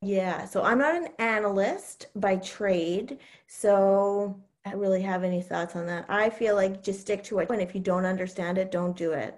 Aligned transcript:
Yeah, 0.00 0.44
so 0.44 0.62
I'm 0.62 0.78
not 0.78 0.94
an 0.94 1.08
analyst 1.18 2.06
by 2.14 2.36
trade, 2.36 3.18
so 3.48 4.38
I 4.64 4.74
really 4.74 5.02
have 5.02 5.24
any 5.24 5.42
thoughts 5.42 5.74
on 5.74 5.86
that. 5.86 6.04
I 6.08 6.30
feel 6.30 6.54
like 6.54 6.84
just 6.84 7.00
stick 7.00 7.24
to 7.24 7.40
it. 7.40 7.50
And 7.50 7.60
if 7.60 7.74
you 7.74 7.80
don't 7.80 8.04
understand 8.04 8.58
it, 8.58 8.70
don't 8.70 8.96
do 8.96 9.10
it. 9.10 9.36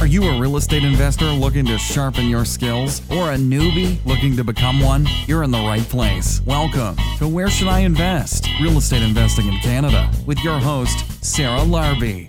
Are 0.00 0.06
you 0.06 0.24
a 0.24 0.40
real 0.40 0.56
estate 0.56 0.82
investor 0.82 1.26
looking 1.26 1.64
to 1.66 1.78
sharpen 1.78 2.28
your 2.28 2.44
skills 2.44 3.00
or 3.12 3.30
a 3.32 3.36
newbie 3.36 4.04
looking 4.04 4.36
to 4.36 4.42
become 4.42 4.80
one? 4.80 5.06
You're 5.26 5.44
in 5.44 5.52
the 5.52 5.58
right 5.58 5.84
place. 5.84 6.42
Welcome 6.44 6.96
to 7.18 7.28
Where 7.28 7.48
Should 7.48 7.68
I 7.68 7.80
Invest? 7.80 8.48
Real 8.60 8.78
Estate 8.78 9.02
Investing 9.02 9.46
in 9.46 9.56
Canada 9.60 10.10
with 10.26 10.40
your 10.40 10.58
host, 10.58 11.24
Sarah 11.24 11.60
Larbi. 11.60 12.28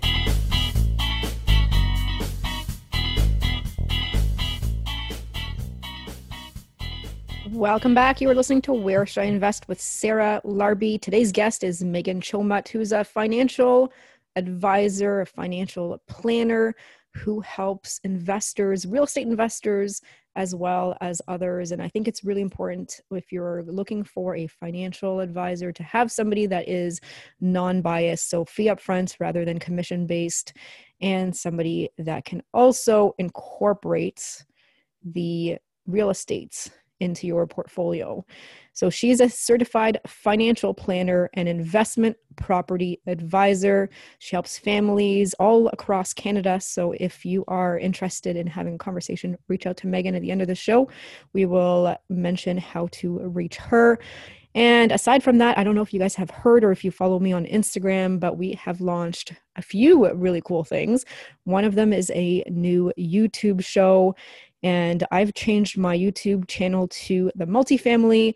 Welcome 7.58 7.92
back. 7.92 8.20
You 8.20 8.30
are 8.30 8.36
listening 8.36 8.62
to 8.62 8.72
Where 8.72 9.04
Should 9.04 9.22
I 9.22 9.24
Invest 9.24 9.66
with 9.66 9.80
Sarah 9.80 10.40
Larbi. 10.44 11.02
Today's 11.02 11.32
guest 11.32 11.64
is 11.64 11.82
Meghan 11.82 12.20
Chomut, 12.20 12.68
who's 12.68 12.92
a 12.92 13.02
financial 13.02 13.92
advisor, 14.36 15.22
a 15.22 15.26
financial 15.26 16.00
planner 16.06 16.76
who 17.14 17.40
helps 17.40 17.98
investors, 18.04 18.86
real 18.86 19.02
estate 19.02 19.26
investors, 19.26 20.00
as 20.36 20.54
well 20.54 20.96
as 21.00 21.20
others. 21.26 21.72
And 21.72 21.82
I 21.82 21.88
think 21.88 22.06
it's 22.06 22.22
really 22.22 22.42
important 22.42 23.00
if 23.10 23.32
you're 23.32 23.64
looking 23.64 24.04
for 24.04 24.36
a 24.36 24.46
financial 24.46 25.18
advisor 25.18 25.72
to 25.72 25.82
have 25.82 26.12
somebody 26.12 26.46
that 26.46 26.68
is 26.68 27.00
non 27.40 27.82
biased, 27.82 28.30
so 28.30 28.44
fee 28.44 28.66
upfront 28.66 29.16
rather 29.18 29.44
than 29.44 29.58
commission 29.58 30.06
based, 30.06 30.52
and 31.00 31.34
somebody 31.34 31.90
that 31.98 32.24
can 32.24 32.40
also 32.54 33.16
incorporate 33.18 34.44
the 35.02 35.58
real 35.88 36.10
estates 36.10 36.70
into 37.00 37.26
your 37.26 37.46
portfolio. 37.46 38.24
So 38.72 38.90
she's 38.90 39.20
a 39.20 39.28
certified 39.28 39.98
financial 40.06 40.72
planner 40.72 41.30
and 41.34 41.48
investment 41.48 42.16
property 42.36 43.00
advisor. 43.06 43.90
She 44.20 44.36
helps 44.36 44.56
families 44.56 45.34
all 45.34 45.68
across 45.68 46.12
Canada. 46.12 46.60
So 46.60 46.92
if 47.00 47.24
you 47.24 47.44
are 47.48 47.78
interested 47.78 48.36
in 48.36 48.46
having 48.46 48.74
a 48.76 48.78
conversation, 48.78 49.36
reach 49.48 49.66
out 49.66 49.76
to 49.78 49.88
Meghan 49.88 50.14
at 50.14 50.22
the 50.22 50.30
end 50.30 50.42
of 50.42 50.48
the 50.48 50.54
show. 50.54 50.88
We 51.32 51.44
will 51.44 51.96
mention 52.08 52.56
how 52.56 52.88
to 52.92 53.18
reach 53.18 53.56
her. 53.56 53.98
And 54.54 54.92
aside 54.92 55.22
from 55.22 55.38
that, 55.38 55.58
I 55.58 55.62
don't 55.62 55.74
know 55.74 55.82
if 55.82 55.92
you 55.92 56.00
guys 56.00 56.14
have 56.14 56.30
heard 56.30 56.64
or 56.64 56.72
if 56.72 56.82
you 56.84 56.90
follow 56.90 57.18
me 57.18 57.32
on 57.32 57.44
Instagram, 57.46 58.18
but 58.18 58.38
we 58.38 58.52
have 58.52 58.80
launched 58.80 59.34
a 59.56 59.62
few 59.62 60.10
really 60.14 60.40
cool 60.40 60.64
things. 60.64 61.04
One 61.44 61.64
of 61.64 61.74
them 61.74 61.92
is 61.92 62.10
a 62.14 62.42
new 62.48 62.92
YouTube 62.98 63.62
show 63.62 64.16
and 64.62 65.06
I've 65.10 65.34
changed 65.34 65.78
my 65.78 65.96
YouTube 65.96 66.48
channel 66.48 66.88
to 66.88 67.30
the 67.34 67.46
multifamily 67.46 68.34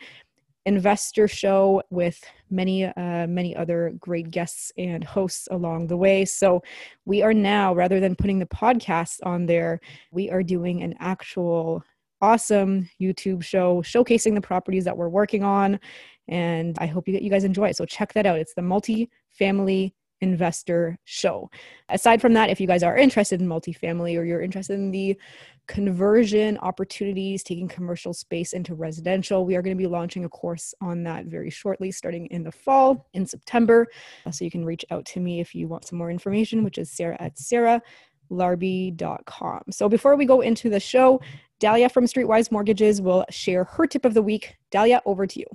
investor 0.65 1.27
show 1.27 1.83
with 1.91 2.23
many 2.51 2.85
uh, 2.85 3.27
many 3.27 3.57
other 3.57 3.93
great 3.99 4.31
guests 4.31 4.71
and 4.79 5.03
hosts 5.03 5.49
along 5.51 5.89
the 5.89 5.97
way. 5.97 6.25
So 6.25 6.63
we 7.05 7.23
are 7.23 7.35
now 7.35 7.75
rather 7.75 7.99
than 7.99 8.15
putting 8.15 8.39
the 8.39 8.47
podcast 8.47 9.19
on 9.25 9.47
there 9.47 9.81
we 10.13 10.31
are 10.31 10.43
doing 10.43 10.83
an 10.83 10.95
actual 11.01 11.83
awesome 12.21 12.89
youtube 13.01 13.43
show 13.43 13.83
showcasing 13.83 14.35
the 14.35 14.41
properties 14.41 14.85
that 14.85 14.97
we're 14.97 15.09
working 15.09 15.43
on. 15.43 15.81
And 16.29 16.79
i 16.79 16.87
hope 16.87 17.09
you, 17.09 17.19
you 17.19 17.31
guys 17.31 17.45
enjoy 17.45 17.69
it. 17.69 17.77
So 17.77 17.85
check 17.85 18.13
that 18.13 18.27
out. 18.27 18.39
It's 18.39 18.55
the 18.55 18.63
multifamily 18.63 19.93
investor 20.23 20.97
show. 21.05 21.51
Aside 21.91 22.23
from 22.23 22.33
that, 22.35 22.49
if 22.49 22.61
you 22.61 22.67
guys 22.67 22.83
are 22.83 22.97
interested 22.97 23.41
in 23.41 23.49
multifamily 23.49 24.19
or 24.19 24.25
you're 24.25 24.41
interested 24.41 24.75
in 24.75 24.91
the 24.91 25.19
conversion 25.67 26.57
opportunities, 26.59 27.43
taking 27.43 27.69
commercial 27.69 28.15
space 28.15 28.53
into 28.53 28.75
residential, 28.75 29.45
we 29.45 29.57
are 29.57 29.63
going 29.63 29.77
to 29.77 29.83
be 29.83 29.87
launching 29.87 30.25
a 30.25 30.29
course 30.29 30.75
on 30.81 31.03
that 31.03 31.27
very 31.27 31.51
shortly, 31.51 31.91
starting 31.91 32.27
in 32.27 32.43
the 32.43 32.53
fall 32.53 33.09
in 33.13 33.27
September. 33.27 33.87
So 34.31 34.45
you 34.45 34.51
can 34.51 34.65
reach 34.65 34.85
out 34.91 35.05
to 35.07 35.21
me 35.21 35.41
if 35.41 35.55
you 35.55 35.69
want 35.69 35.87
some 35.87 35.99
more 35.99 36.11
information, 36.11 36.65
which 36.65 36.79
is 36.79 36.91
sarah 36.91 37.17
at 37.21 37.37
sarahlarbi.com. 37.37 39.63
So 39.71 39.89
before 39.89 40.17
we 40.17 40.25
go 40.25 40.41
into 40.41 40.71
the 40.71 40.81
show, 40.81 41.21
Dalia 41.61 41.91
from 41.91 42.07
Streetwise 42.07 42.51
Mortgages 42.51 43.01
will 43.01 43.25
share 43.31 43.65
her 43.65 43.87
tip 43.87 44.05
of 44.05 44.15
the 44.15 44.23
week. 44.23 44.57
Dalia, 44.73 45.01
over 45.05 45.27
to 45.27 45.39
you. 45.39 45.47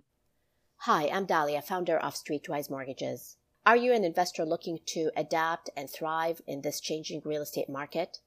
Hi, 0.81 1.09
I'm 1.09 1.25
Dalia, 1.25 1.63
founder 1.63 1.97
of 1.97 2.15
Streetwise 2.15 2.69
Mortgages. 2.69 3.37
Are 3.67 3.75
you 3.75 3.91
an 3.91 4.05
investor 4.05 4.45
looking 4.45 4.79
to 4.85 5.11
adapt 5.13 5.69
and 5.75 5.89
thrive 5.89 6.41
in 6.47 6.61
this 6.61 6.79
changing 6.79 7.21
real 7.25 7.41
estate 7.41 7.67
market? 7.67 8.19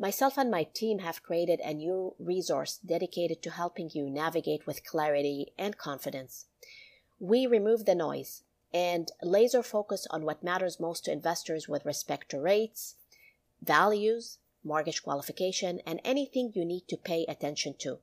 Myself 0.00 0.36
and 0.36 0.50
my 0.50 0.64
team 0.64 0.98
have 0.98 1.22
created 1.22 1.60
a 1.60 1.72
new 1.72 2.16
resource 2.18 2.80
dedicated 2.84 3.40
to 3.44 3.52
helping 3.52 3.90
you 3.94 4.10
navigate 4.10 4.66
with 4.66 4.84
clarity 4.84 5.52
and 5.56 5.78
confidence. 5.78 6.46
We 7.20 7.46
remove 7.46 7.84
the 7.84 7.94
noise 7.94 8.42
and 8.74 9.12
laser 9.22 9.62
focus 9.62 10.08
on 10.10 10.24
what 10.24 10.42
matters 10.42 10.80
most 10.80 11.04
to 11.04 11.12
investors 11.12 11.68
with 11.68 11.86
respect 11.86 12.28
to 12.30 12.40
rates, 12.40 12.96
values, 13.62 14.38
mortgage 14.64 15.04
qualification, 15.04 15.78
and 15.86 16.00
anything 16.04 16.50
you 16.56 16.64
need 16.64 16.88
to 16.88 16.96
pay 16.96 17.24
attention 17.28 17.74
to. 17.78 18.00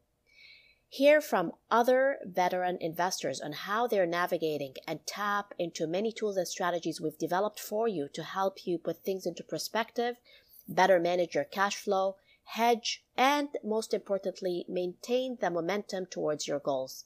Hear 0.90 1.20
from 1.20 1.52
other 1.70 2.20
veteran 2.24 2.78
investors 2.80 3.42
on 3.42 3.52
how 3.52 3.88
they're 3.88 4.06
navigating 4.06 4.76
and 4.88 5.06
tap 5.06 5.54
into 5.60 5.86
many 5.86 6.14
tools 6.14 6.38
and 6.38 6.48
strategies 6.48 7.02
we've 7.02 7.18
developed 7.18 7.60
for 7.60 7.90
you 7.90 8.08
to 8.14 8.24
help 8.24 8.66
you 8.66 8.78
put 8.78 9.04
things 9.04 9.26
into 9.26 9.44
perspective, 9.44 10.16
better 10.68 11.00
manage 11.00 11.36
your 11.36 11.44
cash 11.44 11.76
flow, 11.76 12.16
hedge, 12.46 13.04
and 13.18 13.50
most 13.64 13.94
importantly, 13.94 14.66
maintain 14.70 15.38
the 15.42 15.50
momentum 15.50 16.06
towards 16.06 16.48
your 16.48 16.60
goals. 16.60 17.04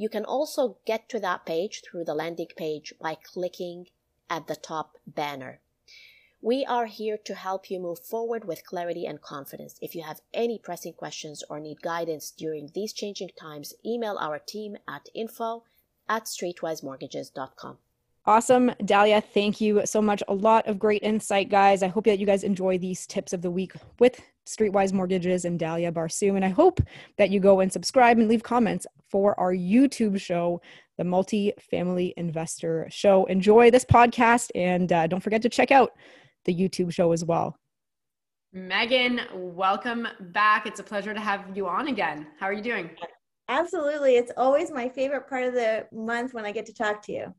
You 0.00 0.08
can 0.08 0.24
also 0.24 0.78
get 0.86 1.10
to 1.10 1.20
that 1.20 1.44
page 1.44 1.82
through 1.84 2.04
the 2.04 2.14
landing 2.14 2.48
page 2.56 2.94
by 2.98 3.16
clicking 3.16 3.88
at 4.30 4.46
the 4.46 4.56
top 4.56 4.96
banner. 5.06 5.60
We 6.40 6.64
are 6.64 6.86
here 6.86 7.18
to 7.18 7.34
help 7.34 7.70
you 7.70 7.78
move 7.78 7.98
forward 7.98 8.46
with 8.46 8.64
clarity 8.64 9.04
and 9.04 9.20
confidence. 9.20 9.78
If 9.82 9.94
you 9.94 10.02
have 10.04 10.22
any 10.32 10.58
pressing 10.58 10.94
questions 10.94 11.44
or 11.50 11.60
need 11.60 11.82
guidance 11.82 12.30
during 12.30 12.70
these 12.72 12.94
changing 12.94 13.32
times, 13.38 13.74
email 13.84 14.16
our 14.18 14.38
team 14.38 14.78
at 14.88 15.10
info 15.14 15.64
at 16.08 16.24
streetwisemortgages.com. 16.24 17.76
Awesome. 18.24 18.70
Dalia, 18.82 19.22
thank 19.22 19.60
you 19.60 19.84
so 19.84 20.00
much. 20.00 20.22
A 20.28 20.34
lot 20.34 20.66
of 20.66 20.78
great 20.78 21.02
insight, 21.02 21.50
guys. 21.50 21.82
I 21.82 21.88
hope 21.88 22.06
that 22.06 22.18
you 22.18 22.24
guys 22.24 22.42
enjoy 22.42 22.78
these 22.78 23.06
tips 23.06 23.34
of 23.34 23.42
the 23.42 23.50
week 23.50 23.72
with 23.98 24.18
Streetwise 24.46 24.94
Mortgages 24.94 25.44
and 25.44 25.60
Dalia 25.60 25.92
Barsoum. 25.92 26.36
And 26.36 26.44
I 26.44 26.48
hope 26.48 26.80
that 27.18 27.28
you 27.28 27.38
go 27.38 27.60
and 27.60 27.70
subscribe 27.70 28.18
and 28.18 28.28
leave 28.28 28.42
comments 28.42 28.86
for 29.10 29.38
our 29.38 29.52
YouTube 29.52 30.20
show, 30.20 30.60
the 30.98 31.04
Multi-Family 31.04 32.14
Investor 32.16 32.86
Show. 32.90 33.24
Enjoy 33.26 33.70
this 33.70 33.84
podcast 33.84 34.50
and 34.54 34.92
uh, 34.92 35.06
don't 35.06 35.20
forget 35.20 35.42
to 35.42 35.48
check 35.48 35.70
out 35.70 35.92
the 36.44 36.54
YouTube 36.54 36.92
show 36.92 37.12
as 37.12 37.24
well. 37.24 37.56
Meghan, 38.54 39.32
welcome 39.32 40.08
back. 40.32 40.66
It's 40.66 40.80
a 40.80 40.82
pleasure 40.82 41.14
to 41.14 41.20
have 41.20 41.56
you 41.56 41.68
on 41.68 41.88
again. 41.88 42.26
How 42.38 42.46
are 42.46 42.52
you 42.52 42.62
doing? 42.62 42.90
Absolutely. 43.48 44.16
It's 44.16 44.32
always 44.36 44.70
my 44.70 44.88
favorite 44.88 45.28
part 45.28 45.44
of 45.44 45.54
the 45.54 45.86
month 45.92 46.34
when 46.34 46.44
I 46.44 46.52
get 46.52 46.66
to 46.66 46.74
talk 46.74 47.02
to 47.06 47.12
you. 47.12 47.34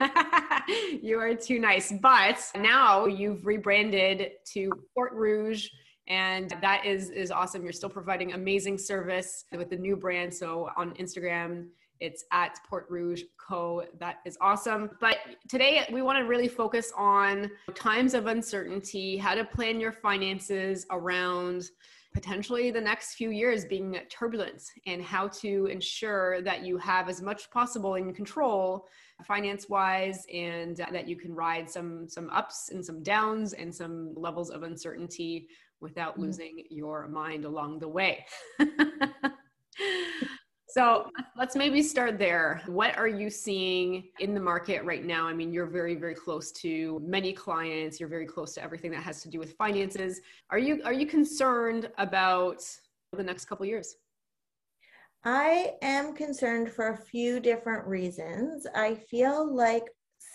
you 1.02 1.18
are 1.18 1.34
too 1.34 1.58
nice. 1.58 1.92
But 2.02 2.38
now 2.56 3.06
you've 3.06 3.46
rebranded 3.46 4.32
to 4.52 4.70
Porte 4.94 5.14
Rouge 5.14 5.68
and 6.08 6.54
that 6.60 6.84
is 6.84 7.10
is 7.10 7.30
awesome. 7.30 7.62
You're 7.62 7.72
still 7.72 7.88
providing 7.90 8.32
amazing 8.32 8.78
service 8.78 9.44
with 9.52 9.70
the 9.70 9.76
new 9.76 9.96
brand. 9.96 10.32
So 10.32 10.70
on 10.76 10.92
Instagram, 10.94 11.66
it's 12.00 12.24
at 12.32 12.58
Porte 12.68 12.90
Rouge 12.90 13.22
Co. 13.38 13.84
That 13.98 14.18
is 14.24 14.36
awesome. 14.40 14.90
But 15.00 15.16
today 15.48 15.86
we 15.90 16.02
want 16.02 16.18
to 16.18 16.24
really 16.24 16.48
focus 16.48 16.92
on 16.96 17.50
times 17.74 18.14
of 18.14 18.26
uncertainty, 18.26 19.16
how 19.16 19.34
to 19.34 19.44
plan 19.44 19.80
your 19.80 19.92
finances 19.92 20.86
around 20.90 21.70
potentially 22.16 22.70
the 22.70 22.80
next 22.80 23.14
few 23.14 23.30
years 23.30 23.66
being 23.66 23.98
turbulent 24.08 24.62
and 24.86 25.02
how 25.02 25.28
to 25.28 25.66
ensure 25.66 26.40
that 26.40 26.64
you 26.64 26.78
have 26.78 27.10
as 27.10 27.20
much 27.20 27.50
possible 27.50 27.96
in 27.96 28.14
control 28.14 28.88
finance 29.22 29.68
wise 29.68 30.26
and 30.32 30.76
that 30.76 31.06
you 31.06 31.14
can 31.16 31.34
ride 31.34 31.68
some 31.68 32.08
some 32.08 32.30
ups 32.30 32.70
and 32.70 32.84
some 32.84 33.02
downs 33.02 33.52
and 33.52 33.74
some 33.74 34.14
levels 34.14 34.48
of 34.50 34.62
uncertainty 34.62 35.46
without 35.80 36.12
mm-hmm. 36.12 36.22
losing 36.22 36.64
your 36.70 37.08
mind 37.08 37.44
along 37.44 37.78
the 37.78 37.88
way 37.88 38.24
so 40.68 41.08
let's 41.38 41.56
maybe 41.56 41.82
start 41.82 42.18
there. 42.18 42.60
What 42.66 42.98
are 42.98 43.08
you 43.08 43.30
seeing 43.30 44.04
in 44.20 44.34
the 44.34 44.40
market 44.40 44.84
right 44.84 45.02
now? 45.02 45.26
I 45.26 45.32
mean, 45.32 45.50
you're 45.50 45.66
very, 45.66 45.94
very 45.94 46.14
close 46.14 46.52
to 46.52 47.00
many 47.02 47.32
clients. 47.32 47.98
You're 47.98 48.10
very 48.10 48.26
close 48.26 48.52
to 48.54 48.62
everything 48.62 48.90
that 48.90 49.02
has 49.02 49.22
to 49.22 49.30
do 49.30 49.38
with 49.38 49.54
finances. 49.54 50.20
Are 50.50 50.58
you 50.58 50.82
are 50.84 50.92
you 50.92 51.06
concerned 51.06 51.90
about 51.98 52.62
the 53.12 53.22
next 53.22 53.46
couple 53.46 53.64
years? 53.64 53.96
I 55.24 55.72
am 55.82 56.14
concerned 56.14 56.70
for 56.70 56.90
a 56.90 56.96
few 56.96 57.40
different 57.40 57.86
reasons. 57.86 58.66
I 58.74 58.94
feel 58.94 59.50
like 59.50 59.84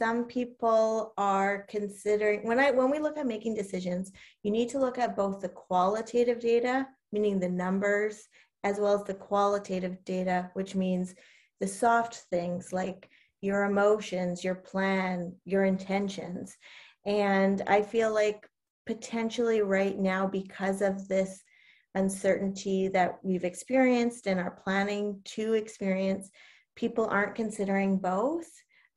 some 0.01 0.25
people 0.25 1.13
are 1.19 1.68
considering 1.69 2.39
when 2.42 2.59
I 2.59 2.71
when 2.71 2.89
we 2.89 2.98
look 2.98 3.19
at 3.19 3.27
making 3.27 3.53
decisions, 3.53 4.12
you 4.42 4.50
need 4.50 4.68
to 4.69 4.80
look 4.80 4.98
at 4.98 5.15
both 5.15 5.42
the 5.42 5.50
qualitative 5.50 6.39
data, 6.39 6.88
meaning 7.12 7.39
the 7.39 7.50
numbers, 7.50 8.27
as 8.63 8.80
well 8.80 8.95
as 8.95 9.03
the 9.03 9.13
qualitative 9.13 10.03
data, 10.03 10.50
which 10.56 10.74
means 10.74 11.13
the 11.59 11.68
soft 11.68 12.15
things 12.31 12.74
like 12.74 13.09
your 13.42 13.65
emotions, 13.65 14.44
your 14.44 14.56
plan, 14.56 15.36
your 15.45 15.65
intentions. 15.65 16.57
And 17.06 17.62
I 17.68 17.83
feel 17.83 18.12
like 18.12 18.47
potentially 18.88 19.62
right 19.62 20.00
now, 20.00 20.25
because 20.25 20.81
of 20.81 21.07
this 21.07 21.44
uncertainty 21.94 22.88
that 22.88 23.19
we've 23.21 23.44
experienced 23.44 24.25
and 24.25 24.39
are 24.39 24.59
planning 24.63 25.21
to 25.25 25.54
experience, 25.54 26.31
people 26.75 27.06
aren't 27.06 27.36
considering 27.36 28.00
both. 28.00 28.50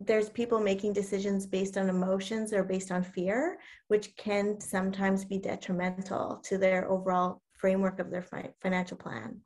There's 0.06 0.28
people 0.28 0.60
making 0.60 0.92
decisions 0.92 1.46
based 1.46 1.76
on 1.76 1.88
emotions 1.88 2.52
or 2.52 2.62
based 2.62 2.90
on 2.90 3.02
fear, 3.02 3.58
which 3.88 4.14
can 4.16 4.60
sometimes 4.60 5.24
be 5.24 5.38
detrimental 5.38 6.40
to 6.44 6.58
their 6.58 6.90
overall 6.90 7.40
framework 7.52 7.98
of 7.98 8.10
their 8.10 8.22
fi- 8.22 8.52
financial 8.60 8.96
plan. 8.96 9.40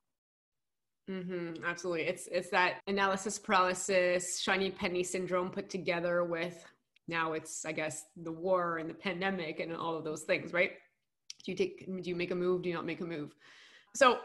Mm-hmm, 1.09 1.65
absolutely. 1.65 2.03
It's 2.03 2.29
it's 2.31 2.51
that 2.51 2.81
analysis 2.87 3.39
paralysis, 3.39 4.41
shiny 4.41 4.71
penny 4.71 5.03
syndrome 5.03 5.51
put 5.51 5.71
together 5.71 6.25
with 6.25 6.63
now 7.07 7.33
it's 7.33 7.65
I 7.65 7.73
guess 7.73 8.05
the 8.17 8.33
war 8.33 8.79
and 8.79 8.91
the 8.91 8.95
pandemic 8.95 9.61
and 9.61 9.75
all 9.75 9.97
of 9.97 10.05
those 10.05 10.25
things, 10.25 10.53
right? 10.53 10.73
Do 11.45 11.53
you 11.53 11.57
take 11.57 11.87
do 11.87 12.11
you 12.11 12.17
make 12.17 12.31
a 12.31 12.35
move? 12.35 12.63
Do 12.63 12.69
you 12.69 12.75
not 12.75 12.85
make 12.85 13.01
a 13.01 13.05
move? 13.05 13.35
So 13.95 14.19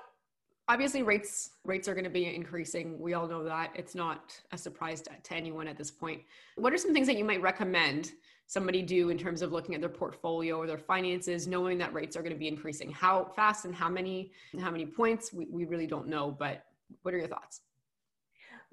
obviously 0.68 1.04
rates 1.04 1.52
rates 1.66 1.88
are 1.88 1.94
going 1.94 2.04
to 2.04 2.10
be 2.10 2.34
increasing. 2.34 3.00
We 3.00 3.14
all 3.14 3.28
know 3.28 3.44
that. 3.44 3.72
It's 3.76 3.96
not 3.96 4.40
a 4.52 4.58
surprise 4.58 5.02
to, 5.04 5.12
to 5.22 5.34
anyone 5.34 5.68
at 5.68 5.78
this 5.78 5.92
point. 5.92 6.22
What 6.56 6.74
are 6.74 6.78
some 6.78 6.94
things 6.94 7.08
that 7.08 7.18
you 7.18 7.26
might 7.26 7.42
recommend 7.42 8.14
somebody 8.48 8.82
do 8.82 9.10
in 9.10 9.18
terms 9.18 9.42
of 9.42 9.52
looking 9.52 9.74
at 9.74 9.82
their 9.82 9.90
portfolio 9.90 10.58
or 10.58 10.68
their 10.68 10.78
finances 10.78 11.48
knowing 11.48 11.78
that 11.78 11.94
rates 11.94 12.16
are 12.18 12.22
going 12.22 12.34
to 12.34 12.38
be 12.40 12.48
increasing 12.48 12.92
how 12.92 13.32
fast 13.36 13.66
and 13.66 13.74
how 13.74 13.90
many 13.90 14.32
how 14.60 14.70
many 14.70 14.86
points 14.86 15.32
we, 15.34 15.48
we 15.50 15.66
really 15.66 15.88
don't 15.88 16.08
know 16.08 16.30
but 16.30 16.66
what 17.02 17.14
are 17.14 17.18
your 17.18 17.28
thoughts? 17.28 17.62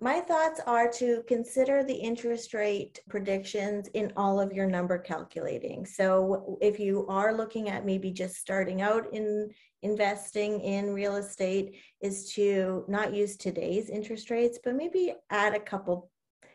My 0.03 0.21
thoughts 0.21 0.61
are 0.67 0.91
to 0.93 1.23
consider 1.29 1.85
the 1.85 1.93
interest 1.93 2.55
rate 2.55 3.01
predictions 3.11 3.87
in 3.89 4.11
all 4.17 4.41
of 4.41 4.51
your 4.51 4.67
number 4.67 4.97
calculating. 4.97 5.85
So 5.85 6.57
if 6.63 6.81
you 6.81 7.07
are 7.09 7.35
looking 7.35 7.69
at 7.69 7.85
maybe 7.85 8.11
just 8.11 8.37
starting 8.37 8.81
out 8.81 9.13
in 9.13 9.51
investing 9.83 10.61
in 10.63 10.95
real 10.95 11.17
estate 11.17 11.77
is 12.01 12.33
to 12.33 12.85
not 12.89 13.13
use 13.13 13.37
today's 13.37 13.91
interest 13.91 14.31
rates, 14.31 14.59
but 14.65 14.75
maybe 14.75 15.13
add 15.29 15.55
a 15.55 15.61
couple 15.61 16.11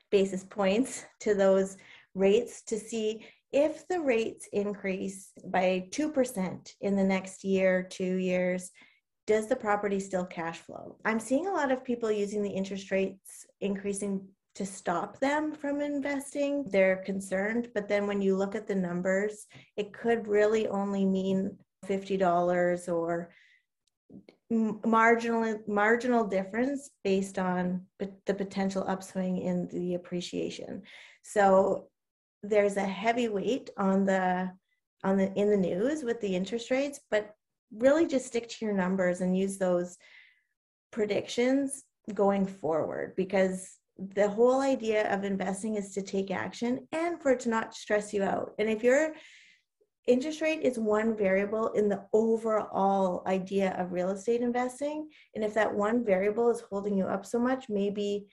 basis 0.09 0.43
points 0.43 1.05
to 1.19 1.35
those 1.35 1.77
rates 2.15 2.63
to 2.63 2.79
see 2.79 3.27
if 3.51 3.87
the 3.87 3.99
rates 3.99 4.49
increase 4.53 5.29
by 5.45 5.87
2% 5.91 6.73
in 6.81 6.95
the 6.95 7.03
next 7.03 7.43
year, 7.43 7.83
two 7.83 8.15
years, 8.15 8.71
does 9.27 9.47
the 9.47 9.55
property 9.55 9.99
still 9.99 10.25
cash 10.25 10.59
flow? 10.59 10.97
I'm 11.05 11.19
seeing 11.19 11.47
a 11.47 11.53
lot 11.53 11.71
of 11.71 11.83
people 11.83 12.11
using 12.11 12.43
the 12.43 12.49
interest 12.49 12.91
rates 12.91 13.45
increasing 13.61 14.27
to 14.55 14.65
stop 14.65 15.19
them 15.19 15.51
from 15.51 15.81
investing. 15.81 16.65
They're 16.69 16.97
concerned, 16.97 17.69
but 17.73 17.89
then 17.89 18.07
when 18.07 18.21
you 18.21 18.37
look 18.37 18.55
at 18.55 18.67
the 18.67 18.75
numbers, 18.75 19.47
it 19.75 19.91
could 19.93 20.27
really 20.27 20.67
only 20.67 21.05
mean 21.05 21.57
$50 21.85 22.93
or 22.93 23.29
marginal 24.49 25.59
marginal 25.67 26.23
difference 26.23 26.91
based 27.03 27.39
on 27.39 27.81
the 27.99 28.33
potential 28.33 28.85
upswing 28.87 29.39
in 29.39 29.67
the 29.69 29.95
appreciation. 29.95 30.83
So 31.23 31.87
there's 32.43 32.77
a 32.77 32.85
heavy 32.85 33.27
weight 33.27 33.71
on 33.77 34.05
the 34.05 34.51
on 35.03 35.17
the 35.17 35.33
in 35.33 35.49
the 35.49 35.57
news 35.57 36.03
with 36.03 36.21
the 36.21 36.35
interest 36.35 36.69
rates, 36.69 36.99
but 37.09 37.33
really 37.73 38.07
just 38.07 38.25
stick 38.25 38.47
to 38.49 38.65
your 38.65 38.73
numbers 38.73 39.21
and 39.21 39.37
use 39.37 39.57
those 39.57 39.97
predictions 40.91 41.83
going 42.13 42.45
forward 42.45 43.13
because 43.15 43.77
the 43.97 44.29
whole 44.29 44.61
idea 44.61 45.11
of 45.13 45.23
investing 45.23 45.75
is 45.75 45.93
to 45.93 46.01
take 46.01 46.31
action 46.31 46.87
and 46.91 47.21
for 47.21 47.31
it 47.31 47.39
to 47.41 47.49
not 47.49 47.73
stress 47.73 48.13
you 48.13 48.23
out. 48.23 48.53
And 48.59 48.69
if 48.69 48.83
your 48.83 49.13
interest 50.07 50.41
rate 50.41 50.61
is 50.61 50.77
one 50.77 51.15
variable 51.15 51.69
in 51.69 51.89
the 51.89 52.03
overall 52.13 53.23
idea 53.25 53.75
of 53.79 53.93
real 53.93 54.09
estate 54.09 54.41
investing, 54.41 55.09
and 55.33 55.43
if 55.43 55.53
that 55.53 55.73
one 55.73 56.05
variable 56.05 56.49
is 56.49 56.61
holding 56.69 56.97
you 56.97 57.05
up 57.05 57.25
so 57.25 57.39
much, 57.39 57.69
maybe 57.69 58.27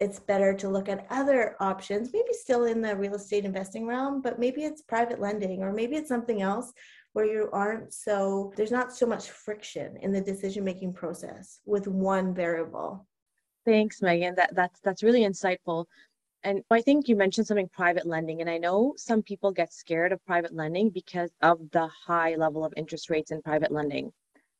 it's 0.00 0.18
better 0.18 0.52
to 0.52 0.68
look 0.68 0.88
at 0.88 1.06
other 1.10 1.56
options, 1.60 2.10
maybe 2.12 2.32
still 2.32 2.64
in 2.64 2.82
the 2.82 2.96
real 2.96 3.14
estate 3.14 3.44
investing 3.44 3.86
realm, 3.86 4.20
but 4.20 4.38
maybe 4.38 4.64
it's 4.64 4.82
private 4.82 5.20
lending 5.20 5.62
or 5.62 5.72
maybe 5.72 5.94
it's 5.96 6.08
something 6.08 6.42
else 6.42 6.72
where 7.14 7.24
you 7.24 7.48
aren't 7.52 7.94
so 7.94 8.52
there's 8.56 8.72
not 8.72 8.94
so 8.94 9.06
much 9.06 9.30
friction 9.30 9.96
in 10.02 10.12
the 10.12 10.20
decision 10.20 10.64
making 10.64 10.92
process 10.92 11.60
with 11.64 11.86
one 11.88 12.34
variable. 12.34 13.06
Thanks 13.64 14.00
meghan. 14.00 14.36
That 14.36 14.54
that's 14.54 14.80
that's 14.80 15.02
really 15.02 15.22
insightful. 15.22 15.86
And 16.42 16.62
i 16.70 16.82
think 16.82 17.08
you 17.08 17.16
mentioned 17.16 17.46
something 17.46 17.70
private 17.72 18.04
lending 18.04 18.42
and 18.42 18.50
i 18.50 18.58
know 18.58 18.92
some 18.98 19.22
people 19.22 19.50
get 19.50 19.72
scared 19.72 20.12
of 20.12 20.22
private 20.26 20.54
lending 20.54 20.90
because 20.90 21.30
of 21.40 21.58
the 21.70 21.86
high 21.86 22.34
level 22.34 22.64
of 22.64 22.74
interest 22.76 23.08
rates 23.08 23.30
in 23.30 23.40
private 23.40 23.72
lending. 23.72 24.12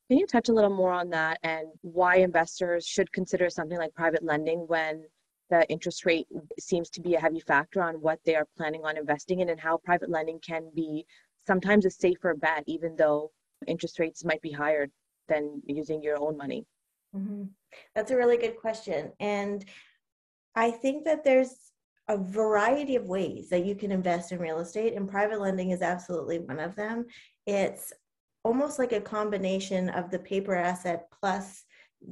Can 0.08 0.18
you 0.18 0.26
touch 0.26 0.48
a 0.48 0.52
little 0.52 0.74
more 0.74 0.92
on 0.92 1.10
that 1.10 1.38
and 1.42 1.66
why 1.82 2.16
investors 2.16 2.86
should 2.86 3.12
consider 3.12 3.50
something 3.50 3.78
like 3.78 3.94
private 3.94 4.22
lending 4.22 4.60
when 4.68 5.04
the 5.50 5.68
interest 5.68 6.06
rate 6.06 6.26
seems 6.58 6.88
to 6.90 7.00
be 7.00 7.14
a 7.14 7.20
heavy 7.20 7.40
factor 7.40 7.82
on 7.82 7.96
what 7.96 8.18
they 8.24 8.34
are 8.34 8.46
planning 8.56 8.84
on 8.84 8.96
investing 8.96 9.40
in 9.40 9.50
and 9.50 9.60
how 9.60 9.76
private 9.78 10.08
lending 10.08 10.38
can 10.38 10.70
be 10.74 11.04
sometimes 11.46 11.84
a 11.84 11.90
safer 11.90 12.34
bet, 12.34 12.64
even 12.66 12.96
though 12.96 13.30
interest 13.66 13.98
rates 13.98 14.24
might 14.24 14.42
be 14.42 14.52
higher 14.52 14.88
than 15.28 15.62
using 15.66 16.02
your 16.02 16.20
own 16.20 16.36
money? 16.36 16.66
Mm-hmm. 17.14 17.44
That's 17.94 18.10
a 18.10 18.16
really 18.16 18.36
good 18.36 18.56
question. 18.56 19.12
And 19.20 19.64
I 20.54 20.70
think 20.70 21.04
that 21.04 21.24
there's 21.24 21.54
a 22.08 22.18
variety 22.18 22.96
of 22.96 23.06
ways 23.06 23.48
that 23.48 23.64
you 23.64 23.74
can 23.74 23.90
invest 23.90 24.32
in 24.32 24.38
real 24.38 24.58
estate, 24.58 24.94
and 24.94 25.08
private 25.08 25.40
lending 25.40 25.70
is 25.70 25.80
absolutely 25.80 26.38
one 26.38 26.60
of 26.60 26.76
them. 26.76 27.06
It's 27.46 27.92
almost 28.44 28.78
like 28.78 28.92
a 28.92 29.00
combination 29.00 29.88
of 29.88 30.10
the 30.10 30.18
paper 30.18 30.54
asset 30.54 31.06
plus 31.18 31.64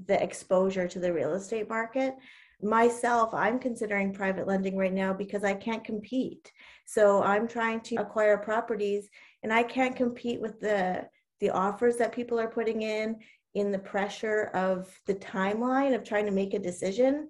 the 0.07 0.23
exposure 0.23 0.89
to 0.89 0.99
the 0.99 1.13
real 1.13 1.35
estate 1.35 1.69
market 1.69 2.15
myself, 2.63 3.35
I'm 3.35 3.59
considering 3.59 4.13
private 4.13 4.47
lending 4.47 4.77
right 4.77 4.93
now 4.93 5.13
because 5.13 5.45
I 5.45 5.55
can't 5.55 5.85
compete. 5.85 6.53
So 6.87 7.23
I'm 7.23 7.49
trying 7.49 7.81
to 7.83 7.97
acquire 7.97 8.39
properties 8.39 9.09
and 9.43 9.53
I 9.53 9.63
can't 9.63 9.97
compete 9.97 10.41
with 10.41 10.61
the 10.61 11.09
the 11.41 11.51
offers 11.51 11.97
that 11.97 12.13
people 12.13 12.39
are 12.39 12.49
putting 12.49 12.83
in 12.83 13.17
in 13.55 13.73
the 13.73 13.79
pressure 13.79 14.51
of 14.55 14.89
the 15.07 15.15
timeline 15.15 15.95
of 15.95 16.05
trying 16.05 16.25
to 16.27 16.31
make 16.31 16.55
a 16.55 16.59
decision. 16.59 17.29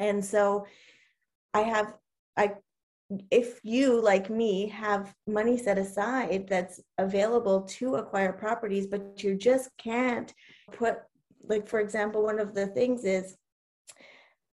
And 0.00 0.24
so 0.24 0.66
I 1.52 1.60
have 1.60 1.94
I 2.36 2.54
if 3.30 3.60
you 3.62 4.00
like 4.00 4.30
me 4.30 4.68
have 4.68 5.14
money 5.26 5.58
set 5.58 5.76
aside 5.76 6.46
that's 6.48 6.80
available 6.96 7.62
to 7.62 7.96
acquire 7.96 8.32
properties 8.32 8.86
but 8.86 9.22
you 9.22 9.36
just 9.36 9.68
can't 9.76 10.32
put 10.72 10.96
like 11.42 11.68
for 11.68 11.80
example 11.80 12.22
one 12.22 12.38
of 12.38 12.54
the 12.54 12.66
things 12.68 13.04
is 13.04 13.36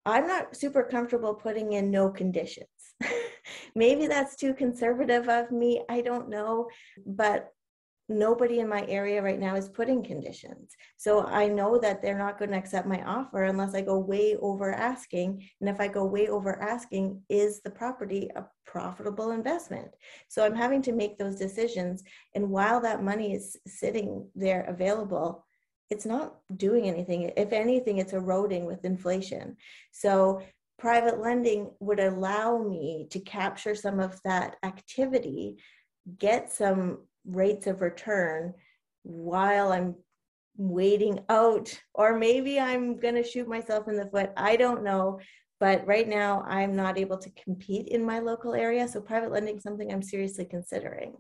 I'm 0.07 0.25
not 0.25 0.55
super 0.55 0.83
comfortable 0.83 1.33
putting 1.33 1.73
in 1.73 1.91
no 1.91 2.09
conditions. 2.09 2.69
Maybe 3.75 4.07
that's 4.07 4.37
too 4.37 4.53
conservative 4.53 5.27
of 5.27 5.51
me. 5.51 5.83
I 5.89 5.99
don't 5.99 6.29
know. 6.29 6.69
But 7.05 7.49
nobody 8.09 8.59
in 8.59 8.69
my 8.69 8.85
area 8.87 9.21
right 9.21 9.39
now 9.39 9.55
is 9.55 9.67
putting 9.67 10.01
conditions. 10.01 10.75
So 10.95 11.25
I 11.25 11.47
know 11.47 11.77
that 11.79 12.01
they're 12.01 12.17
not 12.17 12.39
going 12.39 12.51
to 12.51 12.57
accept 12.57 12.87
my 12.87 13.03
offer 13.03 13.43
unless 13.43 13.75
I 13.75 13.81
go 13.81 13.99
way 13.99 14.37
over 14.37 14.73
asking. 14.73 15.45
And 15.59 15.69
if 15.69 15.81
I 15.81 15.89
go 15.89 16.05
way 16.05 16.29
over 16.29 16.61
asking, 16.61 17.21
is 17.27 17.61
the 17.61 17.69
property 17.69 18.29
a 18.37 18.45
profitable 18.65 19.31
investment? 19.31 19.89
So 20.29 20.45
I'm 20.45 20.55
having 20.55 20.81
to 20.83 20.93
make 20.93 21.17
those 21.17 21.35
decisions. 21.35 22.01
And 22.33 22.49
while 22.49 22.79
that 22.81 23.03
money 23.03 23.33
is 23.33 23.57
sitting 23.67 24.25
there 24.35 24.61
available, 24.69 25.45
it's 25.89 26.06
not 26.06 26.36
doing 26.56 26.88
anything. 26.88 27.32
If 27.38 27.53
anything, 27.53 27.98
it's 27.98 28.13
eroding 28.13 28.65
with 28.65 28.86
inflation. 28.86 29.58
So 29.91 30.41
private 30.77 31.20
lending 31.20 31.72
would 31.79 32.00
allow 32.00 32.58
me 32.58 33.08
to 33.12 33.20
capture 33.20 33.75
some 33.75 34.00
of 34.00 34.20
that 34.24 34.58
activity, 34.63 35.58
get 36.20 36.51
some 36.51 37.00
rates 37.25 37.67
of 37.67 37.82
return 37.82 38.53
while 39.03 39.72
I'm 39.72 39.96
waiting 40.58 41.20
out, 41.29 41.79
or 41.94 42.17
maybe 42.17 42.60
I'm 42.60 43.00
going 43.00 43.15
to 43.15 43.24
shoot 43.24 43.48
myself 43.48 43.88
in 43.88 43.96
the 43.96 44.10
foot. 44.10 44.32
I 44.36 44.56
don't 44.56 44.84
know. 44.84 45.20
But 45.60 45.88
right 45.88 46.08
now, 46.08 46.44
I'm 46.48 46.75
not 46.75 47.00
able 47.00 47.17
to 47.17 47.32
compete 47.32 47.88
in 47.88 48.06
my 48.06 48.20
local 48.20 48.53
area. 48.53 48.88
So 48.88 49.01
private 49.01 49.32
lending 49.32 49.58
is 49.58 49.63
something 49.63 49.91
I'm 49.91 50.03
seriously 50.03 50.46
considering. 50.46 51.15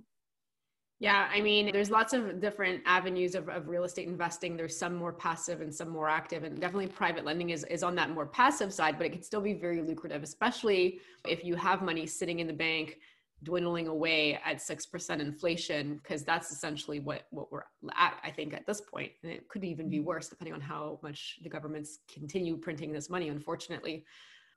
Yeah, 0.99 1.27
I 1.31 1.41
mean, 1.41 1.71
there's 1.71 1.91
lots 1.91 2.13
of 2.13 2.41
different 2.41 2.81
avenues 2.87 3.35
of, 3.35 3.49
of 3.49 3.67
real 3.67 3.83
estate 3.83 4.07
investing. 4.07 4.57
There's 4.57 4.75
some 4.75 4.95
more 4.95 5.13
passive 5.13 5.61
and 5.61 5.73
some 5.73 5.89
more 5.89 6.09
active, 6.09 6.43
and 6.43 6.59
definitely 6.59 6.87
private 6.87 7.23
lending 7.23 7.51
is, 7.51 7.63
is 7.65 7.83
on 7.83 7.93
that 7.95 8.09
more 8.09 8.25
passive 8.25 8.73
side, 8.73 8.97
but 8.97 9.05
it 9.05 9.11
can 9.11 9.21
still 9.21 9.41
be 9.41 9.53
very 9.53 9.81
lucrative, 9.83 10.23
especially 10.23 10.99
if 11.27 11.43
you 11.43 11.55
have 11.55 11.83
money 11.83 12.07
sitting 12.07 12.39
in 12.39 12.47
the 12.47 12.53
bank 12.53 12.97
dwindling 13.43 13.87
away 13.87 14.39
at 14.43 14.57
6% 14.57 15.19
inflation 15.19 15.99
because 16.01 16.23
that's 16.23 16.51
essentially 16.51 16.99
what 16.99 17.27
what 17.29 17.51
we're 17.51 17.61
at 17.95 18.15
i 18.23 18.31
think 18.31 18.51
at 18.51 18.65
this 18.65 18.81
point. 18.81 19.11
point 19.11 19.11
and 19.21 19.31
it 19.31 19.47
could 19.47 19.63
even 19.63 19.89
be 19.89 19.97
mm-hmm. 19.97 20.07
worse 20.07 20.27
depending 20.27 20.55
on 20.55 20.61
how 20.61 20.99
much 21.03 21.37
the 21.43 21.49
governments 21.49 21.99
continue 22.11 22.57
printing 22.57 22.91
this 22.91 23.11
money 23.11 23.29
unfortunately 23.29 24.03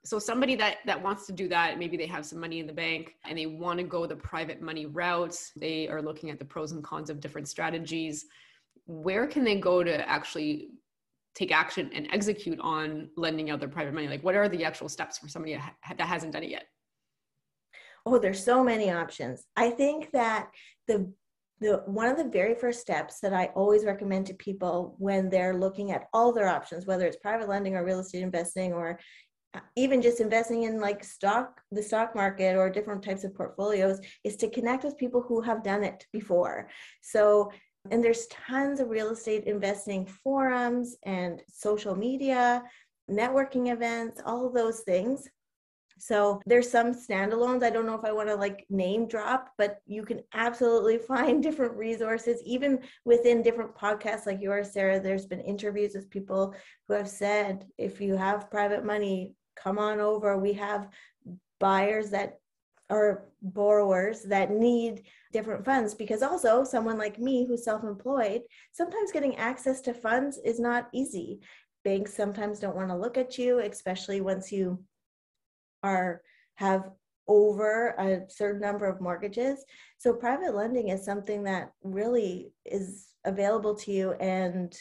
so 0.04 0.18
somebody 0.18 0.54
that 0.56 0.78
that 0.86 1.02
wants 1.02 1.26
to 1.26 1.32
do 1.32 1.48
that 1.48 1.78
maybe 1.78 1.96
they 1.96 2.06
have 2.06 2.24
some 2.24 2.40
money 2.40 2.58
in 2.58 2.66
the 2.66 2.72
bank 2.72 3.14
and 3.24 3.36
they 3.36 3.46
want 3.46 3.78
to 3.78 3.84
go 3.84 4.06
the 4.06 4.16
private 4.16 4.62
money 4.62 4.86
route 4.86 5.36
they 5.56 5.88
are 5.88 6.00
looking 6.00 6.30
at 6.30 6.38
the 6.38 6.44
pros 6.44 6.72
and 6.72 6.82
cons 6.82 7.10
of 7.10 7.20
different 7.20 7.48
strategies. 7.48 8.26
Where 8.86 9.26
can 9.26 9.44
they 9.44 9.60
go 9.60 9.84
to 9.84 10.08
actually 10.08 10.70
take 11.34 11.52
action 11.52 11.90
and 11.94 12.08
execute 12.12 12.58
on 12.60 13.10
lending 13.16 13.50
out 13.50 13.60
their 13.60 13.68
private 13.68 13.94
money? 13.94 14.08
Like 14.08 14.24
what 14.24 14.34
are 14.34 14.48
the 14.48 14.64
actual 14.64 14.88
steps 14.88 15.18
for 15.18 15.28
somebody 15.28 15.54
that 15.54 16.00
hasn't 16.00 16.32
done 16.32 16.42
it 16.42 16.50
yet? 16.50 16.64
Oh 18.06 18.18
there's 18.18 18.42
so 18.42 18.64
many 18.64 18.90
options. 18.90 19.44
I 19.56 19.70
think 19.70 20.10
that 20.12 20.50
the 20.88 21.12
the 21.60 21.82
one 21.84 22.08
of 22.08 22.16
the 22.16 22.24
very 22.24 22.54
first 22.54 22.80
steps 22.80 23.20
that 23.20 23.34
I 23.34 23.50
always 23.54 23.84
recommend 23.84 24.26
to 24.26 24.34
people 24.34 24.96
when 24.98 25.28
they're 25.28 25.54
looking 25.54 25.92
at 25.92 26.06
all 26.14 26.32
their 26.32 26.48
options, 26.48 26.86
whether 26.86 27.06
it's 27.06 27.18
private 27.18 27.50
lending 27.50 27.76
or 27.76 27.84
real 27.84 28.00
estate 28.00 28.22
investing 28.22 28.72
or 28.72 28.98
even 29.76 30.00
just 30.00 30.20
investing 30.20 30.64
in 30.64 30.80
like 30.80 31.02
stock 31.02 31.60
the 31.72 31.82
stock 31.82 32.14
market 32.14 32.56
or 32.56 32.70
different 32.70 33.02
types 33.02 33.24
of 33.24 33.34
portfolios 33.34 34.00
is 34.24 34.36
to 34.36 34.48
connect 34.50 34.84
with 34.84 34.98
people 34.98 35.20
who 35.20 35.40
have 35.40 35.64
done 35.64 35.82
it 35.82 36.06
before 36.12 36.68
so 37.00 37.50
and 37.90 38.04
there's 38.04 38.26
tons 38.26 38.78
of 38.78 38.88
real 38.88 39.10
estate 39.10 39.44
investing 39.44 40.06
forums 40.06 40.96
and 41.04 41.42
social 41.48 41.96
media 41.96 42.62
networking 43.10 43.72
events 43.72 44.20
all 44.24 44.46
of 44.46 44.54
those 44.54 44.80
things 44.80 45.28
so 46.00 46.40
there's 46.46 46.70
some 46.70 46.94
standalones. 46.94 47.62
I 47.62 47.68
don't 47.68 47.84
know 47.84 47.94
if 47.94 48.06
I 48.06 48.12
want 48.12 48.28
to 48.30 48.34
like 48.34 48.64
name 48.70 49.06
drop, 49.06 49.50
but 49.58 49.80
you 49.86 50.02
can 50.02 50.22
absolutely 50.32 50.96
find 51.12 51.42
different 51.42 51.76
resources, 51.76 52.42
even 52.44 52.80
within 53.04 53.42
different 53.42 53.76
podcasts 53.76 54.26
like 54.26 54.40
yours, 54.40 54.72
Sarah. 54.72 54.98
There's 54.98 55.26
been 55.26 55.40
interviews 55.40 55.94
with 55.94 56.10
people 56.10 56.54
who 56.88 56.94
have 56.94 57.08
said, 57.08 57.66
if 57.76 58.00
you 58.00 58.16
have 58.16 58.50
private 58.50 58.84
money, 58.84 59.34
come 59.62 59.78
on 59.78 60.00
over. 60.00 60.36
We 60.36 60.52
have 60.54 60.88
buyers 61.58 62.10
that 62.10 62.38
are 62.90 63.26
borrowers 63.40 64.22
that 64.22 64.50
need 64.50 65.02
different 65.32 65.64
funds 65.64 65.94
because 65.94 66.22
also 66.22 66.64
someone 66.64 66.98
like 66.98 67.18
me 67.18 67.46
who's 67.46 67.64
self-employed 67.64 68.42
sometimes 68.72 69.12
getting 69.12 69.36
access 69.36 69.80
to 69.80 69.94
funds 69.94 70.38
is 70.44 70.58
not 70.58 70.88
easy 70.92 71.38
banks 71.84 72.12
sometimes 72.12 72.58
don't 72.58 72.74
want 72.74 72.88
to 72.88 72.96
look 72.96 73.16
at 73.16 73.38
you 73.38 73.60
especially 73.60 74.20
once 74.20 74.50
you 74.50 74.82
are 75.84 76.20
have 76.56 76.90
over 77.28 77.94
a 77.98 78.28
certain 78.28 78.60
number 78.60 78.86
of 78.86 79.00
mortgages 79.00 79.64
so 79.98 80.12
private 80.12 80.54
lending 80.54 80.88
is 80.88 81.04
something 81.04 81.44
that 81.44 81.70
really 81.84 82.50
is 82.64 83.10
available 83.24 83.74
to 83.74 83.92
you 83.92 84.12
and 84.14 84.76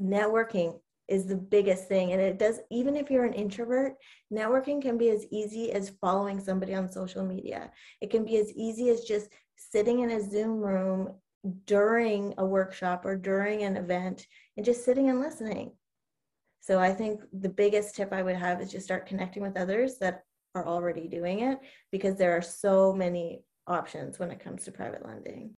networking 0.00 0.80
is 1.08 1.26
the 1.26 1.36
biggest 1.36 1.88
thing. 1.88 2.12
And 2.12 2.20
it 2.20 2.38
does, 2.38 2.60
even 2.70 2.96
if 2.96 3.10
you're 3.10 3.24
an 3.24 3.32
introvert, 3.32 3.94
networking 4.32 4.82
can 4.82 4.98
be 4.98 5.10
as 5.10 5.26
easy 5.30 5.72
as 5.72 5.92
following 6.00 6.40
somebody 6.40 6.74
on 6.74 6.90
social 6.90 7.24
media. 7.24 7.70
It 8.00 8.10
can 8.10 8.24
be 8.24 8.38
as 8.38 8.52
easy 8.52 8.90
as 8.90 9.02
just 9.02 9.30
sitting 9.56 10.00
in 10.00 10.10
a 10.10 10.20
Zoom 10.20 10.60
room 10.60 11.14
during 11.64 12.34
a 12.38 12.44
workshop 12.44 13.04
or 13.04 13.16
during 13.16 13.62
an 13.62 13.76
event 13.76 14.26
and 14.56 14.66
just 14.66 14.84
sitting 14.84 15.08
and 15.08 15.20
listening. 15.20 15.72
So 16.60 16.80
I 16.80 16.92
think 16.92 17.20
the 17.32 17.48
biggest 17.48 17.94
tip 17.94 18.12
I 18.12 18.22
would 18.22 18.36
have 18.36 18.60
is 18.60 18.72
just 18.72 18.86
start 18.86 19.06
connecting 19.06 19.42
with 19.42 19.56
others 19.56 19.98
that 19.98 20.24
are 20.56 20.66
already 20.66 21.06
doing 21.06 21.40
it 21.40 21.60
because 21.92 22.16
there 22.16 22.36
are 22.36 22.42
so 22.42 22.92
many 22.92 23.44
options 23.68 24.18
when 24.18 24.30
it 24.30 24.40
comes 24.40 24.64
to 24.64 24.72
private 24.72 25.06
lending. 25.06 25.54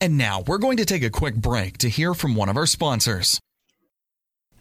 And 0.00 0.16
now 0.16 0.44
we're 0.46 0.58
going 0.58 0.76
to 0.76 0.84
take 0.84 1.02
a 1.02 1.10
quick 1.10 1.34
break 1.34 1.78
to 1.78 1.88
hear 1.88 2.14
from 2.14 2.36
one 2.36 2.48
of 2.48 2.56
our 2.56 2.66
sponsors. 2.66 3.40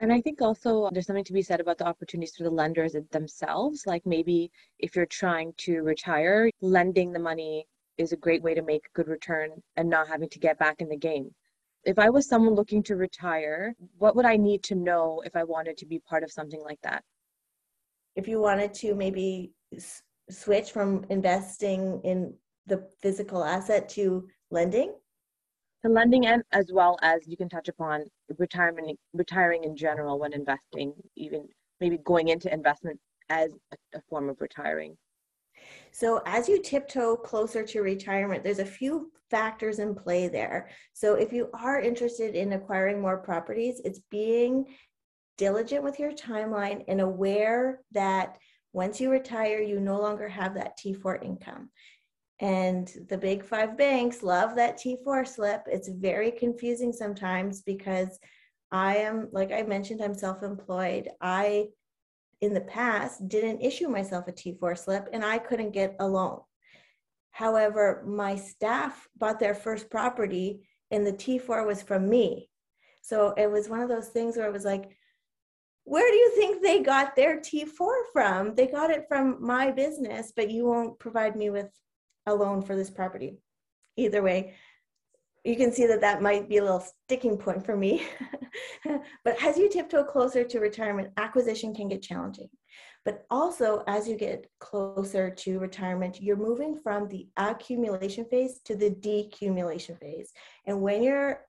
And 0.00 0.12
I 0.12 0.20
think 0.20 0.42
also 0.42 0.90
there's 0.92 1.06
something 1.06 1.22
to 1.24 1.32
be 1.32 1.42
said 1.42 1.60
about 1.60 1.78
the 1.78 1.86
opportunities 1.86 2.34
for 2.36 2.42
the 2.42 2.50
lenders 2.50 2.96
themselves. 3.12 3.86
Like 3.86 4.04
maybe 4.04 4.50
if 4.80 4.96
you're 4.96 5.06
trying 5.06 5.52
to 5.58 5.82
retire, 5.82 6.50
lending 6.60 7.12
the 7.12 7.20
money 7.20 7.68
is 7.98 8.10
a 8.10 8.16
great 8.16 8.42
way 8.42 8.54
to 8.54 8.62
make 8.62 8.86
a 8.86 8.96
good 8.96 9.06
return 9.06 9.62
and 9.76 9.88
not 9.88 10.08
having 10.08 10.28
to 10.30 10.40
get 10.40 10.58
back 10.58 10.80
in 10.80 10.88
the 10.88 10.96
game. 10.96 11.32
If 11.84 11.98
I 11.98 12.10
was 12.10 12.28
someone 12.28 12.54
looking 12.54 12.82
to 12.84 12.96
retire, 12.96 13.74
what 13.98 14.14
would 14.14 14.24
I 14.24 14.36
need 14.36 14.62
to 14.64 14.74
know 14.74 15.22
if 15.26 15.34
I 15.34 15.44
wanted 15.44 15.76
to 15.78 15.86
be 15.86 15.98
part 15.98 16.22
of 16.22 16.30
something 16.30 16.62
like 16.62 16.80
that? 16.82 17.02
If 18.14 18.28
you 18.28 18.40
wanted 18.40 18.72
to 18.74 18.94
maybe 18.94 19.52
s- 19.74 20.02
switch 20.30 20.70
from 20.70 21.04
investing 21.10 22.00
in 22.04 22.34
the 22.66 22.88
physical 23.00 23.42
asset 23.42 23.88
to 23.90 24.28
lending, 24.50 24.94
to 25.84 25.88
lending 25.88 26.26
and 26.26 26.42
as 26.52 26.70
well 26.72 26.96
as 27.02 27.26
you 27.26 27.36
can 27.36 27.48
touch 27.48 27.68
upon 27.68 28.04
retirement 28.38 28.98
retiring 29.12 29.64
in 29.64 29.76
general 29.76 30.18
when 30.18 30.32
investing 30.32 30.94
even 31.16 31.48
maybe 31.80 31.98
going 31.98 32.28
into 32.28 32.52
investment 32.52 32.98
as 33.28 33.50
a, 33.72 33.98
a 33.98 34.00
form 34.08 34.28
of 34.28 34.40
retiring 34.40 34.96
so 35.92 36.20
as 36.26 36.48
you 36.48 36.60
tiptoe 36.60 37.16
closer 37.16 37.62
to 37.62 37.80
retirement 37.80 38.42
there's 38.42 38.58
a 38.58 38.64
few 38.64 39.10
factors 39.30 39.78
in 39.78 39.94
play 39.94 40.28
there 40.28 40.68
so 40.92 41.14
if 41.14 41.32
you 41.32 41.48
are 41.54 41.80
interested 41.80 42.34
in 42.34 42.52
acquiring 42.52 43.00
more 43.00 43.18
properties 43.18 43.80
it's 43.84 44.00
being 44.10 44.66
diligent 45.38 45.82
with 45.82 45.98
your 45.98 46.12
timeline 46.12 46.84
and 46.88 47.00
aware 47.00 47.80
that 47.92 48.38
once 48.72 49.00
you 49.00 49.10
retire 49.10 49.60
you 49.60 49.80
no 49.80 50.00
longer 50.00 50.28
have 50.28 50.54
that 50.54 50.78
t4 50.78 51.22
income 51.24 51.70
and 52.42 52.92
the 53.08 53.16
big 53.16 53.44
five 53.44 53.78
banks 53.78 54.24
love 54.24 54.56
that 54.56 54.76
T4 54.76 55.26
slip. 55.26 55.62
It's 55.66 55.88
very 55.88 56.32
confusing 56.32 56.92
sometimes 56.92 57.62
because 57.62 58.18
I 58.72 58.96
am, 58.96 59.28
like 59.30 59.52
I 59.52 59.62
mentioned, 59.62 60.02
I'm 60.02 60.12
self 60.12 60.42
employed. 60.42 61.08
I, 61.20 61.68
in 62.42 62.52
the 62.52 62.60
past, 62.60 63.28
didn't 63.28 63.62
issue 63.62 63.88
myself 63.88 64.26
a 64.26 64.32
T4 64.32 64.76
slip 64.76 65.08
and 65.12 65.24
I 65.24 65.38
couldn't 65.38 65.70
get 65.70 65.96
a 66.00 66.06
loan. 66.06 66.40
However, 67.30 68.02
my 68.06 68.34
staff 68.34 69.08
bought 69.16 69.38
their 69.38 69.54
first 69.54 69.88
property 69.88 70.66
and 70.90 71.06
the 71.06 71.12
T4 71.12 71.66
was 71.66 71.82
from 71.82 72.10
me. 72.10 72.50
So 73.00 73.32
it 73.38 73.50
was 73.50 73.68
one 73.68 73.80
of 73.80 73.88
those 73.88 74.08
things 74.08 74.36
where 74.36 74.46
it 74.46 74.52
was 74.52 74.64
like, 74.64 74.96
where 75.84 76.08
do 76.10 76.16
you 76.16 76.32
think 76.36 76.62
they 76.62 76.80
got 76.80 77.16
their 77.16 77.40
T4 77.40 77.92
from? 78.12 78.54
They 78.54 78.66
got 78.66 78.90
it 78.90 79.06
from 79.08 79.38
my 79.40 79.70
business, 79.70 80.32
but 80.34 80.50
you 80.50 80.66
won't 80.66 80.98
provide 80.98 81.36
me 81.36 81.50
with 81.50 81.70
a 82.26 82.34
loan 82.34 82.62
for 82.62 82.76
this 82.76 82.90
property. 82.90 83.38
Either 83.96 84.22
way, 84.22 84.54
you 85.44 85.56
can 85.56 85.72
see 85.72 85.86
that 85.86 86.00
that 86.00 86.22
might 86.22 86.48
be 86.48 86.58
a 86.58 86.62
little 86.62 86.84
sticking 87.04 87.36
point 87.36 87.64
for 87.64 87.76
me. 87.76 88.06
but 89.24 89.42
as 89.42 89.56
you 89.56 89.68
tiptoe 89.68 90.04
closer 90.04 90.44
to 90.44 90.60
retirement, 90.60 91.10
acquisition 91.16 91.74
can 91.74 91.88
get 91.88 92.02
challenging. 92.02 92.48
But 93.04 93.24
also, 93.30 93.82
as 93.88 94.06
you 94.06 94.16
get 94.16 94.46
closer 94.60 95.28
to 95.30 95.58
retirement, 95.58 96.22
you're 96.22 96.36
moving 96.36 96.76
from 96.76 97.08
the 97.08 97.26
accumulation 97.36 98.24
phase 98.26 98.60
to 98.66 98.76
the 98.76 98.90
decumulation 98.90 99.98
phase. 99.98 100.32
And 100.66 100.80
when 100.80 101.02
you're 101.02 101.40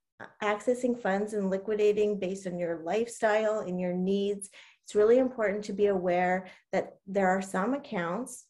accessing 0.41 1.00
funds 1.00 1.33
and 1.33 1.51
liquidating 1.51 2.17
based 2.17 2.47
on 2.47 2.57
your 2.57 2.81
lifestyle 2.83 3.59
and 3.59 3.79
your 3.79 3.93
needs, 3.93 4.50
it's 4.83 4.95
really 4.95 5.19
important 5.19 5.63
to 5.65 5.73
be 5.73 5.88
aware 5.88 6.47
that 6.71 6.95
there 7.05 7.29
are 7.29 7.41
some 7.41 7.73
accounts 7.75 8.45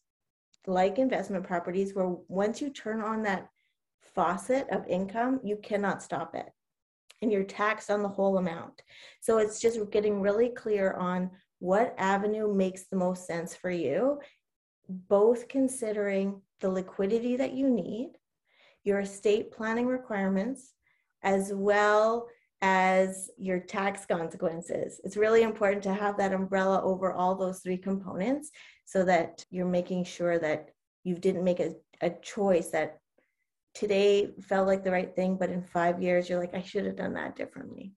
like 0.66 0.98
investment 0.98 1.44
properties 1.44 1.94
where 1.94 2.16
once 2.28 2.62
you 2.62 2.70
turn 2.70 3.02
on 3.02 3.22
that 3.22 3.48
faucet 4.14 4.68
of 4.70 4.86
income, 4.86 5.40
you 5.42 5.56
cannot 5.62 6.02
stop 6.02 6.34
it. 6.34 6.46
And 7.22 7.32
you're 7.32 7.44
taxed 7.44 7.90
on 7.90 8.02
the 8.02 8.08
whole 8.08 8.38
amount. 8.38 8.82
So 9.20 9.38
it's 9.38 9.60
just 9.60 9.78
getting 9.90 10.20
really 10.20 10.50
clear 10.50 10.92
on 10.94 11.30
what 11.58 11.94
avenue 11.96 12.52
makes 12.52 12.84
the 12.84 12.96
most 12.96 13.26
sense 13.26 13.54
for 13.54 13.70
you, 13.70 14.18
both 14.88 15.48
considering 15.48 16.42
the 16.60 16.68
liquidity 16.68 17.36
that 17.36 17.54
you 17.54 17.70
need, 17.70 18.12
your 18.84 19.00
estate 19.00 19.50
planning 19.50 19.86
requirements, 19.86 20.74
as 21.22 21.52
well 21.54 22.28
as 22.60 23.30
your 23.38 23.60
tax 23.60 24.06
consequences. 24.06 25.00
It's 25.04 25.16
really 25.16 25.42
important 25.42 25.82
to 25.84 25.94
have 25.94 26.16
that 26.18 26.32
umbrella 26.32 26.82
over 26.82 27.12
all 27.12 27.34
those 27.34 27.60
three 27.60 27.78
components 27.78 28.50
so 28.84 29.04
that 29.04 29.44
you're 29.50 29.66
making 29.66 30.04
sure 30.04 30.38
that 30.38 30.70
you 31.02 31.14
didn't 31.14 31.44
make 31.44 31.60
a, 31.60 31.74
a 32.00 32.10
choice 32.10 32.68
that 32.68 32.98
today 33.74 34.30
felt 34.40 34.66
like 34.66 34.84
the 34.84 34.90
right 34.90 35.14
thing, 35.14 35.36
but 35.36 35.50
in 35.50 35.62
five 35.62 36.00
years 36.00 36.28
you're 36.28 36.40
like, 36.40 36.54
I 36.54 36.62
should 36.62 36.86
have 36.86 36.96
done 36.96 37.12
that 37.14 37.36
differently. 37.36 37.92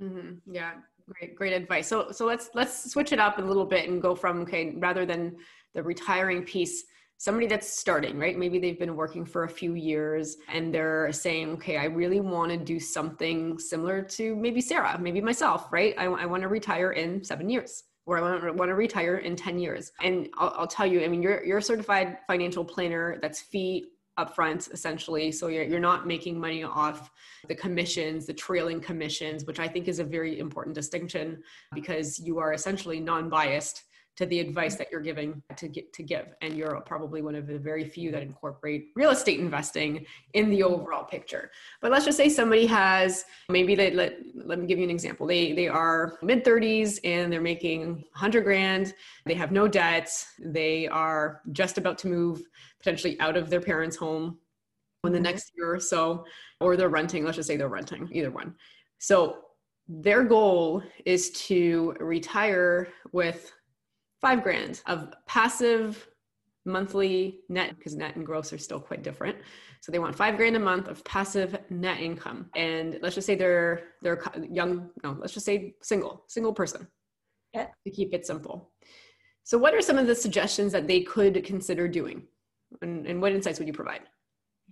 Mm-hmm. 0.00 0.52
Yeah, 0.52 0.72
great, 1.08 1.34
great 1.34 1.52
advice. 1.52 1.88
So, 1.88 2.10
so 2.12 2.26
let's 2.26 2.50
let's 2.54 2.90
switch 2.90 3.12
it 3.12 3.18
up 3.18 3.38
a 3.38 3.42
little 3.42 3.64
bit 3.64 3.88
and 3.88 4.00
go 4.00 4.14
from 4.14 4.42
okay, 4.42 4.74
rather 4.76 5.06
than 5.06 5.36
the 5.74 5.82
retiring 5.82 6.44
piece, 6.44 6.84
somebody 7.16 7.46
that's 7.46 7.72
starting, 7.72 8.18
right? 8.18 8.36
Maybe 8.36 8.58
they've 8.58 8.78
been 8.78 8.96
working 8.96 9.24
for 9.24 9.44
a 9.44 9.48
few 9.48 9.74
years 9.74 10.36
and 10.48 10.74
they're 10.74 11.10
saying, 11.12 11.50
okay, 11.52 11.78
I 11.78 11.84
really 11.84 12.20
want 12.20 12.50
to 12.50 12.58
do 12.58 12.78
something 12.78 13.58
similar 13.58 14.02
to 14.02 14.36
maybe 14.36 14.60
Sarah, 14.60 14.98
maybe 15.00 15.20
myself, 15.20 15.72
right? 15.72 15.94
I, 15.96 16.06
I 16.06 16.26
want 16.26 16.42
to 16.42 16.48
retire 16.48 16.92
in 16.92 17.24
seven 17.24 17.48
years 17.48 17.84
or 18.06 18.18
I 18.18 18.50
want 18.50 18.68
to, 18.68 18.74
retire 18.74 19.18
in 19.18 19.36
10 19.36 19.58
years. 19.60 19.92
And 20.02 20.28
I'll, 20.36 20.52
I'll, 20.56 20.66
tell 20.66 20.86
you, 20.86 21.04
I 21.04 21.08
mean, 21.08 21.22
you're, 21.22 21.44
you're 21.44 21.58
a 21.58 21.62
certified 21.62 22.18
financial 22.26 22.64
planner 22.64 23.18
that's 23.22 23.40
fee 23.40 23.91
upfront 24.18 24.72
essentially. 24.72 25.32
So 25.32 25.48
you're, 25.48 25.64
you're 25.64 25.80
not 25.80 26.06
making 26.06 26.38
money 26.38 26.64
off 26.64 27.10
the 27.48 27.54
commissions, 27.54 28.26
the 28.26 28.34
trailing 28.34 28.80
commissions, 28.80 29.44
which 29.44 29.58
I 29.58 29.68
think 29.68 29.88
is 29.88 29.98
a 29.98 30.04
very 30.04 30.38
important 30.38 30.74
distinction 30.74 31.42
because 31.74 32.18
you 32.18 32.38
are 32.38 32.52
essentially 32.52 33.00
non-biased 33.00 33.84
to 34.16 34.26
the 34.26 34.40
advice 34.40 34.76
that 34.76 34.88
you're 34.92 35.00
giving 35.00 35.42
to 35.56 35.68
get 35.68 35.92
to 35.94 36.02
give. 36.02 36.34
And 36.42 36.54
you're 36.54 36.80
probably 36.82 37.22
one 37.22 37.34
of 37.34 37.46
the 37.46 37.58
very 37.58 37.84
few 37.84 38.10
that 38.12 38.22
incorporate 38.22 38.88
real 38.94 39.10
estate 39.10 39.40
investing 39.40 40.04
in 40.34 40.50
the 40.50 40.62
overall 40.62 41.04
picture. 41.04 41.50
But 41.80 41.90
let's 41.90 42.04
just 42.04 42.18
say 42.18 42.28
somebody 42.28 42.66
has 42.66 43.24
maybe 43.48 43.74
they 43.74 43.90
let, 43.90 44.18
let 44.34 44.58
me 44.58 44.66
give 44.66 44.78
you 44.78 44.84
an 44.84 44.90
example. 44.90 45.26
They 45.26 45.52
they 45.52 45.68
are 45.68 46.18
mid 46.22 46.44
30s 46.44 46.98
and 47.04 47.32
they're 47.32 47.40
making 47.40 47.94
100 47.94 48.44
grand. 48.44 48.94
They 49.24 49.34
have 49.34 49.52
no 49.52 49.66
debts 49.66 50.26
they 50.38 50.88
are 50.88 51.40
just 51.52 51.78
about 51.78 51.98
to 51.98 52.08
move 52.08 52.42
potentially 52.78 53.18
out 53.20 53.36
of 53.36 53.48
their 53.48 53.60
parents 53.60 53.96
home 53.96 54.38
in 55.04 55.12
the 55.12 55.18
mm-hmm. 55.18 55.24
next 55.24 55.52
year 55.56 55.74
or 55.74 55.80
so 55.80 56.24
or 56.60 56.76
they're 56.76 56.88
renting. 56.88 57.24
Let's 57.24 57.36
just 57.36 57.48
say 57.48 57.56
they're 57.56 57.68
renting 57.68 58.08
either 58.12 58.30
one. 58.30 58.54
So 58.98 59.38
their 59.88 60.22
goal 60.22 60.82
is 61.04 61.30
to 61.30 61.94
retire 61.98 62.88
with 63.12 63.52
five 64.22 64.42
grand 64.42 64.80
of 64.86 65.12
passive 65.26 66.08
monthly 66.64 67.40
net 67.48 67.76
because 67.76 67.96
net 67.96 68.14
and 68.16 68.24
gross 68.24 68.52
are 68.52 68.58
still 68.58 68.80
quite 68.80 69.02
different. 69.02 69.36
So 69.80 69.90
they 69.90 69.98
want 69.98 70.14
five 70.14 70.36
grand 70.36 70.56
a 70.56 70.60
month 70.60 70.88
of 70.88 71.04
passive 71.04 71.58
net 71.70 72.00
income. 72.00 72.48
And 72.54 72.98
let's 73.02 73.16
just 73.16 73.26
say 73.26 73.34
they're 73.34 73.88
they're 74.00 74.22
young 74.48 74.90
no 75.02 75.16
let's 75.20 75.34
just 75.34 75.44
say 75.44 75.74
single 75.82 76.24
single 76.28 76.54
person. 76.54 76.86
Yeah. 77.52 77.66
to 77.84 77.90
keep 77.90 78.14
it 78.14 78.26
simple. 78.26 78.70
So 79.44 79.58
what 79.58 79.74
are 79.74 79.82
some 79.82 79.98
of 79.98 80.06
the 80.06 80.14
suggestions 80.14 80.72
that 80.72 80.86
they 80.86 81.02
could 81.02 81.44
consider 81.44 81.86
doing? 81.86 82.22
And, 82.80 83.06
and 83.06 83.20
what 83.20 83.32
insights 83.32 83.58
would 83.58 83.68
you 83.68 83.74
provide 83.74 84.00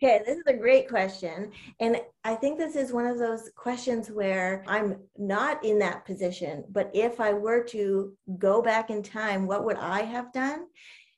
Okay, 0.02 0.22
this 0.24 0.38
is 0.38 0.44
a 0.46 0.54
great 0.54 0.88
question. 0.88 1.52
And 1.78 2.00
I 2.24 2.34
think 2.34 2.56
this 2.56 2.74
is 2.74 2.90
one 2.90 3.06
of 3.06 3.18
those 3.18 3.50
questions 3.54 4.10
where 4.10 4.64
I'm 4.66 4.96
not 5.18 5.62
in 5.62 5.78
that 5.80 6.06
position, 6.06 6.64
but 6.70 6.90
if 6.94 7.20
I 7.20 7.34
were 7.34 7.62
to 7.64 8.14
go 8.38 8.62
back 8.62 8.88
in 8.88 9.02
time, 9.02 9.46
what 9.46 9.66
would 9.66 9.76
I 9.76 10.00
have 10.00 10.32
done? 10.32 10.64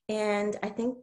And 0.09 0.57
I 0.65 0.69
think 0.69 0.97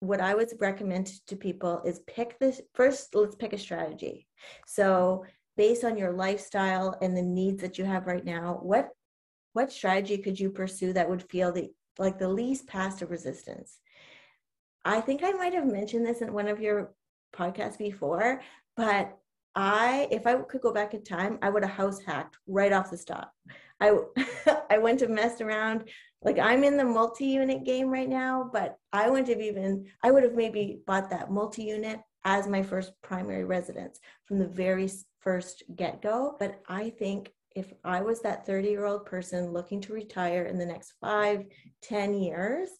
what 0.00 0.20
I 0.20 0.34
would 0.34 0.50
recommend 0.60 1.12
to 1.28 1.36
people 1.36 1.80
is 1.86 2.00
pick 2.06 2.38
this 2.38 2.60
first, 2.74 3.14
let's 3.14 3.36
pick 3.36 3.54
a 3.54 3.58
strategy. 3.58 4.26
So, 4.66 5.24
based 5.56 5.82
on 5.82 5.96
your 5.96 6.12
lifestyle 6.12 6.98
and 7.00 7.16
the 7.16 7.22
needs 7.22 7.62
that 7.62 7.78
you 7.78 7.86
have 7.86 8.06
right 8.06 8.24
now, 8.24 8.58
what 8.60 8.90
what 9.54 9.72
strategy 9.72 10.18
could 10.18 10.38
you 10.38 10.50
pursue 10.50 10.92
that 10.92 11.08
would 11.08 11.22
feel 11.30 11.52
the 11.52 11.70
like 11.98 12.18
the 12.18 12.28
least 12.28 12.66
passive 12.66 13.10
resistance? 13.10 13.78
I 14.84 15.00
think 15.00 15.22
I 15.22 15.30
might 15.30 15.54
have 15.54 15.64
mentioned 15.64 16.04
this 16.04 16.20
in 16.20 16.34
one 16.34 16.48
of 16.48 16.60
your 16.60 16.92
podcast 17.34 17.78
before, 17.78 18.40
but 18.76 19.18
I, 19.54 20.08
if 20.10 20.26
I 20.26 20.36
could 20.36 20.60
go 20.60 20.72
back 20.72 20.94
in 20.94 21.04
time, 21.04 21.38
I 21.42 21.50
would 21.50 21.62
have 21.64 21.72
house 21.72 22.00
hacked 22.00 22.36
right 22.46 22.72
off 22.72 22.90
the 22.90 22.96
stop. 22.96 23.32
I, 23.80 23.96
I 24.70 24.78
went 24.78 24.98
to 25.00 25.08
mess 25.08 25.40
around. 25.40 25.88
Like 26.22 26.38
I'm 26.38 26.64
in 26.64 26.76
the 26.76 26.84
multi-unit 26.84 27.64
game 27.64 27.88
right 27.90 28.08
now, 28.08 28.50
but 28.52 28.76
I 28.92 29.10
wouldn't 29.10 29.28
have 29.28 29.40
even, 29.40 29.86
I 30.02 30.10
would 30.10 30.22
have 30.22 30.34
maybe 30.34 30.80
bought 30.86 31.10
that 31.10 31.30
multi-unit 31.30 32.00
as 32.24 32.48
my 32.48 32.62
first 32.62 32.92
primary 33.02 33.44
residence 33.44 34.00
from 34.24 34.38
the 34.38 34.48
very 34.48 34.90
first 35.20 35.62
get-go. 35.76 36.36
But 36.38 36.62
I 36.68 36.90
think 36.90 37.30
if 37.54 37.72
I 37.84 38.00
was 38.00 38.20
that 38.22 38.46
30 38.46 38.68
year 38.68 38.86
old 38.86 39.06
person 39.06 39.52
looking 39.52 39.80
to 39.82 39.92
retire 39.92 40.44
in 40.44 40.58
the 40.58 40.66
next 40.66 40.94
five, 41.00 41.44
10 41.82 42.14
years, 42.14 42.70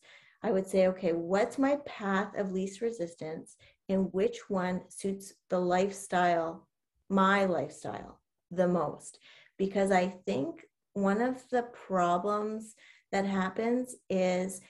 I 0.43 0.51
would 0.51 0.67
say, 0.67 0.89
okay, 0.89 1.13
what's 1.13 1.59
my 1.59 1.79
path 1.87 2.37
of 2.37 2.53
least 2.53 2.81
resistance? 2.81 3.57
And 3.89 4.13
which 4.13 4.49
one 4.49 4.83
suits 4.89 5.33
the 5.51 5.59
lifestyle, 5.59 6.67
my 7.09 7.45
lifestyle, 7.45 8.21
the 8.51 8.69
most. 8.69 9.19
Because 9.59 9.91
I 9.91 10.09
think 10.27 10.65
one 10.95 11.21
of 11.21 11.43
the 11.51 11.63
problems 11.87 12.75
that 13.13 13.27
happens 13.27 13.95
is 14.09 14.61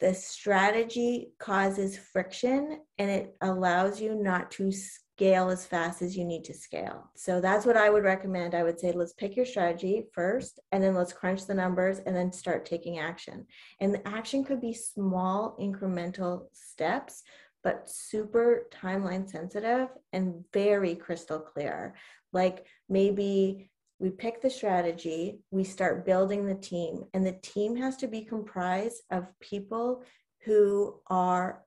the 0.00 0.14
strategy 0.14 1.32
causes 1.38 1.96
friction 1.96 2.80
and 2.98 3.10
it 3.10 3.36
allows 3.40 4.00
you 4.00 4.14
not 4.14 4.50
to 4.50 4.72
scale 4.72 5.50
as 5.50 5.64
fast 5.64 6.02
as 6.02 6.16
you 6.16 6.24
need 6.24 6.44
to 6.44 6.54
scale. 6.54 7.10
So 7.14 7.40
that's 7.40 7.64
what 7.64 7.76
I 7.76 7.90
would 7.90 8.02
recommend. 8.02 8.54
I 8.54 8.62
would 8.64 8.80
say 8.80 8.92
let's 8.92 9.12
pick 9.12 9.36
your 9.36 9.46
strategy 9.46 10.06
first 10.12 10.58
and 10.72 10.82
then 10.82 10.94
let's 10.94 11.12
crunch 11.12 11.46
the 11.46 11.54
numbers 11.54 12.00
and 12.00 12.16
then 12.16 12.32
start 12.32 12.66
taking 12.66 12.98
action. 12.98 13.46
And 13.80 13.94
the 13.94 14.06
action 14.06 14.44
could 14.44 14.60
be 14.60 14.74
small 14.74 15.56
incremental 15.60 16.46
steps, 16.52 17.22
but 17.64 17.88
super 17.88 18.66
timeline 18.72 19.28
sensitive 19.28 19.88
and 20.12 20.44
very 20.52 20.94
crystal 20.94 21.38
clear. 21.38 21.94
Like 22.32 22.66
maybe 22.88 23.70
we 23.98 24.10
pick 24.10 24.42
the 24.42 24.50
strategy, 24.50 25.40
we 25.50 25.62
start 25.62 26.04
building 26.04 26.44
the 26.44 26.56
team, 26.56 27.04
and 27.14 27.24
the 27.24 27.38
team 27.42 27.76
has 27.76 27.96
to 27.98 28.08
be 28.08 28.24
comprised 28.24 29.02
of 29.10 29.28
people 29.40 30.02
who 30.44 31.00
are 31.06 31.62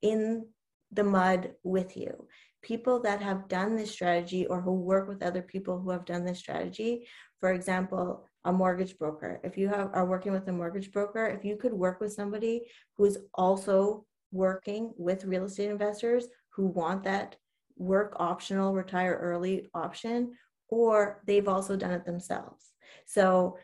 in 0.00 0.46
the 0.92 1.04
mud 1.04 1.52
with 1.62 1.96
you. 1.96 2.26
People 2.62 3.00
that 3.00 3.20
have 3.20 3.48
done 3.48 3.76
this 3.76 3.90
strategy 3.90 4.46
or 4.46 4.62
who 4.62 4.72
work 4.72 5.08
with 5.08 5.22
other 5.22 5.42
people 5.42 5.78
who 5.78 5.90
have 5.90 6.06
done 6.06 6.24
this 6.24 6.38
strategy. 6.38 7.06
For 7.40 7.52
example, 7.52 8.26
a 8.46 8.52
mortgage 8.52 8.96
broker. 8.98 9.40
If 9.44 9.58
you 9.58 9.68
have, 9.68 9.90
are 9.92 10.06
working 10.06 10.32
with 10.32 10.48
a 10.48 10.52
mortgage 10.52 10.90
broker, 10.90 11.26
if 11.26 11.44
you 11.44 11.56
could 11.56 11.74
work 11.74 12.00
with 12.00 12.14
somebody 12.14 12.62
who 12.96 13.04
is 13.04 13.18
also 13.34 14.06
working 14.34 14.92
with 14.98 15.24
real 15.24 15.44
estate 15.44 15.70
investors 15.70 16.26
who 16.50 16.66
want 16.66 17.04
that 17.04 17.36
work 17.76 18.14
optional 18.18 18.74
retire 18.74 19.18
early 19.22 19.70
option 19.74 20.32
or 20.68 21.22
they've 21.26 21.48
also 21.48 21.76
done 21.76 21.92
it 21.92 22.04
themselves. 22.04 22.72
So 23.06 23.58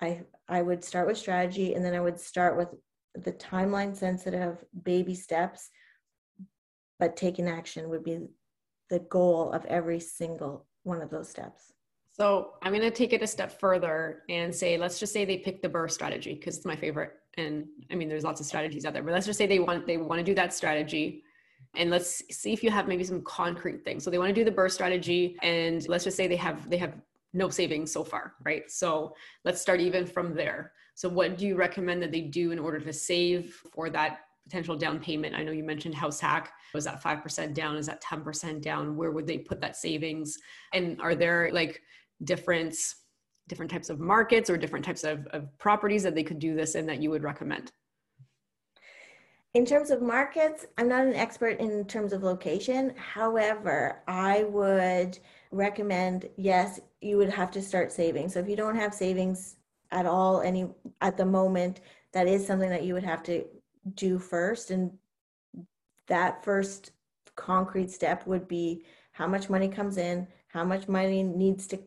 I 0.00 0.22
I 0.48 0.62
would 0.62 0.82
start 0.82 1.06
with 1.06 1.18
strategy 1.18 1.74
and 1.74 1.84
then 1.84 1.94
I 1.94 2.00
would 2.00 2.18
start 2.18 2.56
with 2.56 2.68
the 3.14 3.32
timeline 3.32 3.94
sensitive 3.94 4.64
baby 4.82 5.14
steps, 5.14 5.68
but 6.98 7.16
taking 7.16 7.48
action 7.48 7.90
would 7.90 8.04
be 8.04 8.18
the 8.88 9.00
goal 9.00 9.52
of 9.52 9.64
every 9.66 10.00
single 10.00 10.66
one 10.84 11.02
of 11.02 11.10
those 11.10 11.28
steps. 11.28 11.72
So 12.12 12.54
I'm 12.62 12.72
going 12.72 12.82
to 12.82 12.90
take 12.90 13.12
it 13.12 13.22
a 13.22 13.26
step 13.26 13.60
further 13.60 14.22
and 14.28 14.54
say, 14.54 14.76
let's 14.76 14.98
just 14.98 15.12
say 15.12 15.24
they 15.24 15.38
pick 15.38 15.62
the 15.62 15.68
BRRRR 15.68 15.90
strategy 15.90 16.34
because 16.34 16.56
it's 16.56 16.66
my 16.66 16.76
favorite. 16.76 17.12
And 17.36 17.66
I 17.90 17.94
mean, 17.94 18.08
there's 18.08 18.24
lots 18.24 18.40
of 18.40 18.46
strategies 18.46 18.84
out 18.84 18.92
there, 18.92 19.02
but 19.02 19.12
let's 19.12 19.26
just 19.26 19.38
say 19.38 19.46
they 19.46 19.60
want 19.60 19.86
they 19.86 19.96
want 19.96 20.18
to 20.18 20.24
do 20.24 20.34
that 20.34 20.52
strategy 20.52 21.22
and 21.76 21.90
let's 21.90 22.22
see 22.30 22.52
if 22.52 22.62
you 22.64 22.70
have 22.70 22.88
maybe 22.88 23.04
some 23.04 23.22
concrete 23.22 23.84
things. 23.84 24.02
So 24.02 24.10
they 24.10 24.18
want 24.18 24.34
to 24.34 24.34
do 24.34 24.44
the 24.44 24.50
BRRRR 24.50 24.70
strategy, 24.70 25.36
and 25.42 25.86
let's 25.88 26.04
just 26.04 26.16
say 26.16 26.26
they 26.26 26.36
have 26.36 26.68
they 26.68 26.78
have 26.78 26.94
no 27.32 27.48
savings 27.48 27.92
so 27.92 28.02
far, 28.02 28.34
right? 28.44 28.68
So 28.68 29.14
let's 29.44 29.60
start 29.60 29.80
even 29.80 30.04
from 30.04 30.34
there. 30.34 30.72
So 30.96 31.08
what 31.08 31.38
do 31.38 31.46
you 31.46 31.54
recommend 31.54 32.02
that 32.02 32.10
they 32.10 32.22
do 32.22 32.50
in 32.50 32.58
order 32.58 32.80
to 32.80 32.92
save 32.92 33.54
for 33.72 33.88
that 33.90 34.20
potential 34.44 34.76
down 34.76 34.98
payment? 34.98 35.36
I 35.36 35.44
know 35.44 35.52
you 35.52 35.62
mentioned 35.62 35.94
house 35.94 36.18
hack. 36.18 36.52
Was 36.74 36.84
that 36.84 37.00
5% 37.00 37.54
down? 37.54 37.76
Is 37.76 37.86
that 37.86 38.02
10% 38.02 38.60
down? 38.60 38.96
Where 38.96 39.12
would 39.12 39.28
they 39.28 39.38
put 39.38 39.60
that 39.60 39.76
savings? 39.76 40.36
And 40.72 41.00
are 41.00 41.14
there 41.14 41.50
like 41.52 41.80
different 42.24 42.74
different 43.50 43.70
types 43.70 43.90
of 43.90 44.00
markets 44.00 44.48
or 44.48 44.56
different 44.56 44.84
types 44.84 45.04
of, 45.04 45.26
of 45.26 45.46
properties 45.58 46.02
that 46.04 46.14
they 46.14 46.22
could 46.22 46.38
do 46.38 46.54
this 46.54 46.74
in 46.74 46.86
that 46.86 47.02
you 47.02 47.10
would 47.10 47.22
recommend? 47.22 47.72
In 49.52 49.66
terms 49.66 49.90
of 49.90 50.00
markets, 50.00 50.64
I'm 50.78 50.88
not 50.88 51.04
an 51.04 51.14
expert 51.14 51.58
in 51.58 51.84
terms 51.86 52.12
of 52.12 52.22
location. 52.22 52.94
However, 52.96 54.02
I 54.06 54.44
would 54.44 55.18
recommend 55.50 56.28
yes, 56.36 56.78
you 57.00 57.16
would 57.16 57.30
have 57.30 57.50
to 57.50 57.60
start 57.60 57.90
saving. 57.90 58.28
So 58.28 58.38
if 58.38 58.48
you 58.48 58.54
don't 58.54 58.76
have 58.76 58.94
savings 58.94 59.56
at 59.90 60.06
all 60.06 60.40
any 60.40 60.70
at 61.00 61.16
the 61.16 61.26
moment, 61.26 61.80
that 62.12 62.28
is 62.28 62.46
something 62.46 62.70
that 62.70 62.84
you 62.84 62.94
would 62.94 63.02
have 63.02 63.24
to 63.24 63.44
do 63.94 64.20
first 64.20 64.70
and 64.70 64.92
that 66.06 66.44
first 66.44 66.92
concrete 67.34 67.90
step 67.90 68.26
would 68.28 68.46
be 68.46 68.84
how 69.12 69.26
much 69.26 69.50
money 69.50 69.68
comes 69.68 69.96
in, 69.96 70.28
how 70.48 70.62
much 70.62 70.86
money 70.86 71.24
needs 71.24 71.66
to 71.66 71.80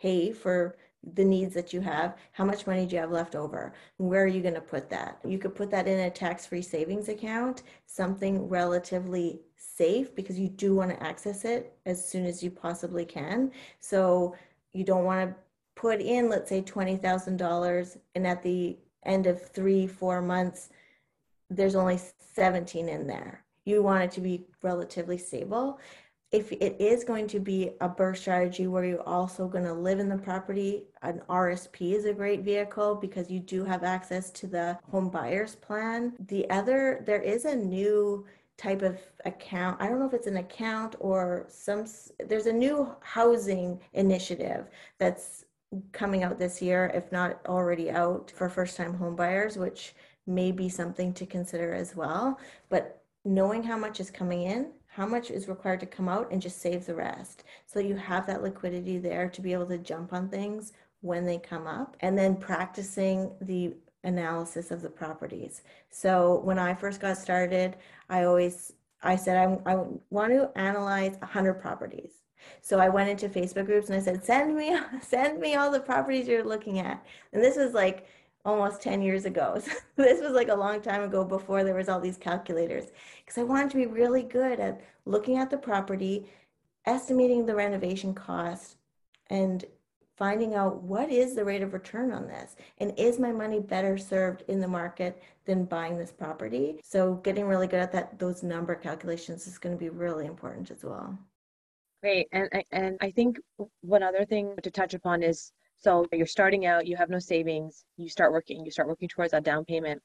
pay 0.00 0.32
for 0.32 0.76
the 1.14 1.24
needs 1.24 1.54
that 1.54 1.72
you 1.72 1.80
have 1.80 2.16
how 2.32 2.44
much 2.44 2.66
money 2.66 2.84
do 2.84 2.96
you 2.96 3.00
have 3.00 3.12
left 3.12 3.34
over? 3.34 3.72
Where 3.98 4.24
are 4.24 4.28
you 4.28 4.42
going 4.42 4.54
to 4.54 4.60
put 4.60 4.90
that? 4.90 5.18
You 5.24 5.38
could 5.38 5.54
put 5.54 5.70
that 5.70 5.86
in 5.86 6.00
a 6.00 6.10
tax-free 6.10 6.62
savings 6.62 7.08
account 7.08 7.62
something 7.86 8.48
relatively 8.48 9.40
safe 9.56 10.14
because 10.14 10.38
you 10.38 10.48
do 10.48 10.74
want 10.74 10.90
to 10.90 11.02
access 11.02 11.44
it 11.44 11.76
as 11.86 12.06
soon 12.06 12.26
as 12.26 12.42
you 12.42 12.50
possibly 12.50 13.04
can. 13.04 13.52
So 13.78 14.34
you 14.72 14.84
don't 14.84 15.04
want 15.04 15.30
to 15.30 15.36
put 15.76 16.00
in 16.00 16.28
let's 16.28 16.48
say 16.48 16.62
$20000 16.62 17.96
and 18.14 18.26
at 18.26 18.42
the 18.42 18.76
end 19.04 19.26
of 19.26 19.40
three 19.50 19.86
four 19.86 20.20
months 20.20 20.70
there's 21.48 21.76
only 21.76 22.00
17 22.34 22.88
in 22.88 23.06
there. 23.06 23.44
You 23.64 23.82
want 23.82 24.04
it 24.04 24.10
to 24.12 24.20
be 24.20 24.46
relatively 24.62 25.18
stable 25.18 25.78
if 26.32 26.50
it 26.52 26.76
is 26.80 27.04
going 27.04 27.28
to 27.28 27.38
be 27.38 27.70
a 27.80 27.88
BRRRR 27.88 28.16
strategy 28.16 28.66
where 28.66 28.84
you're 28.84 29.08
also 29.08 29.46
going 29.46 29.64
to 29.64 29.72
live 29.72 30.00
in 30.00 30.08
the 30.08 30.18
property, 30.18 30.84
an 31.02 31.22
RSP 31.28 31.94
is 31.94 32.04
a 32.04 32.12
great 32.12 32.42
vehicle 32.42 32.96
because 32.96 33.30
you 33.30 33.38
do 33.38 33.64
have 33.64 33.84
access 33.84 34.30
to 34.32 34.46
the 34.46 34.78
home 34.90 35.08
buyers 35.08 35.54
plan. 35.54 36.14
The 36.28 36.48
other, 36.50 37.02
there 37.06 37.22
is 37.22 37.44
a 37.44 37.54
new 37.54 38.26
type 38.58 38.82
of 38.82 38.98
account. 39.24 39.80
I 39.80 39.86
don't 39.86 40.00
know 40.00 40.06
if 40.06 40.14
it's 40.14 40.26
an 40.26 40.38
account 40.38 40.96
or 40.98 41.46
some, 41.48 41.84
there's 42.26 42.46
a 42.46 42.52
new 42.52 42.94
housing 43.00 43.80
initiative 43.92 44.66
that's 44.98 45.44
coming 45.92 46.24
out 46.24 46.38
this 46.38 46.60
year, 46.60 46.90
if 46.94 47.12
not 47.12 47.40
already 47.46 47.90
out 47.90 48.32
for 48.34 48.48
first 48.48 48.76
time 48.76 48.94
home 48.94 49.14
buyers, 49.14 49.56
which 49.56 49.94
may 50.26 50.50
be 50.50 50.68
something 50.68 51.12
to 51.14 51.26
consider 51.26 51.72
as 51.72 51.94
well. 51.94 52.40
But 52.68 53.02
knowing 53.24 53.62
how 53.62 53.76
much 53.76 54.00
is 54.00 54.10
coming 54.10 54.42
in 54.42 54.72
how 54.96 55.04
much 55.04 55.30
is 55.30 55.46
required 55.46 55.78
to 55.78 55.84
come 55.84 56.08
out 56.08 56.26
and 56.32 56.40
just 56.40 56.62
save 56.62 56.86
the 56.86 56.94
rest. 56.94 57.44
So 57.66 57.80
you 57.80 57.96
have 57.96 58.26
that 58.26 58.42
liquidity 58.42 58.96
there 58.96 59.28
to 59.28 59.42
be 59.42 59.52
able 59.52 59.66
to 59.66 59.76
jump 59.76 60.14
on 60.14 60.30
things 60.30 60.72
when 61.02 61.26
they 61.26 61.36
come 61.36 61.66
up 61.66 61.98
and 62.00 62.16
then 62.16 62.34
practicing 62.34 63.30
the 63.42 63.74
analysis 64.04 64.70
of 64.70 64.80
the 64.80 64.88
properties. 64.88 65.60
So 65.90 66.40
when 66.44 66.58
I 66.58 66.72
first 66.72 67.02
got 67.02 67.18
started, 67.18 67.76
I 68.08 68.24
always 68.24 68.72
I 69.02 69.16
said 69.16 69.36
I, 69.36 69.70
I 69.70 69.84
want 70.08 70.32
to 70.32 70.50
analyze 70.56 71.16
100 71.18 71.54
properties. 71.60 72.12
So 72.62 72.78
I 72.78 72.88
went 72.88 73.10
into 73.10 73.28
Facebook 73.28 73.66
groups 73.66 73.90
and 73.90 73.96
I 73.96 74.00
said, 74.00 74.24
send 74.24 74.56
me, 74.56 74.78
send 75.02 75.38
me 75.38 75.56
all 75.56 75.70
the 75.70 75.80
properties 75.80 76.26
you're 76.26 76.42
looking 76.42 76.78
at. 76.78 77.04
And 77.34 77.44
this 77.44 77.58
was 77.58 77.74
like 77.74 78.06
almost 78.46 78.80
10 78.80 79.02
years 79.02 79.26
ago. 79.26 79.60
So 79.96 80.02
this 80.02 80.20
was 80.20 80.32
like 80.32 80.48
a 80.48 80.54
long 80.54 80.80
time 80.82 81.02
ago 81.02 81.24
before 81.24 81.64
there 81.64 81.74
was 81.74 81.88
all 81.88 82.00
these 82.00 82.18
calculators. 82.18 82.86
Because 83.24 83.38
I 83.38 83.42
wanted 83.42 83.70
to 83.70 83.76
be 83.76 83.86
really 83.86 84.22
good 84.22 84.60
at 84.60 84.82
looking 85.06 85.38
at 85.38 85.50
the 85.50 85.56
property, 85.56 86.26
estimating 86.84 87.46
the 87.46 87.54
renovation 87.54 88.14
cost 88.14 88.76
and 89.30 89.64
finding 90.18 90.54
out 90.54 90.82
what 90.82 91.10
is 91.10 91.34
the 91.34 91.44
rate 91.44 91.62
of 91.62 91.72
return 91.72 92.12
on 92.12 92.26
this 92.26 92.56
and 92.78 92.92
is 92.98 93.18
my 93.18 93.32
money 93.32 93.58
better 93.58 93.98
served 93.98 94.42
in 94.48 94.60
the 94.60 94.68
market 94.68 95.22
than 95.46 95.64
buying 95.64 95.98
this 95.98 96.12
property? 96.12 96.78
So 96.84 97.14
getting 97.14 97.46
really 97.46 97.66
good 97.66 97.80
at 97.80 97.92
that 97.92 98.18
those 98.18 98.42
number 98.42 98.74
calculations 98.74 99.46
is 99.46 99.58
going 99.58 99.74
to 99.74 99.80
be 99.80 99.88
really 99.88 100.26
important 100.26 100.70
as 100.70 100.84
well. 100.84 101.18
Great 102.02 102.28
and 102.32 102.48
and 102.72 102.98
i 103.00 103.10
think 103.10 103.38
one 103.80 104.02
other 104.02 104.24
thing 104.26 104.54
to 104.62 104.70
touch 104.70 104.92
upon 104.92 105.22
is 105.22 105.50
so 105.76 106.06
you're 106.12 106.26
starting 106.26 106.66
out, 106.66 106.86
you 106.86 106.96
have 106.96 107.10
no 107.10 107.18
savings, 107.18 107.84
you 107.96 108.08
start 108.08 108.32
working, 108.32 108.64
you 108.64 108.70
start 108.70 108.88
working 108.88 109.08
towards 109.08 109.32
that 109.32 109.44
down 109.44 109.64
payment. 109.64 110.02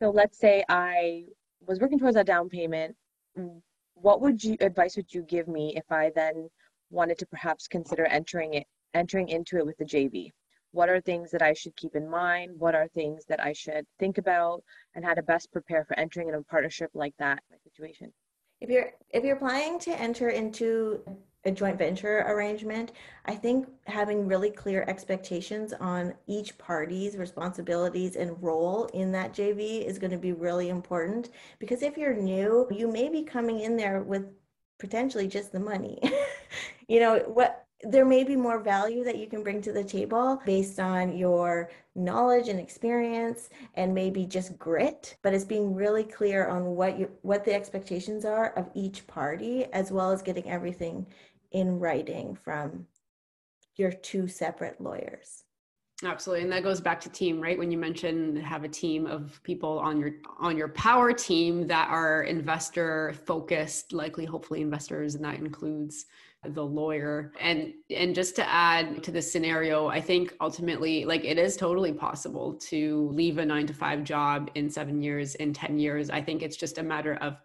So 0.00 0.10
let's 0.10 0.38
say 0.38 0.64
I 0.68 1.24
was 1.66 1.80
working 1.80 1.98
towards 1.98 2.16
that 2.16 2.26
down 2.26 2.48
payment. 2.48 2.96
Mm, 3.38 3.60
what 3.94 4.20
would 4.20 4.42
you 4.42 4.56
advice 4.60 4.96
would 4.96 5.12
you 5.12 5.22
give 5.22 5.48
me 5.48 5.74
if 5.76 5.90
I 5.90 6.10
then 6.14 6.48
wanted 6.90 7.18
to 7.18 7.26
perhaps 7.26 7.66
consider 7.66 8.06
entering 8.06 8.54
it 8.54 8.66
entering 8.94 9.28
into 9.28 9.58
it 9.58 9.66
with 9.66 9.76
the 9.78 9.84
JV? 9.84 10.32
What 10.72 10.88
are 10.88 11.00
things 11.00 11.30
that 11.30 11.42
I 11.42 11.52
should 11.52 11.76
keep 11.76 11.94
in 11.94 12.08
mind? 12.08 12.52
What 12.58 12.74
are 12.74 12.88
things 12.88 13.24
that 13.26 13.42
I 13.42 13.52
should 13.52 13.86
think 13.98 14.18
about 14.18 14.62
and 14.94 15.04
how 15.04 15.14
to 15.14 15.22
best 15.22 15.52
prepare 15.52 15.84
for 15.84 15.98
entering 15.98 16.28
in 16.28 16.34
a 16.34 16.42
partnership 16.42 16.90
like 16.94 17.14
that 17.18 17.42
situation? 17.62 18.12
If 18.60 18.70
you're 18.70 18.92
if 19.10 19.24
you're 19.24 19.36
planning 19.36 19.78
to 19.80 19.98
enter 20.00 20.28
into 20.30 21.02
a 21.46 21.50
joint 21.50 21.78
venture 21.78 22.24
arrangement, 22.26 22.92
I 23.24 23.34
think 23.34 23.68
having 23.86 24.26
really 24.26 24.50
clear 24.50 24.84
expectations 24.88 25.72
on 25.80 26.12
each 26.26 26.58
party's 26.58 27.16
responsibilities 27.16 28.16
and 28.16 28.42
role 28.42 28.86
in 28.86 29.12
that 29.12 29.32
JV 29.32 29.86
is 29.86 29.98
going 29.98 30.10
to 30.10 30.18
be 30.18 30.32
really 30.32 30.68
important 30.68 31.30
because 31.58 31.82
if 31.82 31.96
you're 31.96 32.14
new, 32.14 32.66
you 32.70 32.90
may 32.90 33.08
be 33.08 33.22
coming 33.22 33.60
in 33.60 33.76
there 33.76 34.02
with 34.02 34.26
potentially 34.78 35.28
just 35.28 35.52
the 35.52 35.60
money. 35.60 36.00
you 36.88 37.00
know, 37.00 37.20
what 37.26 37.66
there 37.82 38.04
may 38.06 38.24
be 38.24 38.36
more 38.36 38.58
value 38.58 39.04
that 39.04 39.18
you 39.18 39.26
can 39.26 39.42
bring 39.42 39.60
to 39.60 39.72
the 39.72 39.84
table 39.84 40.40
based 40.46 40.80
on 40.80 41.16
your 41.16 41.70
knowledge 41.94 42.48
and 42.48 42.58
experience 42.58 43.50
and 43.74 43.94
maybe 43.94 44.24
just 44.24 44.58
grit 44.58 45.16
but 45.22 45.34
it's 45.34 45.44
being 45.44 45.74
really 45.74 46.04
clear 46.04 46.46
on 46.46 46.64
what 46.64 46.98
you 46.98 47.10
what 47.22 47.44
the 47.44 47.54
expectations 47.54 48.24
are 48.24 48.52
of 48.54 48.70
each 48.74 49.06
party 49.06 49.66
as 49.72 49.92
well 49.92 50.10
as 50.10 50.22
getting 50.22 50.48
everything 50.48 51.06
in 51.52 51.78
writing 51.78 52.34
from 52.34 52.86
your 53.76 53.92
two 53.92 54.28
separate 54.28 54.80
lawyers. 54.80 55.44
Absolutely. 56.04 56.42
And 56.42 56.52
that 56.52 56.62
goes 56.62 56.80
back 56.80 57.00
to 57.02 57.08
team, 57.08 57.40
right? 57.40 57.56
When 57.56 57.70
you 57.70 57.78
mentioned 57.78 58.36
have 58.38 58.64
a 58.64 58.68
team 58.68 59.06
of 59.06 59.40
people 59.44 59.78
on 59.78 59.98
your 59.98 60.12
on 60.38 60.56
your 60.56 60.68
power 60.68 61.12
team 61.12 61.66
that 61.68 61.88
are 61.88 62.24
investor 62.24 63.14
focused, 63.24 63.94
likely 63.94 64.26
hopefully 64.26 64.60
investors, 64.60 65.14
and 65.14 65.24
that 65.24 65.36
includes 65.36 66.04
the 66.44 66.62
lawyer. 66.62 67.32
And 67.40 67.72
and 67.88 68.14
just 68.14 68.36
to 68.36 68.46
add 68.46 69.02
to 69.04 69.10
this 69.10 69.32
scenario, 69.32 69.86
I 69.86 70.02
think 70.02 70.34
ultimately 70.38 71.06
like 71.06 71.24
it 71.24 71.38
is 71.38 71.56
totally 71.56 71.94
possible 71.94 72.52
to 72.54 73.08
leave 73.12 73.38
a 73.38 73.46
9 73.46 73.66
to 73.66 73.74
5 73.74 74.04
job 74.04 74.50
in 74.54 74.68
7 74.68 75.02
years, 75.02 75.34
in 75.36 75.54
10 75.54 75.78
years. 75.78 76.10
I 76.10 76.20
think 76.20 76.42
it's 76.42 76.56
just 76.58 76.76
a 76.76 76.82
matter 76.82 77.14
of 77.16 77.36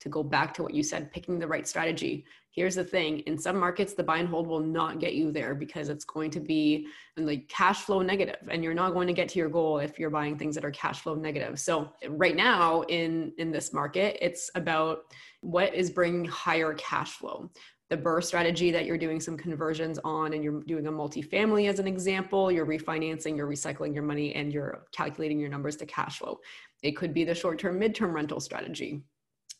to 0.00 0.08
go 0.08 0.22
back 0.22 0.54
to 0.54 0.62
what 0.62 0.74
you 0.74 0.84
said, 0.84 1.12
picking 1.12 1.40
the 1.40 1.48
right 1.48 1.66
strategy. 1.66 2.24
Here's 2.58 2.74
the 2.74 2.82
thing 2.82 3.20
in 3.20 3.38
some 3.38 3.56
markets, 3.56 3.94
the 3.94 4.02
buy 4.02 4.18
and 4.18 4.28
hold 4.28 4.48
will 4.48 4.58
not 4.58 4.98
get 4.98 5.14
you 5.14 5.30
there 5.30 5.54
because 5.54 5.90
it's 5.90 6.04
going 6.04 6.32
to 6.32 6.40
be 6.40 6.88
like 7.16 7.48
cash 7.48 7.82
flow 7.82 8.02
negative 8.02 8.48
and 8.50 8.64
you're 8.64 8.74
not 8.74 8.94
going 8.94 9.06
to 9.06 9.12
get 9.12 9.28
to 9.28 9.38
your 9.38 9.48
goal 9.48 9.78
if 9.78 9.96
you're 9.96 10.10
buying 10.10 10.36
things 10.36 10.56
that 10.56 10.64
are 10.64 10.72
cash 10.72 10.98
flow 11.02 11.14
negative. 11.14 11.60
So 11.60 11.92
right 12.08 12.34
now 12.34 12.80
in, 12.88 13.30
in 13.38 13.52
this 13.52 13.72
market, 13.72 14.18
it's 14.20 14.50
about 14.56 15.02
what 15.40 15.72
is 15.72 15.88
bringing 15.88 16.24
higher 16.24 16.74
cash 16.74 17.12
flow 17.12 17.48
the 17.90 17.96
BRRRR 17.96 18.24
strategy 18.24 18.70
that 18.72 18.86
you're 18.86 18.98
doing 18.98 19.20
some 19.20 19.36
conversions 19.36 20.00
on 20.04 20.34
and 20.34 20.42
you're 20.42 20.60
doing 20.64 20.88
a 20.88 20.92
multifamily 20.92 21.70
as 21.70 21.78
an 21.78 21.86
example, 21.86 22.52
you're 22.52 22.66
refinancing, 22.66 23.34
you're 23.36 23.48
recycling 23.48 23.94
your 23.94 24.02
money, 24.02 24.34
and 24.34 24.52
you're 24.52 24.84
calculating 24.92 25.38
your 25.38 25.48
numbers 25.48 25.74
to 25.76 25.86
cash 25.86 26.18
flow. 26.18 26.38
It 26.82 26.98
could 26.98 27.14
be 27.14 27.24
the 27.24 27.34
short 27.34 27.58
term, 27.58 27.78
mid 27.78 27.94
term 27.94 28.12
rental 28.12 28.40
strategy. 28.40 29.00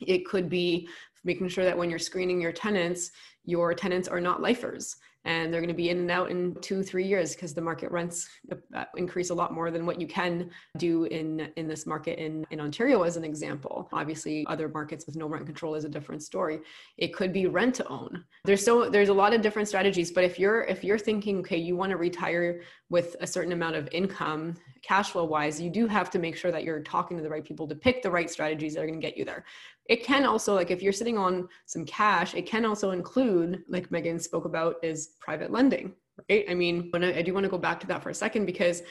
It 0.01 0.27
could 0.27 0.49
be 0.49 0.89
making 1.25 1.49
sure 1.49 1.65
that 1.65 1.77
when 1.77 1.91
you're 1.91 1.99
screening 1.99 2.41
your 2.41 2.53
tenants, 2.53 3.11
your 3.45 3.75
tenants 3.75 4.09
are 4.09 4.21
not 4.21 4.41
lifers 4.41 4.97
and 5.25 5.53
they're 5.53 5.61
going 5.61 5.69
to 5.69 5.75
be 5.75 5.91
in 5.91 5.99
and 5.99 6.11
out 6.11 6.31
in 6.31 6.55
two 6.61 6.83
three 6.83 7.05
years 7.05 7.35
because 7.35 7.53
the 7.53 7.61
market 7.61 7.91
rents 7.91 8.29
uh, 8.75 8.85
increase 8.97 9.31
a 9.31 9.35
lot 9.35 9.53
more 9.53 9.71
than 9.71 9.85
what 9.85 10.01
you 10.01 10.07
can 10.07 10.51
do 10.79 11.05
in 11.05 11.53
in 11.57 11.69
this 11.69 11.87
market 11.87 12.19
in 12.19 12.47
in 12.51 12.61
ontario 12.61 13.03
as 13.03 13.17
an 13.17 13.25
example. 13.25 13.89
Obviously 13.93 14.47
other 14.49 14.69
markets 14.69 15.07
with 15.07 15.17
no 15.17 15.27
rent 15.27 15.45
control 15.45 15.75
is 15.75 15.85
a 15.85 15.89
different 15.89 16.23
story. 16.23 16.61
It 16.97 17.13
could 17.13 17.33
be 17.33 17.47
rent 17.47 17.75
to 17.77 17.89
own. 17.89 18.25
There's 18.45 18.65
so 18.65 18.89
there's 18.89 19.11
a 19.11 19.15
lot 19.15 19.35
of 19.35 19.43
different 19.43 19.69
strategies 19.69 20.11
but 20.11 20.25
if 20.25 20.39
you're 20.39 20.63
if 20.63 20.83
you're 20.85 20.99
thinking 20.99 21.39
okay 21.41 21.59
you 21.59 21.77
want 21.77 21.91
to 21.91 21.97
retire 21.97 22.63
with 22.89 23.17
a 23.21 23.27
certain 23.27 23.53
amount 23.53 23.77
of 23.77 23.89
income 23.93 24.55
cash 24.83 25.11
flow 25.11 25.25
wise 25.25 25.61
you 25.61 25.69
do 25.69 25.87
have 25.87 26.09
to 26.11 26.19
make 26.19 26.37
sure 26.37 26.53
that 26.53 26.65
you're 26.65 26.81
talking 26.81 27.17
to 27.17 27.23
the 27.23 27.29
right 27.29 27.45
people 27.45 27.67
to 27.67 27.75
pick 27.75 28.03
the 28.03 28.11
right 28.11 28.31
strategies 28.31 28.75
that 28.75 28.81
are 28.83 28.87
going 28.87 28.99
to 28.99 29.07
get 29.07 29.17
you 29.17 29.25
there 29.25 29.45
it 29.89 30.05
can 30.05 30.25
also 30.25 30.55
like 30.55 30.71
if 30.71 30.83
you're 30.83 30.93
sitting 30.93 31.19
on 31.19 31.49
some 31.67 31.85
cash 31.85 32.35
it 32.35 32.47
can 32.47 32.65
also 32.65 32.91
include 32.91 33.63
like 33.69 33.89
meghan 33.89 34.21
spoke 34.21 34.45
about 34.45 34.77
is 34.83 35.11
private 35.21 35.51
lending 35.51 35.93
right? 36.31 36.45
I 36.49 36.55
mean 36.55 36.91
I, 36.95 37.19
I 37.19 37.23
do 37.23 37.35
want 37.35 37.45
to 37.45 37.51
go 37.51 37.59
back 37.59 37.81
to 37.81 37.87
that 37.89 38.03
for 38.03 38.11
a 38.11 38.15
second 38.15 38.47
because 38.47 38.83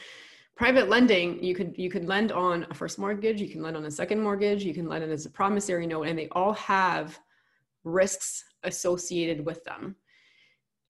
private 0.56 0.88
lending 0.88 1.42
you 1.42 1.54
could 1.54 1.74
you 1.76 1.90
could 1.90 2.06
lend 2.06 2.32
on 2.32 2.66
a 2.70 2.74
first 2.74 2.98
mortgage 2.98 3.40
you 3.40 3.48
can 3.48 3.62
lend 3.62 3.76
on 3.76 3.84
a 3.84 3.90
second 3.90 4.20
mortgage 4.20 4.64
you 4.64 4.74
can 4.74 4.88
lend 4.88 5.04
it 5.04 5.10
as 5.10 5.24
a 5.24 5.30
promissory 5.30 5.86
note 5.86 6.02
and 6.02 6.18
they 6.18 6.28
all 6.32 6.52
have 6.54 7.18
risks 7.84 8.44
associated 8.64 9.44
with 9.44 9.62
them. 9.64 9.96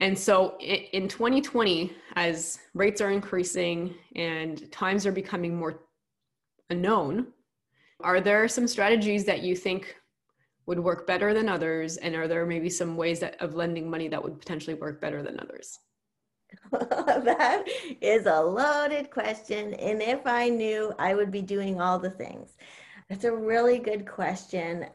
And 0.01 0.17
so 0.17 0.57
in 0.59 1.07
2020 1.09 1.93
as 2.15 2.59
rates 2.73 3.01
are 3.01 3.11
increasing 3.11 3.95
and 4.15 4.71
times 4.71 5.05
are 5.05 5.11
becoming 5.11 5.57
more 5.57 5.81
unknown 6.69 7.27
are 8.01 8.21
there 8.21 8.47
some 8.47 8.65
strategies 8.65 9.25
that 9.25 9.41
you 9.41 9.57
think 9.57 9.97
would 10.69 10.79
work 10.79 11.07
better 11.07 11.33
than 11.33 11.49
others? 11.49 11.97
And 11.97 12.13
are 12.13 12.27
there 12.27 12.45
maybe 12.45 12.69
some 12.69 12.95
ways 12.95 13.19
that 13.21 13.41
of 13.41 13.55
lending 13.55 13.89
money 13.89 14.07
that 14.07 14.23
would 14.23 14.37
potentially 14.37 14.75
work 14.75 15.01
better 15.01 15.23
than 15.23 15.39
others? 15.39 15.79
that 16.71 17.63
is 17.99 18.27
a 18.27 18.39
loaded 18.39 19.09
question. 19.09 19.73
And 19.73 19.99
if 19.99 20.27
I 20.27 20.47
knew, 20.47 20.93
I 20.99 21.15
would 21.15 21.31
be 21.31 21.41
doing 21.41 21.81
all 21.81 21.97
the 21.97 22.11
things. 22.11 22.51
That's 23.09 23.23
a 23.23 23.35
really 23.35 23.79
good 23.79 24.07
question. 24.07 24.85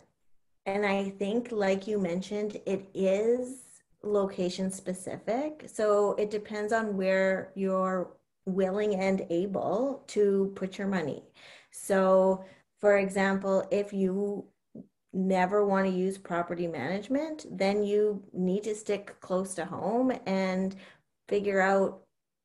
And 0.65 0.87
I 0.87 1.11
think, 1.11 1.51
like 1.51 1.89
you 1.89 1.99
mentioned, 1.99 2.61
it 2.67 2.89
is 2.95 3.65
location 4.05 4.71
specific. 4.71 5.65
So 5.67 6.13
it 6.13 6.31
depends 6.31 6.73
on 6.73 6.97
where 6.97 7.51
you're 7.57 8.13
willing 8.47 8.95
and 8.95 9.27
able 9.29 10.05
to 10.07 10.53
put 10.55 10.79
your 10.79 10.87
money. 10.87 11.25
So, 11.73 12.45
for 12.81 12.99
example, 12.99 13.67
if 13.73 13.93
you 13.93 14.47
never 15.15 15.65
want 15.65 15.87
to 15.87 15.93
use 15.93 16.19
property 16.19 16.67
management, 16.67 17.47
then 17.51 17.83
you 17.83 18.23
need 18.33 18.65
to 18.65 18.75
stick 18.75 19.19
close 19.21 19.55
to 19.55 19.65
home 19.65 20.13
and 20.27 20.77
figure 21.29 21.61
out 21.61 22.03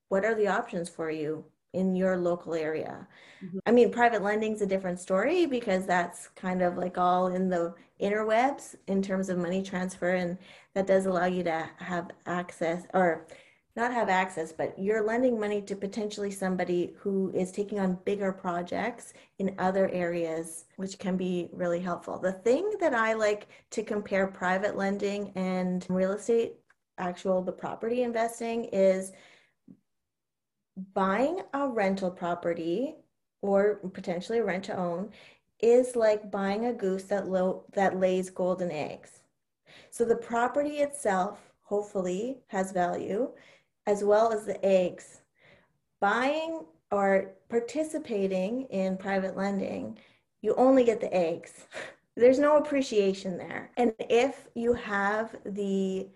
what 0.10 0.24
are 0.24 0.36
the 0.36 0.48
options 0.48 0.88
for 0.88 1.10
you 1.10 1.44
in 1.74 1.96
your 1.96 2.18
local 2.18 2.54
area. 2.54 3.08
Mm-hmm. 3.44 3.58
I 3.66 3.72
mean, 3.72 3.92
private 3.92 4.24
lending 4.24 4.54
is 4.54 4.62
a 4.62 4.68
different 4.68 5.00
story 5.00 5.46
because 5.46 5.86
that's 5.86 6.30
kind 6.30 6.62
of 6.62 6.78
like 6.78 6.98
all 6.98 7.28
in 7.28 7.50
the 7.50 7.74
interwebs 8.02 8.76
in 8.88 9.02
terms 9.02 9.30
of 9.30 9.38
money 9.38 9.62
transfer, 9.62 10.12
and 10.12 10.38
that 10.74 10.88
does 10.88 11.06
allow 11.06 11.26
you 11.26 11.44
to 11.44 11.70
have 11.78 12.12
access 12.26 12.84
or 12.94 13.28
not 13.76 13.94
have 13.94 14.10
access, 14.10 14.52
but 14.52 14.78
you're 14.78 15.06
lending 15.06 15.40
money 15.40 15.62
to 15.62 15.76
potentially 15.76 16.32
somebody 16.32 16.94
who 16.98 17.32
is 17.34 17.52
taking 17.52 17.80
on 17.80 18.00
bigger 18.04 18.32
projects 18.32 19.14
in 19.38 19.56
other 19.58 19.90
areas, 19.90 20.66
which 20.78 21.00
can 21.00 21.16
be 21.16 21.50
really 21.54 21.80
helpful. 21.80 22.20
The 22.20 22.34
thing 22.34 22.74
that 22.80 22.94
I 22.94 23.14
like 23.14 23.48
to 23.72 23.84
compare 23.84 24.28
private 24.28 24.76
lending 24.76 25.32
and 25.36 25.86
real 25.90 26.14
estate, 26.14 26.56
actual 26.98 27.42
the 27.42 27.52
property 27.52 28.04
investing, 28.04 28.66
is 28.66 29.12
buying 30.94 31.42
a 31.54 31.68
rental 31.68 32.12
property 32.12 32.96
or 33.42 33.76
potentially 33.94 34.42
rent 34.42 34.66
to 34.66 34.78
own 34.78 35.10
is 35.62 35.96
like 35.96 36.32
buying 36.32 36.66
a 36.66 36.74
goose 36.74 37.04
that 37.04 37.28
lo- 37.28 37.66
that 37.74 38.00
lays 38.00 38.30
golden 38.30 38.72
eggs. 38.72 39.22
So 39.92 40.06
the 40.06 40.16
property 40.16 40.78
itself 40.78 41.52
hopefully 41.64 42.40
has 42.48 42.72
value 42.72 43.32
as 43.90 44.04
well 44.04 44.32
as 44.32 44.46
the 44.46 44.64
eggs. 44.64 45.22
Buying 46.00 46.64
or 46.92 47.34
participating 47.50 48.68
in 48.70 48.98
private 48.98 49.36
lending, 49.36 49.98
you 50.44 50.54
only 50.56 50.84
get 50.84 51.02
the 51.02 51.12
eggs. 51.12 51.54
There's 52.16 52.38
no 52.38 52.58
appreciation 52.58 53.38
there. 53.38 53.72
And 53.78 53.94
if 54.00 54.48
you 54.54 54.74
have 54.74 55.36
the 55.44 56.08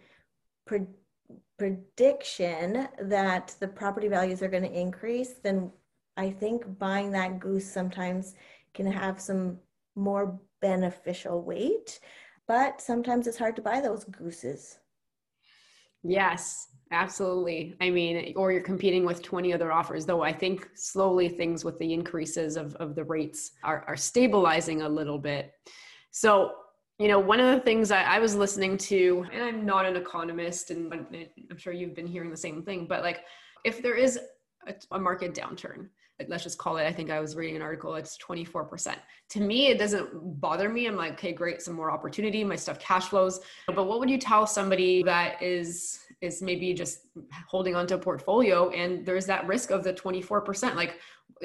pre- 0.68 0.86
prediction 1.58 2.88
that 3.02 3.56
the 3.60 3.68
property 3.68 4.08
values 4.08 4.44
are 4.44 4.50
going 4.50 4.70
to 4.70 4.80
increase, 4.80 5.34
then 5.42 5.72
I 6.16 6.30
think 6.30 6.78
buying 6.78 7.12
that 7.12 7.40
goose 7.40 7.70
sometimes 7.70 8.36
can 8.76 8.86
have 8.92 9.20
some 9.20 9.58
more 9.96 10.40
beneficial 10.62 11.42
weight. 11.42 12.00
But 12.48 12.82
sometimes 12.82 13.26
it's 13.26 13.38
hard 13.38 13.56
to 13.56 13.64
buy 13.64 13.82
those 13.82 14.04
gooses. 14.04 14.78
Yes, 16.04 16.68
Absolutely. 16.94 17.76
I 17.82 17.90
mean, 17.90 18.34
or 18.36 18.52
you're 18.52 18.62
competing 18.62 19.04
with 19.04 19.24
20 19.24 19.52
other 19.52 19.72
offers, 19.72 20.06
though 20.06 20.22
I 20.22 20.32
think 20.32 20.70
slowly 20.76 21.28
things 21.28 21.66
with 21.66 21.80
the 21.80 21.92
increases 21.92 22.56
of, 22.56 22.76
of 22.76 22.94
the 22.94 23.04
rates 23.04 23.54
are, 23.64 23.84
are 23.88 23.98
stabilizing 23.98 24.84
a 24.84 24.90
little 24.90 25.18
bit. 25.18 25.54
So, 26.12 26.52
you 27.00 27.08
know, 27.08 27.18
one 27.18 27.40
of 27.40 27.52
the 27.52 27.62
things 27.62 27.90
I, 27.90 28.04
I 28.04 28.20
was 28.20 28.36
listening 28.36 28.78
to, 28.78 29.26
and 29.34 29.42
I'm 29.42 29.66
not 29.66 29.88
an 29.88 29.96
economist, 29.96 30.70
and 30.70 30.94
I'm 31.50 31.58
sure 31.58 31.74
you've 31.74 31.96
been 31.96 32.06
hearing 32.06 32.30
the 32.30 32.38
same 32.38 32.62
thing, 32.62 32.86
but 32.88 33.02
like 33.02 33.22
if 33.66 33.82
there 33.82 33.96
is 33.96 34.20
a, 34.68 34.76
a 34.92 35.00
market 35.00 35.34
downturn, 35.34 35.88
like 36.20 36.30
let's 36.30 36.44
just 36.44 36.58
call 36.58 36.78
it, 36.78 36.86
I 36.86 36.92
think 36.92 37.10
I 37.10 37.20
was 37.20 37.36
reading 37.36 37.56
an 37.56 37.62
article, 37.62 37.96
it's 37.96 38.18
24%. 38.18 38.96
To 39.30 39.40
me, 39.40 39.68
it 39.68 39.80
doesn't 39.80 40.10
bother 40.40 40.70
me. 40.70 40.86
I'm 40.86 40.96
like, 40.96 41.14
okay, 41.14 41.34
great, 41.34 41.62
some 41.62 41.74
more 41.74 41.92
opportunity, 41.92 42.44
my 42.44 42.56
stuff 42.56 42.80
cash 42.80 43.08
flows. 43.08 43.40
But 43.68 43.88
what 43.88 44.00
would 44.00 44.10
you 44.10 44.20
tell 44.20 44.46
somebody 44.46 45.04
that 45.04 45.42
is 45.42 46.00
is 46.22 46.42
maybe 46.42 46.74
just 46.74 47.08
holding 47.48 47.76
onto 47.76 47.96
a 47.96 47.98
portfolio 47.98 48.70
and 48.70 49.06
there's 49.06 49.26
that 49.26 49.46
risk 49.46 49.72
of 49.72 49.84
the 49.84 49.94
24% 49.94 50.76
like 50.76 51.00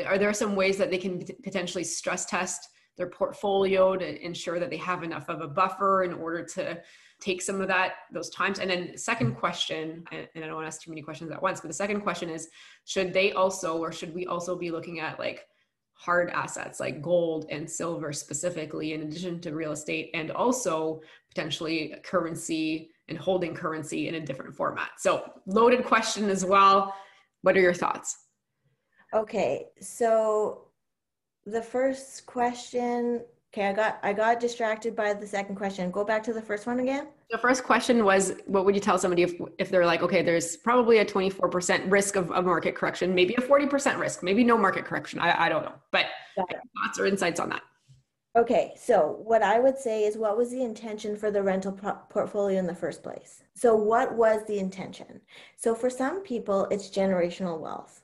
are 0.06 0.18
there 0.18 0.32
some 0.32 0.54
ways 0.54 0.76
that 0.76 0.88
they 0.88 0.98
can 0.98 1.24
potentially 1.42 1.82
stress 1.82 2.26
test 2.26 2.68
their 2.96 3.08
portfolio 3.08 3.96
to 3.96 4.24
ensure 4.24 4.60
that 4.60 4.70
they 4.70 4.76
have 4.76 5.02
enough 5.02 5.28
of 5.28 5.40
a 5.40 5.48
buffer 5.48 6.04
in 6.04 6.12
order 6.12 6.44
to 6.44 6.80
take 7.20 7.42
some 7.42 7.60
of 7.60 7.68
that 7.68 7.94
those 8.12 8.30
times 8.30 8.58
and 8.60 8.70
then 8.70 8.96
second 8.96 9.34
mm. 9.34 9.38
question 9.38 10.04
and 10.12 10.28
i 10.36 10.40
don't 10.40 10.54
want 10.54 10.64
to 10.64 10.68
ask 10.68 10.82
too 10.82 10.90
many 10.90 11.02
questions 11.02 11.30
at 11.30 11.42
once 11.42 11.60
but 11.60 11.68
the 11.68 11.74
second 11.74 12.00
question 12.00 12.30
is 12.30 12.48
should 12.84 13.12
they 13.12 13.32
also 13.32 13.78
or 13.78 13.90
should 13.90 14.14
we 14.14 14.26
also 14.26 14.56
be 14.56 14.70
looking 14.70 15.00
at 15.00 15.18
like 15.18 15.46
hard 15.94 16.30
assets 16.30 16.78
like 16.78 17.02
gold 17.02 17.46
and 17.50 17.68
silver 17.68 18.12
specifically 18.12 18.92
in 18.92 19.02
addition 19.02 19.40
to 19.40 19.52
real 19.52 19.72
estate 19.72 20.10
and 20.14 20.30
also 20.30 21.00
potentially 21.28 21.94
currency 22.04 22.90
and 23.08 23.18
holding 23.18 23.54
currency 23.54 24.08
in 24.08 24.16
a 24.16 24.20
different 24.20 24.54
format. 24.54 24.90
So, 24.98 25.32
loaded 25.46 25.84
question 25.84 26.28
as 26.28 26.44
well. 26.44 26.94
What 27.42 27.56
are 27.56 27.60
your 27.60 27.74
thoughts? 27.74 28.26
Okay, 29.14 29.66
so 29.80 30.68
the 31.46 31.62
first 31.62 32.26
question 32.26 33.24
Okay, 33.54 33.66
I 33.66 33.72
got 33.72 33.98
I 34.02 34.12
got 34.12 34.40
distracted 34.40 34.94
by 34.94 35.14
the 35.14 35.26
second 35.26 35.56
question. 35.56 35.90
Go 35.90 36.04
back 36.04 36.22
to 36.24 36.34
the 36.34 36.42
first 36.42 36.66
one 36.66 36.80
again. 36.80 37.08
The 37.30 37.38
first 37.38 37.64
question 37.64 38.04
was, 38.04 38.34
what 38.46 38.66
would 38.66 38.74
you 38.74 38.80
tell 38.80 38.98
somebody 38.98 39.22
if, 39.22 39.34
if 39.58 39.70
they're 39.70 39.86
like, 39.86 40.02
okay, 40.02 40.22
there's 40.22 40.56
probably 40.56 40.98
a 40.98 41.04
24% 41.04 41.90
risk 41.90 42.16
of 42.16 42.30
a 42.30 42.42
market 42.42 42.74
correction, 42.74 43.14
maybe 43.14 43.34
a 43.34 43.40
40% 43.40 43.98
risk, 43.98 44.22
maybe 44.22 44.44
no 44.44 44.56
market 44.56 44.84
correction. 44.84 45.18
I, 45.18 45.46
I 45.46 45.48
don't 45.48 45.62
know, 45.62 45.74
but 45.92 46.06
thoughts 46.36 46.98
or 46.98 47.06
insights 47.06 47.40
on 47.40 47.50
that? 47.50 47.62
Okay, 48.36 48.72
so 48.76 49.18
what 49.24 49.42
I 49.42 49.58
would 49.58 49.78
say 49.78 50.04
is 50.04 50.16
what 50.16 50.36
was 50.36 50.50
the 50.50 50.62
intention 50.62 51.16
for 51.16 51.30
the 51.30 51.42
rental 51.42 51.72
pro- 51.72 51.98
portfolio 52.08 52.58
in 52.58 52.66
the 52.66 52.74
first 52.74 53.02
place? 53.02 53.42
So, 53.54 53.74
what 53.74 54.14
was 54.14 54.44
the 54.46 54.58
intention? 54.58 55.20
So, 55.56 55.74
for 55.74 55.90
some 55.90 56.22
people, 56.22 56.66
it's 56.70 56.90
generational 56.90 57.58
wealth. 57.58 58.02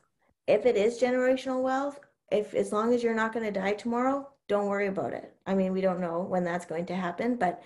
If 0.48 0.66
it 0.66 0.76
is 0.76 1.00
generational 1.00 1.62
wealth, 1.62 2.00
if 2.32 2.54
as 2.54 2.72
long 2.72 2.92
as 2.94 3.02
you're 3.02 3.14
not 3.14 3.32
going 3.32 3.44
to 3.44 3.52
die 3.52 3.74
tomorrow, 3.74 4.28
don't 4.48 4.66
worry 4.66 4.86
about 4.88 5.12
it. 5.12 5.34
I 5.46 5.54
mean, 5.54 5.72
we 5.72 5.80
don't 5.80 6.00
know 6.00 6.20
when 6.20 6.44
that's 6.44 6.66
going 6.66 6.86
to 6.86 6.96
happen, 6.96 7.36
but 7.36 7.62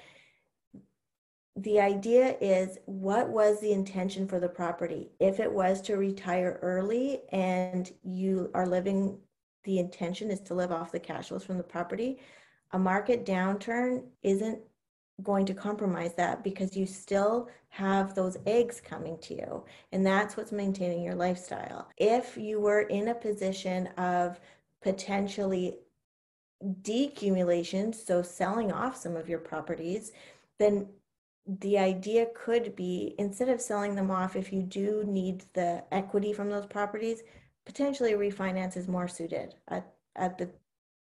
the 1.57 1.81
idea 1.81 2.37
is 2.41 2.79
what 2.87 3.29
was 3.29 3.61
the 3.61 3.73
intention 3.73 4.29
for 4.29 4.39
the 4.39 4.49
property? 4.49 5.11
If 5.19 5.41
it 5.41 5.51
was 5.51 5.81
to 5.83 5.97
retire 5.97 6.59
early 6.63 7.23
and 7.33 7.91
you 8.05 8.51
are 8.55 8.67
living, 8.67 9.19
the 9.65 9.81
intention 9.81 10.31
is 10.31 10.41
to 10.43 10.55
live 10.55 10.71
off 10.71 10.93
the 10.93 11.01
cash 11.01 11.29
flows 11.29 11.45
from 11.45 11.57
the 11.57 11.65
property, 11.65 12.21
a 12.73 12.79
market 12.79 13.27
downturn 13.27 14.05
isn't 14.23 14.61
going 15.25 15.45
to 15.47 15.55
compromise 15.55 16.15
that 16.15 16.45
because 16.45 16.77
you 16.77 16.87
still 16.87 17.49
have 17.71 18.15
those 18.15 18.37
eggs 18.47 18.81
coming 18.81 19.19
to 19.19 19.35
you. 19.35 19.65
And 19.91 20.07
that's 20.07 20.37
what's 20.37 20.53
maintaining 20.53 21.03
your 21.03 21.17
lifestyle. 21.17 21.89
If 21.97 22.37
you 22.37 22.61
were 22.61 22.83
in 22.83 23.09
a 23.09 23.15
position 23.15 23.89
of 23.99 24.39
potentially 24.81 25.79
decumulation, 26.83 27.95
so 27.95 28.23
selling 28.23 28.73
off 28.73 28.97
some 28.97 29.17
of 29.17 29.29
your 29.29 29.39
properties, 29.39 30.13
then 30.59 30.89
the 31.61 31.79
idea 31.79 32.27
could 32.35 32.77
be 32.77 33.15
instead 33.19 33.49
of 33.49 33.61
selling 33.61 33.95
them 33.95 34.11
off, 34.11 34.37
if 34.37 34.53
you 34.53 34.63
do 34.63 35.05
need 35.07 35.45
the 35.55 35.83
equity 35.93 36.33
from 36.33 36.51
those 36.51 36.67
properties, 36.67 37.23
potentially 37.65 38.13
refinance 38.13 38.77
is 38.77 38.89
more 38.89 39.09
suited 39.09 39.55
at, 39.69 39.93
at 40.17 40.37
the 40.39 40.49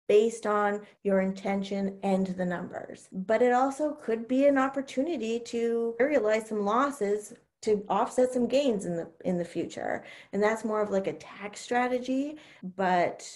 based 0.09 0.47
on 0.47 0.81
your 1.05 1.21
intention 1.21 1.99
and 2.03 2.29
the 2.29 2.45
numbers. 2.45 3.09
But 3.13 3.43
it 3.43 3.53
also 3.53 3.93
could 3.93 4.27
be 4.27 4.47
an 4.47 4.57
opportunity 4.57 5.39
to 5.41 5.95
realize 6.01 6.49
some 6.49 6.65
losses 6.65 7.35
to 7.63 7.85
offset 7.89 8.33
some 8.33 8.47
gains 8.47 8.87
in 8.87 8.97
the 8.97 9.09
in 9.25 9.37
the 9.37 9.45
future. 9.45 10.05
And 10.33 10.43
that's 10.43 10.65
more 10.65 10.81
of 10.81 10.91
like 10.91 11.09
a 11.09 11.13
tax 11.15 11.61
strategy, 11.61 12.37
but 12.77 13.27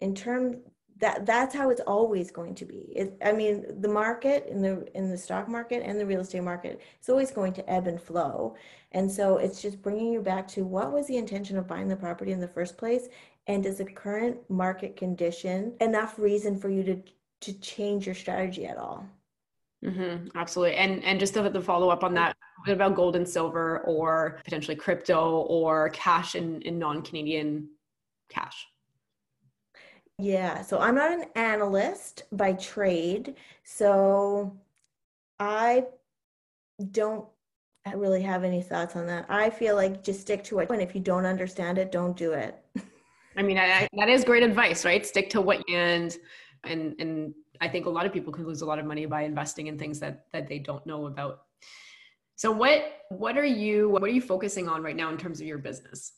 in 0.00 0.14
terms 0.14 0.56
that 1.00 1.26
that's 1.26 1.54
how 1.54 1.70
it's 1.70 1.80
always 1.86 2.30
going 2.30 2.54
to 2.56 2.64
be. 2.64 2.92
It, 2.94 3.16
I 3.24 3.32
mean, 3.32 3.80
the 3.80 3.88
market 3.88 4.46
in 4.48 4.60
the 4.60 4.86
in 4.96 5.10
the 5.10 5.18
stock 5.18 5.48
market 5.48 5.82
and 5.84 5.98
the 5.98 6.06
real 6.06 6.20
estate 6.20 6.42
market 6.42 6.80
is 7.00 7.08
always 7.08 7.30
going 7.30 7.52
to 7.54 7.70
ebb 7.70 7.86
and 7.86 8.00
flow. 8.00 8.56
And 8.92 9.10
so 9.10 9.36
it's 9.36 9.60
just 9.62 9.82
bringing 9.82 10.12
you 10.12 10.20
back 10.20 10.48
to 10.48 10.64
what 10.64 10.92
was 10.92 11.06
the 11.06 11.16
intention 11.16 11.56
of 11.58 11.68
buying 11.68 11.88
the 11.88 11.96
property 11.96 12.32
in 12.32 12.40
the 12.40 12.48
first 12.48 12.76
place 12.76 13.08
and 13.46 13.64
is 13.64 13.78
the 13.78 13.84
current 13.84 14.38
market 14.48 14.96
condition 14.96 15.74
enough 15.80 16.18
reason 16.18 16.58
for 16.58 16.68
you 16.68 16.82
to 16.84 17.02
to 17.40 17.52
change 17.60 18.06
your 18.06 18.14
strategy 18.14 18.66
at 18.66 18.76
all? 18.76 19.06
Mm-hmm, 19.84 20.36
absolutely. 20.36 20.76
And 20.76 21.04
and 21.04 21.20
just 21.20 21.34
to, 21.34 21.48
to 21.48 21.60
follow 21.60 21.90
up 21.90 22.02
on 22.02 22.14
that, 22.14 22.36
what 22.64 22.72
about 22.72 22.96
gold 22.96 23.14
and 23.14 23.28
silver 23.28 23.80
or 23.80 24.40
potentially 24.44 24.76
crypto 24.76 25.42
or 25.42 25.90
cash 25.90 26.34
in, 26.34 26.60
in 26.62 26.78
non-Canadian 26.78 27.68
cash? 28.28 28.66
Yeah, 30.18 30.62
so 30.62 30.80
I'm 30.80 30.96
not 30.96 31.12
an 31.12 31.26
analyst 31.36 32.24
by 32.32 32.54
trade, 32.54 33.36
so 33.62 34.56
I 35.38 35.84
don't 36.90 37.24
really 37.94 38.22
have 38.22 38.44
any 38.44 38.60
thoughts 38.60 38.96
on 38.96 39.06
that. 39.06 39.26
I 39.28 39.48
feel 39.50 39.76
like 39.76 40.02
just 40.02 40.20
stick 40.20 40.42
to 40.44 40.58
it. 40.58 40.70
And 40.70 40.82
if 40.82 40.94
you 40.94 41.00
don't 41.00 41.24
understand 41.24 41.78
it, 41.78 41.92
don't 41.92 42.16
do 42.16 42.32
it. 42.32 42.58
I 43.36 43.42
mean, 43.42 43.58
I, 43.58 43.82
I, 43.82 43.88
that 43.98 44.08
is 44.08 44.24
great 44.24 44.42
advice, 44.42 44.84
right? 44.84 45.06
Stick 45.06 45.30
to 45.30 45.40
what 45.40 45.62
and 45.68 46.16
and 46.64 46.94
and 46.98 47.34
I 47.60 47.68
think 47.68 47.86
a 47.86 47.90
lot 47.90 48.04
of 48.04 48.12
people 48.12 48.32
can 48.32 48.44
lose 48.44 48.62
a 48.62 48.66
lot 48.66 48.80
of 48.80 48.86
money 48.86 49.06
by 49.06 49.22
investing 49.22 49.68
in 49.68 49.78
things 49.78 50.00
that 50.00 50.26
that 50.32 50.48
they 50.48 50.58
don't 50.58 50.84
know 50.84 51.06
about. 51.06 51.42
So 52.34 52.50
what 52.50 52.82
what 53.10 53.38
are 53.38 53.44
you 53.44 53.88
what 53.88 54.02
are 54.02 54.08
you 54.08 54.20
focusing 54.20 54.68
on 54.68 54.82
right 54.82 54.96
now 54.96 55.10
in 55.10 55.16
terms 55.16 55.40
of 55.40 55.46
your 55.46 55.58
business? 55.58 56.12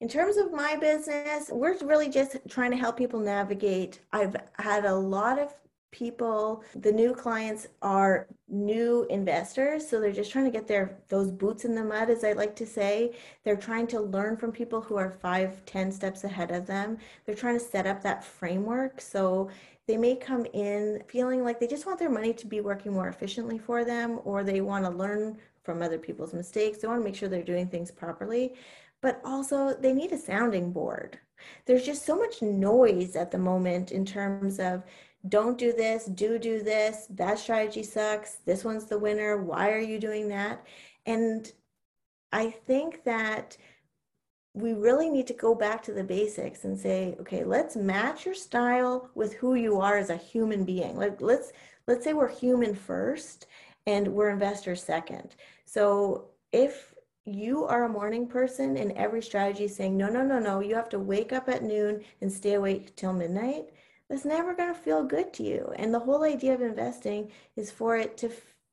In 0.00 0.08
terms 0.08 0.36
of 0.36 0.52
my 0.52 0.76
business, 0.76 1.50
we're 1.50 1.76
really 1.78 2.10
just 2.10 2.36
trying 2.50 2.70
to 2.70 2.76
help 2.76 2.98
people 2.98 3.18
navigate. 3.18 4.00
I've 4.12 4.36
had 4.58 4.84
a 4.84 4.94
lot 4.94 5.38
of 5.38 5.54
people 5.92 6.62
the 6.74 6.92
new 6.92 7.14
clients 7.14 7.68
are 7.80 8.26
new 8.48 9.06
investors 9.08 9.88
so 9.88 9.98
they're 9.98 10.12
just 10.12 10.30
trying 10.30 10.44
to 10.44 10.50
get 10.50 10.66
their 10.66 10.98
those 11.08 11.30
boots 11.30 11.64
in 11.64 11.74
the 11.74 11.82
mud 11.82 12.10
as 12.10 12.22
i 12.24 12.32
like 12.32 12.54
to 12.56 12.66
say. 12.66 13.16
They're 13.44 13.56
trying 13.56 13.86
to 13.88 14.00
learn 14.00 14.36
from 14.36 14.52
people 14.52 14.82
who 14.82 14.96
are 14.96 15.10
five 15.22 15.64
ten 15.64 15.90
steps 15.90 16.24
ahead 16.24 16.50
of 16.50 16.66
them. 16.66 16.98
They're 17.24 17.34
trying 17.34 17.58
to 17.58 17.64
set 17.64 17.86
up 17.86 18.02
that 18.02 18.22
framework 18.24 19.00
so 19.00 19.48
they 19.86 19.96
may 19.96 20.16
come 20.16 20.44
in 20.52 21.02
feeling 21.06 21.42
like 21.42 21.58
they 21.58 21.68
just 21.68 21.86
want 21.86 21.98
their 21.98 22.10
money 22.10 22.34
to 22.34 22.46
be 22.46 22.60
working 22.60 22.92
more 22.92 23.08
efficiently 23.08 23.56
for 23.56 23.84
them 23.84 24.20
or 24.24 24.44
they 24.44 24.60
want 24.60 24.84
to 24.84 24.90
learn 24.90 25.38
from 25.62 25.82
other 25.82 25.98
people's 25.98 26.34
mistakes. 26.34 26.78
They 26.78 26.88
want 26.88 27.00
to 27.00 27.04
make 27.04 27.16
sure 27.16 27.28
they're 27.28 27.42
doing 27.42 27.68
things 27.68 27.90
properly 27.90 28.54
but 29.02 29.20
also 29.24 29.74
they 29.74 29.92
need 29.92 30.12
a 30.12 30.18
sounding 30.18 30.72
board 30.72 31.18
there's 31.66 31.84
just 31.84 32.04
so 32.04 32.16
much 32.16 32.42
noise 32.42 33.16
at 33.16 33.30
the 33.30 33.38
moment 33.38 33.92
in 33.92 34.04
terms 34.04 34.58
of 34.58 34.82
don't 35.28 35.58
do 35.58 35.72
this, 35.72 36.06
do 36.06 36.38
do 36.38 36.62
this, 36.62 37.06
that 37.10 37.38
strategy 37.38 37.82
sucks, 37.82 38.36
this 38.44 38.64
one's 38.64 38.86
the 38.86 38.98
winner, 38.98 39.42
why 39.42 39.72
are 39.72 39.80
you 39.80 39.98
doing 39.98 40.28
that? 40.28 40.64
And 41.04 41.50
I 42.32 42.50
think 42.50 43.04
that 43.04 43.56
we 44.54 44.72
really 44.72 45.10
need 45.10 45.26
to 45.26 45.34
go 45.34 45.54
back 45.54 45.82
to 45.82 45.92
the 45.92 46.04
basics 46.04 46.64
and 46.64 46.78
say, 46.78 47.16
okay, 47.20 47.44
let's 47.44 47.76
match 47.76 48.24
your 48.24 48.34
style 48.34 49.10
with 49.14 49.34
who 49.34 49.54
you 49.54 49.80
are 49.80 49.98
as 49.98 50.10
a 50.10 50.16
human 50.16 50.64
being. 50.64 50.96
Like 50.96 51.20
let's 51.20 51.52
let's 51.86 52.04
say 52.04 52.14
we're 52.14 52.28
human 52.28 52.74
first 52.74 53.46
and 53.86 54.08
we're 54.08 54.30
investors 54.30 54.82
second. 54.82 55.36
So 55.66 56.26
if 56.52 56.94
you 57.26 57.64
are 57.64 57.84
a 57.84 57.88
morning 57.88 58.26
person 58.26 58.76
and 58.76 58.92
every 58.92 59.20
strategy 59.20 59.64
is 59.64 59.74
saying, 59.74 59.96
no, 59.96 60.08
no, 60.08 60.22
no, 60.22 60.38
no, 60.38 60.60
you 60.60 60.74
have 60.74 60.88
to 60.90 60.98
wake 60.98 61.32
up 61.32 61.48
at 61.48 61.64
noon 61.64 62.02
and 62.20 62.32
stay 62.32 62.54
awake 62.54 62.94
till 62.96 63.12
midnight, 63.12 63.66
that's 64.08 64.24
never 64.24 64.54
going 64.54 64.72
to 64.72 64.80
feel 64.80 65.02
good 65.02 65.32
to 65.34 65.42
you. 65.42 65.72
And 65.76 65.92
the 65.92 65.98
whole 65.98 66.22
idea 66.22 66.54
of 66.54 66.62
investing 66.62 67.30
is 67.56 67.70
for 67.70 67.96
it 67.96 68.16
to 68.18 68.30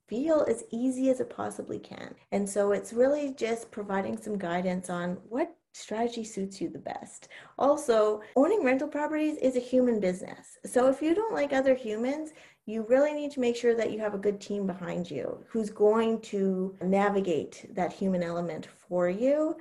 feel 0.07 0.45
as 0.47 0.63
easy 0.71 1.09
as 1.09 1.19
it 1.19 1.29
possibly 1.29 1.79
can. 1.79 2.13
And 2.31 2.47
so 2.47 2.71
it's 2.71 2.93
really 2.93 3.33
just 3.33 3.71
providing 3.71 4.17
some 4.17 4.37
guidance 4.37 4.89
on 4.89 5.17
what 5.27 5.55
strategy 5.73 6.23
suits 6.23 6.61
you 6.61 6.69
the 6.69 6.77
best. 6.77 7.29
Also, 7.57 8.21
owning 8.35 8.63
rental 8.63 8.87
properties 8.87 9.37
is 9.37 9.55
a 9.55 9.59
human 9.59 9.99
business. 9.99 10.59
So 10.65 10.87
if 10.87 11.01
you 11.01 11.15
don't 11.15 11.33
like 11.33 11.51
other 11.51 11.73
humans, 11.73 12.31
you 12.65 12.85
really 12.87 13.13
need 13.13 13.31
to 13.31 13.39
make 13.39 13.55
sure 13.55 13.75
that 13.75 13.91
you 13.91 13.99
have 13.99 14.13
a 14.13 14.19
good 14.19 14.39
team 14.39 14.65
behind 14.65 15.11
you 15.11 15.43
who's 15.49 15.69
going 15.69 16.21
to 16.21 16.75
navigate 16.81 17.65
that 17.75 17.91
human 17.91 18.23
element 18.23 18.67
for 18.87 19.09
you. 19.09 19.57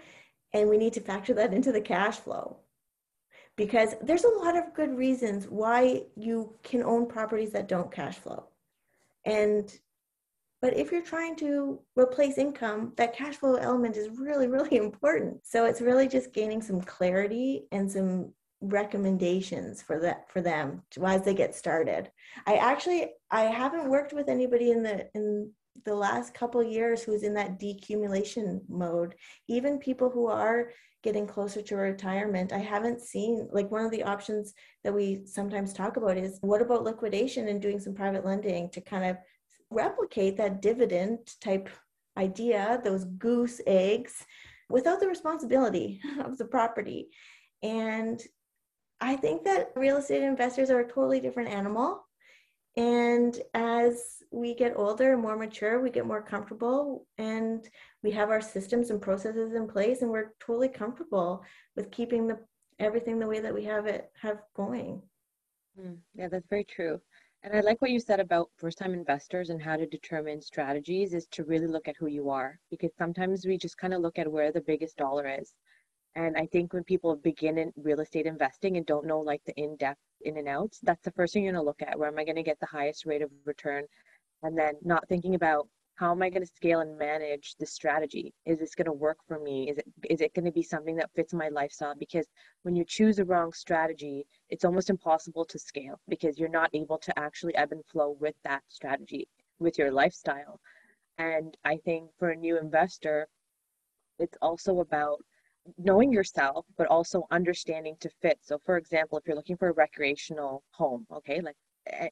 And 0.53 0.69
we 0.69 0.79
need 0.79 0.93
to 0.93 1.01
factor 1.01 1.35
that 1.35 1.53
into 1.53 1.73
the 1.73 1.81
cash 1.81 2.19
flow 2.19 2.59
because 3.57 3.95
there's 4.03 4.25
a 4.25 4.39
lot 4.39 4.57
of 4.57 4.75
good 4.75 4.97
reasons 4.97 5.47
why 5.49 6.03
you 6.17 6.55
can 6.63 6.83
own 6.83 7.07
properties 7.07 7.53
that 7.53 7.69
don't 7.69 7.91
cash 7.91 8.17
flow. 8.17 8.45
And 9.25 9.73
but 10.61 10.77
if 10.77 10.93
you're 10.93 11.03
trying 11.03 11.35
to 11.37 11.81
replace 11.97 12.39
income, 12.39 12.93
that 12.97 13.17
cash 13.17 13.35
flow 13.35 13.57
element 13.57 13.97
is 13.97 14.17
really, 14.17 14.47
really 14.47 14.77
important. 14.77 15.45
So 15.45 15.65
it's 15.65 15.81
really 15.81 16.07
just 16.07 16.33
gaining 16.33 16.63
some 16.63 16.81
clarity 16.81 17.65
and 17.73 17.91
some 17.91 18.33
recommendations 18.63 19.83
for 19.83 19.99
that 19.99 20.31
for 20.31 20.41
them 20.41 20.83
as 21.05 21.23
they 21.23 21.35
get 21.35 21.55
started. 21.55 22.11
I 22.47 22.57
actually 22.57 23.13
I 23.31 23.43
haven't 23.43 23.91
worked 23.91 24.13
with 24.13 24.29
anybody 24.29 24.71
in 24.71 24.83
the 24.83 25.09
in 25.15 25.51
the 25.85 25.95
last 25.95 26.35
couple 26.35 26.63
years 26.63 27.03
who's 27.03 27.23
in 27.23 27.35
that 27.35 27.59
decumulation 27.59 28.61
mode. 28.69 29.15
Even 29.49 29.79
people 29.79 30.11
who 30.11 30.27
are 30.29 30.71
getting 31.03 31.27
closer 31.27 31.61
to 31.63 31.77
retirement, 31.77 32.53
I 32.53 32.59
haven't 32.59 33.01
seen 33.01 33.49
like 33.51 33.71
one 33.71 33.85
of 33.85 33.91
the 33.91 34.05
options 34.05 34.55
that 34.85 34.95
we 34.95 35.23
sometimes 35.25 35.73
talk 35.73 35.97
about 35.97 36.17
is 36.17 36.39
what 36.43 36.63
about 36.63 36.85
liquidation 36.85 37.49
and 37.49 37.61
doing 37.61 37.81
some 37.81 37.95
private 37.95 38.25
lending 38.25 38.71
to 38.71 38.81
kind 38.81 39.05
of 39.05 39.17
replicate 39.71 40.37
that 40.37 40.63
dividend 40.63 41.19
type 41.41 41.69
idea, 42.17 42.81
those 42.85 43.05
goose 43.05 43.61
eggs, 43.67 44.25
without 44.69 45.01
the 45.01 45.09
responsibility 45.09 46.01
of 46.25 46.39
the 46.39 46.45
property. 46.45 47.09
And 47.63 48.21
I 49.03 49.17
think 49.17 49.43
that 49.45 49.73
real 49.75 49.97
estate 49.97 50.23
investors 50.23 50.71
are 50.71 50.79
a 50.79 50.89
totally 50.89 51.19
different 51.19 51.51
animal. 51.51 52.07
And 52.77 53.37
as 53.53 54.23
we 54.31 54.55
get 54.55 54.75
older 54.77 55.13
and 55.13 55.21
more 55.21 55.37
mature, 55.37 55.81
we 55.81 55.91
get 55.91 56.07
more 56.07 56.23
comfortable 56.23 57.05
and 57.19 57.69
we 58.05 58.13
have 58.13 58.31
our 58.31 58.41
systems 58.41 58.91
and 58.91 59.03
processes 59.03 59.55
in 59.55 59.67
place 59.67 60.03
and 60.03 60.11
we're 60.11 60.33
totally 60.39 60.69
comfortable 60.69 61.43
with 61.75 61.91
keeping 61.91 62.29
the 62.29 62.39
everything 62.79 63.19
the 63.19 63.27
way 63.27 63.41
that 63.41 63.53
we 63.53 63.65
have 63.65 63.87
it 63.87 64.11
have 64.21 64.39
going. 64.55 65.03
Mm, 65.79 65.99
yeah, 66.15 66.29
that's 66.29 66.49
very 66.49 66.65
true. 66.65 67.01
And 67.43 67.57
I 67.57 67.61
like 67.61 67.83
what 67.83 67.91
you 67.91 67.99
said 67.99 68.21
about 68.21 68.51
first 68.57 68.79
time 68.79 68.95
investors 68.95 69.51
and 69.51 69.61
how 69.61 69.77
to 69.77 69.87
determine 69.87 70.41
strategies 70.41 71.13
is 71.13 71.27
to 71.33 71.43
really 71.43 71.67
look 71.67 71.89
at 71.89 71.97
who 71.97 72.07
you 72.07 72.31
are 72.31 72.61
because 72.71 72.93
sometimes 72.97 73.45
we 73.45 73.59
just 73.59 73.77
kind 73.79 73.93
of 73.93 74.01
look 74.01 74.19
at 74.19 74.31
where 74.31 74.53
the 74.53 74.61
biggest 74.61 74.97
dollar 74.97 75.29
is. 75.29 75.53
And 76.15 76.37
I 76.37 76.47
think 76.47 76.73
when 76.73 76.85
people 76.85 77.17
begin 77.17 77.59
in 77.59 77.73
real 77.77 78.01
estate 78.01 78.27
investing 78.27 78.77
and 78.77 78.85
don't 78.85 79.07
know 79.07 79.21
like 79.21 79.43
the 79.45 79.59
in 79.59 79.77
depth 79.77 80.01
in 80.21 80.37
and 80.37 80.49
outs, 80.49 80.79
that's 80.83 81.03
the 81.05 81.13
first 81.13 81.33
thing 81.33 81.45
you're 81.45 81.53
going 81.53 81.63
to 81.63 81.67
look 81.67 81.83
at. 81.83 81.99
Where 81.99 82.09
am 82.09 82.19
I 82.19 82.25
going 82.25 82.37
to 82.37 82.43
get 82.43 82.61
the 82.61 82.67
highest 82.67 83.07
rate 83.07 83.23
of 83.23 83.31
return? 83.45 83.85
And 84.43 84.57
then 84.57 84.75
not 84.83 85.09
thinking 85.09 85.35
about 85.35 85.69
how 85.95 86.11
am 86.11 86.23
I 86.23 86.31
going 86.31 86.43
to 86.43 86.53
scale 86.55 86.81
and 86.81 86.99
manage 86.99 87.55
this 87.59 87.73
strategy? 87.73 88.35
Is 88.45 88.59
this 88.59 88.75
going 88.75 88.87
to 88.87 88.93
work 88.93 89.19
for 89.27 89.39
me? 89.39 89.71
Is 89.71 89.79
it 89.79 89.85
is 90.11 90.21
it 90.21 90.35
going 90.35 90.45
to 90.45 90.53
be 90.53 90.63
something 90.63 90.97
that 90.97 91.11
fits 91.15 91.33
my 91.33 91.49
lifestyle? 91.49 91.95
Because 91.99 92.27
when 92.63 92.75
you 92.75 92.85
choose 92.85 93.19
a 93.19 93.25
wrong 93.25 93.53
strategy, 93.53 94.27
it's 94.49 94.65
almost 94.65 94.91
impossible 94.91 95.45
to 95.45 95.59
scale 95.59 96.01
because 96.09 96.39
you're 96.39 96.49
not 96.49 96.71
able 96.75 96.99
to 96.99 97.19
actually 97.19 97.55
ebb 97.55 97.73
and 97.73 97.85
flow 97.87 98.17
with 98.21 98.35
that 98.45 98.63
strategy 98.69 99.29
with 99.59 99.79
your 99.79 99.93
lifestyle. 99.93 100.61
And 101.19 101.57
I 101.65 101.77
think 101.77 102.11
for 102.19 102.31
a 102.31 102.37
new 102.37 102.59
investor, 102.59 103.29
it's 104.19 104.37
also 104.43 104.81
about 104.81 105.19
knowing 105.79 106.13
yourself 106.13 106.67
but 106.77 106.87
also 106.89 107.27
understanding 107.31 107.97
to 108.01 108.11
fit. 108.21 108.39
So 108.43 108.59
for 108.65 108.77
example 108.77 109.19
if 109.19 109.27
you're 109.27 109.37
looking 109.37 109.57
for 109.57 109.69
a 109.69 109.75
recreational 109.75 110.63
home 110.71 111.07
okay 111.13 111.41
like 111.41 111.57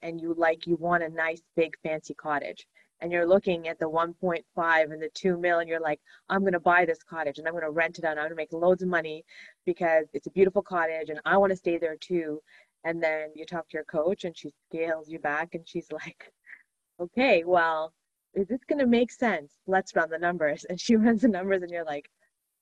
and 0.03 0.20
you 0.20 0.34
like 0.36 0.66
you 0.66 0.76
want 0.76 1.03
a 1.03 1.09
nice 1.09 1.42
big 1.57 1.74
fancy 1.82 2.14
cottage 2.14 2.66
and 3.01 3.11
you're 3.12 3.26
looking 3.26 3.68
at 3.68 3.78
the 3.78 3.88
1.5 3.88 4.92
and 4.92 5.01
the 5.01 5.09
2 5.14 5.38
mil 5.38 5.61
and 5.61 5.68
you're 5.68 5.80
like 5.80 6.01
i'm 6.28 6.40
going 6.40 6.53
to 6.53 6.61
buy 6.61 6.84
this 6.84 7.03
cottage 7.03 7.38
and 7.38 7.46
i'm 7.46 7.55
going 7.55 7.62
to 7.62 7.70
rent 7.70 7.98
it 7.98 8.05
out 8.05 8.12
and 8.12 8.20
i'm 8.20 8.24
going 8.24 8.30
to 8.30 8.36
make 8.36 8.53
loads 8.53 8.82
of 8.82 8.88
money 8.88 9.24
because 9.64 10.07
it's 10.12 10.26
a 10.26 10.32
beautiful 10.32 10.61
cottage 10.61 11.09
and 11.09 11.20
i 11.24 11.36
want 11.36 11.51
to 11.51 11.57
stay 11.57 11.78
there 11.78 11.96
too. 11.96 12.40
And 12.82 13.03
then 13.03 13.28
you 13.34 13.44
talk 13.44 13.68
to 13.68 13.76
your 13.76 13.84
coach 13.84 14.24
and 14.24 14.36
she 14.36 14.51
scales 14.68 15.09
you 15.09 15.18
back 15.18 15.55
and 15.55 15.68
she's 15.68 15.92
like 15.92 16.32
okay 17.01 17.44
well 17.44 17.92
is 18.34 18.46
this 18.46 18.61
going 18.68 18.78
to 18.78 18.86
make 18.86 19.11
sense? 19.11 19.55
Let's 19.66 19.94
run 19.96 20.11
the 20.11 20.18
numbers. 20.18 20.64
And 20.68 20.80
she 20.80 20.96
runs 21.05 21.22
the 21.22 21.28
numbers 21.28 21.62
and 21.62 21.70
you're 21.70 21.84
like 21.84 22.09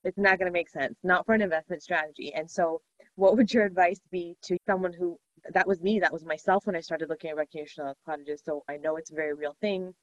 it's 0.03 0.17
not 0.17 0.37
going 0.37 0.47
to 0.47 0.53
make 0.53 0.69
sense 0.69 0.95
not 1.03 1.25
for 1.25 1.33
an 1.33 1.41
investment 1.41 1.83
strategy. 1.83 2.33
And 2.33 2.49
so 2.49 2.81
what 3.15 3.35
would 3.35 3.53
your 3.53 3.65
advice 3.65 3.99
be 4.11 4.35
to 4.43 4.57
someone 4.65 4.93
who 4.93 5.17
that 5.53 5.67
was 5.67 5.81
me 5.81 5.99
that 5.99 6.11
was 6.11 6.25
myself 6.25 6.65
when 6.67 6.75
i 6.75 6.81
started 6.81 7.09
looking 7.09 7.29
at 7.29 7.37
recreational 7.37 7.95
cottages. 8.05 8.41
So 8.45 8.63
i 8.69 8.77
know 8.77 8.97
it's 8.97 9.11
a 9.11 9.15
very 9.15 9.33
real 9.33 9.55
thing 9.61 9.93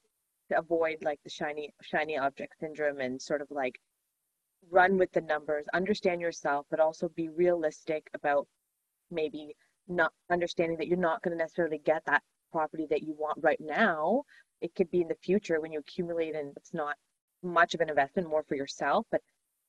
to 0.50 0.58
avoid 0.58 0.98
like 1.02 1.20
the 1.24 1.30
shiny 1.30 1.72
shiny 1.82 2.18
object 2.18 2.54
syndrome 2.60 3.00
and 3.00 3.20
sort 3.20 3.42
of 3.42 3.48
like 3.50 3.78
run 4.70 4.98
with 4.98 5.12
the 5.12 5.20
numbers 5.20 5.64
understand 5.74 6.20
yourself 6.20 6.66
but 6.70 6.80
also 6.80 7.08
be 7.10 7.28
realistic 7.28 8.08
about 8.14 8.46
maybe 9.10 9.54
not 9.88 10.12
understanding 10.30 10.76
that 10.78 10.88
you're 10.88 10.98
not 10.98 11.22
going 11.22 11.36
to 11.36 11.42
necessarily 11.42 11.78
get 11.78 12.02
that 12.06 12.22
property 12.50 12.86
that 12.90 13.02
you 13.02 13.14
want 13.18 13.38
right 13.42 13.60
now. 13.60 14.22
It 14.60 14.74
could 14.74 14.90
be 14.90 15.02
in 15.02 15.08
the 15.08 15.14
future 15.22 15.60
when 15.60 15.72
you 15.72 15.78
accumulate 15.78 16.34
and 16.34 16.52
it's 16.56 16.74
not 16.74 16.96
much 17.42 17.74
of 17.74 17.80
an 17.80 17.88
investment 17.90 18.28
more 18.28 18.42
for 18.48 18.56
yourself 18.56 19.06
but 19.10 19.20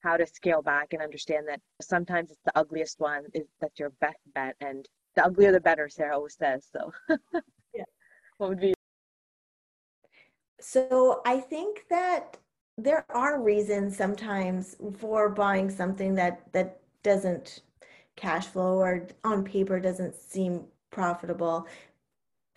how 0.02 0.18
to 0.18 0.28
scale 0.28 0.62
back 0.62 0.94
and 0.94 1.02
understand 1.02 1.48
that 1.48 1.60
sometimes 1.82 2.32
it's 2.32 2.40
the 2.46 2.58
ugliest 2.58 3.00
one 3.00 3.24
is 3.34 3.46
that's 3.60 3.80
your 3.80 3.92
best 4.02 4.20
bet 4.34 4.56
and 4.62 4.88
the 5.16 5.26
uglier 5.26 5.52
the 5.52 5.60
better 5.60 5.90
sarah 5.90 6.16
always 6.16 6.36
says 6.36 6.68
so. 6.72 6.92
Yeah. 7.74 7.84
What 8.38 8.50
would 8.50 8.60
be 8.60 8.74
so 10.60 11.22
I 11.26 11.40
think 11.40 11.86
that 11.90 12.38
there 12.78 13.06
are 13.10 13.42
reasons 13.42 13.98
sometimes 13.98 14.76
for 14.98 15.30
buying 15.30 15.70
something 15.70 16.16
that 16.16 16.52
that 16.54 16.80
doesn't 17.04 17.62
cash 18.16 18.48
flow 18.48 18.78
or 18.78 19.08
on 19.24 19.44
paper 19.44 19.80
doesn't 19.80 20.16
seem 20.16 20.66
profitable 20.92 21.68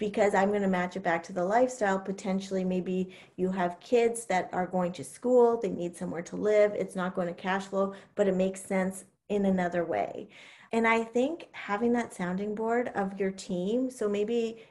because 0.01 0.35
I'm 0.35 0.49
going 0.49 0.63
to 0.63 0.69
match 0.69 0.97
it 0.97 1.03
back 1.03 1.23
to 1.25 1.33
the 1.35 1.45
lifestyle. 1.45 1.99
Potentially, 1.99 2.65
maybe 2.65 3.15
you 3.37 3.53
have 3.53 3.79
kids 3.81 4.25
that 4.25 4.49
are 4.51 4.67
going 4.67 4.93
to 4.93 5.05
school, 5.05 5.61
they 5.61 5.69
need 5.69 5.95
somewhere 5.95 6.23
to 6.23 6.37
live. 6.37 6.73
It's 6.75 6.97
not 6.97 7.15
going 7.15 7.29
to 7.29 7.35
cash 7.35 7.67
flow, 7.67 7.93
but 8.15 8.27
it 8.27 8.35
makes 8.35 8.63
sense 8.63 9.05
in 9.29 9.45
another 9.45 9.85
way. 9.85 10.31
And 10.73 10.89
I 10.89 11.05
think 11.05 11.49
having 11.53 11.93
that 11.93 12.15
sounding 12.15 12.55
board 12.55 12.91
of 12.95 13.21
your 13.21 13.31
team, 13.31 13.91
so 13.91 14.09
maybe 14.09 14.65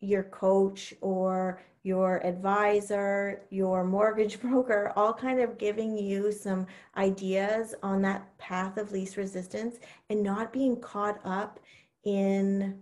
your 0.00 0.24
coach 0.24 0.92
or 1.00 1.62
your 1.84 2.26
advisor, 2.26 3.42
your 3.50 3.84
mortgage 3.84 4.40
broker, 4.42 4.92
all 4.96 5.12
kind 5.12 5.38
of 5.38 5.58
giving 5.58 5.96
you 5.96 6.32
some 6.32 6.66
ideas 6.96 7.72
on 7.84 8.02
that 8.02 8.36
path 8.38 8.78
of 8.78 8.90
least 8.90 9.16
resistance 9.16 9.76
and 10.10 10.20
not 10.24 10.52
being 10.52 10.80
caught 10.80 11.20
up 11.24 11.60
in 12.02 12.80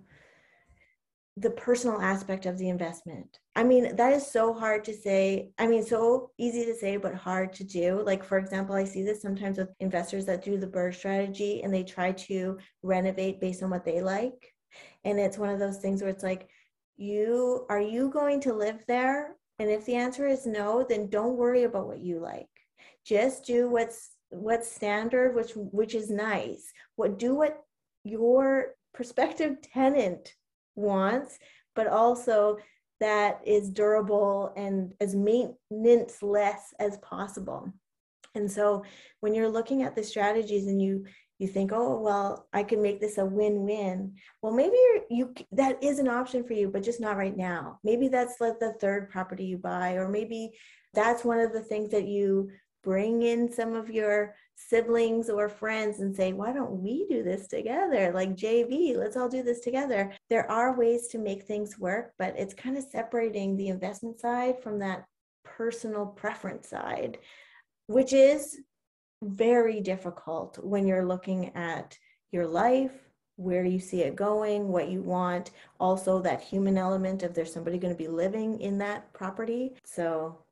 the 1.37 1.51
personal 1.51 2.01
aspect 2.01 2.47
of 2.47 2.59
the 2.59 2.69
investment. 2.69 3.39
I 3.57 3.65
mean, 3.65 3.97
that 3.97 4.13
is 4.13 4.31
so 4.31 4.53
hard 4.53 4.85
to 4.85 4.95
say. 4.95 5.51
I 5.59 5.67
mean, 5.67 5.85
so 5.85 6.31
easy 6.39 6.65
to 6.65 6.75
say, 6.75 6.97
but 6.97 7.15
hard 7.15 7.53
to 7.55 7.65
do. 7.65 8.03
Like, 8.03 8.23
for 8.23 8.39
example, 8.39 8.75
I 8.75 8.85
see 8.85 9.03
this 9.03 9.21
sometimes 9.21 9.59
with 9.59 9.71
investors 9.81 10.27
that 10.27 10.45
do 10.45 10.57
the 10.57 10.69
BRRRR 10.69 10.95
strategy 10.95 11.63
and 11.63 11.75
they 11.75 11.83
try 11.83 12.13
to 12.13 12.59
renovate 12.83 13.41
based 13.41 13.63
on 13.65 13.71
what 13.71 13.85
they 13.85 14.01
like. 14.01 14.55
And 15.05 15.19
it's 15.19 15.39
one 15.39 15.51
of 15.51 15.59
those 15.59 15.79
things 15.79 16.03
where 16.03 16.11
it's 16.11 16.23
like, 16.23 16.49
you 16.97 17.67
are 17.69 17.81
you 17.81 18.09
going 18.11 18.41
to 18.41 18.53
live 18.53 18.85
there 18.87 19.37
and 19.59 19.71
if 19.71 19.85
the 19.85 19.95
answer 19.95 20.27
is 20.27 20.47
no 20.47 20.87
then 20.89 21.09
don't 21.09 21.37
worry 21.37 21.65
about 21.65 21.87
what 21.87 21.99
you 21.99 22.21
like 22.21 22.49
just 23.05 23.45
do 23.45 23.69
what's 23.69 24.13
what's 24.31 24.71
standard 24.71 25.35
which 25.35 25.53
which 25.55 25.95
is 25.95 26.11
nice 26.11 26.73
what 26.97 27.19
do 27.19 27.35
what 27.35 27.63
your 28.05 28.75
prospective 28.93 29.57
tenant 29.63 30.35
wants 30.75 31.39
but 31.75 31.87
also 31.87 32.57
that 33.01 33.41
is 33.45 33.71
durable 33.71 34.53
and 34.57 34.95
as 35.01 35.15
maintenance 35.15 36.23
less 36.23 36.73
as 36.79 36.97
possible. 36.99 37.73
And 38.35 38.51
so 38.51 38.85
when 39.21 39.35
you're 39.35 39.49
looking 39.49 39.83
at 39.83 39.95
the 39.95 40.03
strategies 40.03 40.67
and 40.67 40.81
you 40.81 41.05
you 41.41 41.49
think 41.49 41.73
oh 41.73 41.99
well 42.01 42.47
i 42.53 42.63
can 42.63 42.81
make 42.81 43.01
this 43.01 43.19
a 43.19 43.27
win-win 43.27 44.15
well 44.41 44.53
maybe 44.53 44.77
you're 44.77 45.03
you 45.11 45.35
that 45.51 45.83
is 45.83 45.99
an 45.99 46.07
option 46.07 46.45
for 46.45 46.53
you 46.53 46.69
but 46.69 46.83
just 46.83 47.01
not 47.01 47.17
right 47.17 47.37
now. 47.37 47.81
Maybe 47.83 48.07
that's 48.07 48.41
like 48.41 48.61
the 48.61 48.75
third 48.81 49.11
property 49.11 49.45
you 49.45 49.59
buy 49.59 49.95
or 49.95 50.09
maybe 50.09 50.53
that's 50.95 51.25
one 51.25 51.41
of 51.41 51.53
the 51.53 51.61
things 51.61 51.91
that 51.91 52.07
you 52.07 52.51
bring 52.85 53.23
in 53.23 53.51
some 53.53 53.75
of 53.75 53.91
your 53.91 54.37
siblings 54.57 55.29
or 55.29 55.49
friends 55.49 56.01
and 56.01 56.15
say 56.15 56.33
why 56.33 56.53
don't 56.53 56.83
we 56.83 57.07
do 57.09 57.23
this 57.23 57.49
together 57.49 58.13
like 58.15 58.37
jv 58.37 58.97
let's 58.97 59.17
all 59.17 59.29
do 59.29 59.43
this 59.43 59.61
together 59.61 60.13
there 60.31 60.51
are 60.51 60.77
ways 60.77 61.09
to 61.09 61.19
make 61.19 61.43
things 61.43 61.79
work 61.79 62.13
but 62.19 62.35
it's 62.39 62.55
kind 62.55 62.79
of 62.79 62.85
separating 62.85 63.57
the 63.57 63.69
investment 63.69 64.19
side 64.19 64.63
from 64.63 64.79
that 64.79 65.05
personal 65.45 66.07
preference 66.07 66.69
side 66.69 67.19
which 67.87 68.13
is 68.13 68.59
very 69.23 69.81
difficult 69.81 70.59
when 70.63 70.87
you're 70.87 71.05
looking 71.05 71.55
at 71.57 71.99
your 72.33 72.47
life, 72.47 72.93
where 73.37 73.65
you 73.65 73.79
see 73.79 74.03
it 74.03 74.15
going, 74.15 74.69
what 74.69 74.89
you 74.89 75.03
want, 75.03 75.51
also 75.81 76.21
that 76.21 76.41
human 76.43 76.79
element 76.79 77.23
of 77.23 77.35
there's 77.35 77.53
somebody 77.53 77.79
going 77.79 77.95
to 77.95 77.99
be 77.99 78.09
living 78.09 78.61
in 78.61 78.79
that 78.79 79.13
property. 79.13 79.75
So 79.85 80.44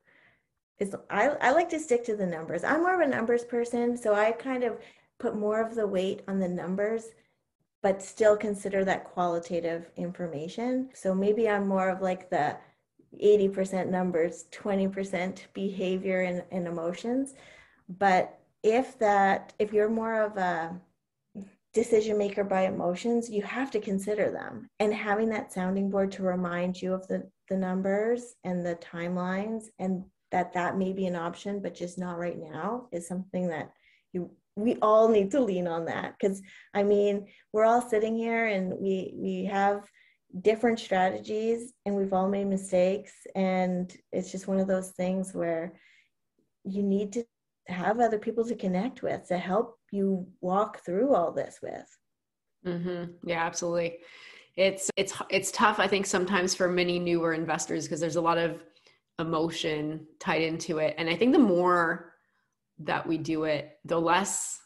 it's 0.79 0.95
I, 1.11 1.29
I 1.41 1.53
like 1.53 1.69
to 1.71 1.79
stick 1.79 2.05
to 2.05 2.17
the 2.17 2.27
numbers. 2.27 2.65
I'm 2.65 2.81
more 2.83 3.01
of 3.01 3.07
a 3.07 3.11
numbers 3.11 3.45
person, 3.45 3.97
so 3.97 4.15
I 4.15 4.33
kind 4.33 4.65
of 4.65 4.79
put 5.19 5.37
more 5.37 5.61
of 5.61 5.75
the 5.75 5.87
weight 5.87 6.23
on 6.29 6.41
the 6.41 6.49
numbers, 6.49 7.07
but 7.83 8.03
still 8.03 8.37
consider 8.37 8.85
that 8.85 9.05
qualitative 9.05 9.91
information. 9.97 10.89
So 10.95 11.15
maybe 11.15 11.49
I'm 11.49 11.69
more 11.69 11.89
of 11.89 12.01
like 12.01 12.31
the 12.31 12.57
80% 13.23 13.89
numbers, 13.89 14.47
20% 14.53 15.39
behavior 15.53 16.23
and, 16.23 16.43
and 16.51 16.67
emotions. 16.67 17.35
But 17.89 18.39
if 18.63 18.99
that 18.99 19.53
if 19.59 19.73
you're 19.73 19.89
more 19.89 20.23
of 20.23 20.37
a 20.37 20.81
decision 21.75 22.19
maker 22.19 22.45
by 22.45 22.67
emotions 22.67 23.31
you 23.31 23.43
have 23.43 23.71
to 23.71 23.81
consider 23.81 24.31
them 24.31 24.69
and 24.79 24.93
having 24.93 25.29
that 25.31 25.53
sounding 25.53 25.91
board 25.91 26.13
to 26.13 26.23
remind 26.23 26.81
you 26.81 26.93
of 26.93 27.07
the 27.09 27.29
the 27.49 27.57
numbers 27.57 28.35
and 28.45 28.65
the 28.65 28.77
timelines 28.77 29.65
and 29.79 30.05
that 30.33 30.53
that 30.53 30.77
may 30.77 30.93
be 30.93 31.07
an 31.07 31.17
option 31.17 31.61
but 31.61 31.75
just 31.75 31.99
not 31.99 32.19
right 32.19 32.39
now 32.39 32.89
is 32.93 33.07
something 33.07 33.49
that 33.49 33.71
you 34.13 34.31
we 34.57 34.77
all 34.83 35.09
need 35.09 35.31
to 35.31 35.41
lean 35.41 35.67
on 35.67 35.85
that 35.85 36.15
because 36.19 36.43
i 36.75 36.83
mean 36.83 37.27
we're 37.53 37.65
all 37.65 37.81
sitting 37.81 38.17
here 38.17 38.47
and 38.47 38.73
we 38.79 39.15
we 39.17 39.45
have 39.45 39.89
different 40.41 40.79
strategies 40.79 41.73
and 41.87 41.95
we've 41.95 42.13
all 42.13 42.29
made 42.29 42.47
mistakes 42.47 43.13
and 43.35 43.97
it's 44.13 44.33
just 44.33 44.49
one 44.49 44.59
of 44.59 44.67
those 44.67 44.91
things 44.91 45.33
where 45.33 45.75
you 46.65 46.83
need 46.83 47.13
to 47.13 47.25
have 47.69 48.01
other 48.01 48.19
people 48.19 48.45
to 48.45 48.55
connect 48.55 49.03
with 49.03 49.27
to 49.29 49.39
help 49.39 49.79
you 49.91 50.27
walk 50.41 50.85
through 50.85 51.15
all 51.15 51.33
this 51.33 51.59
with. 51.63 51.99
Mm-hmm. 52.67 53.29
Yeah, 53.29 53.45
absolutely. 53.45 53.99
It's 54.57 54.91
it's 54.97 55.15
it's 55.31 55.51
tough. 55.51 55.79
I 55.79 55.87
think 55.87 56.07
sometimes 56.07 56.55
for 56.55 56.69
many 56.69 56.99
newer 56.99 57.33
investors 57.33 57.85
because 57.85 58.01
there's 58.01 58.17
a 58.17 58.21
lot 58.21 58.39
of 58.39 58.63
emotion 59.19 60.07
tied 60.19 60.43
into 60.43 60.79
it, 60.79 60.95
and 60.99 61.09
I 61.09 61.17
think 61.17 61.33
the 61.33 61.39
more 61.39 62.13
that 62.79 63.07
we 63.07 63.19
do 63.19 63.45
it, 63.45 63.79
the 63.85 64.01
less 64.01 64.61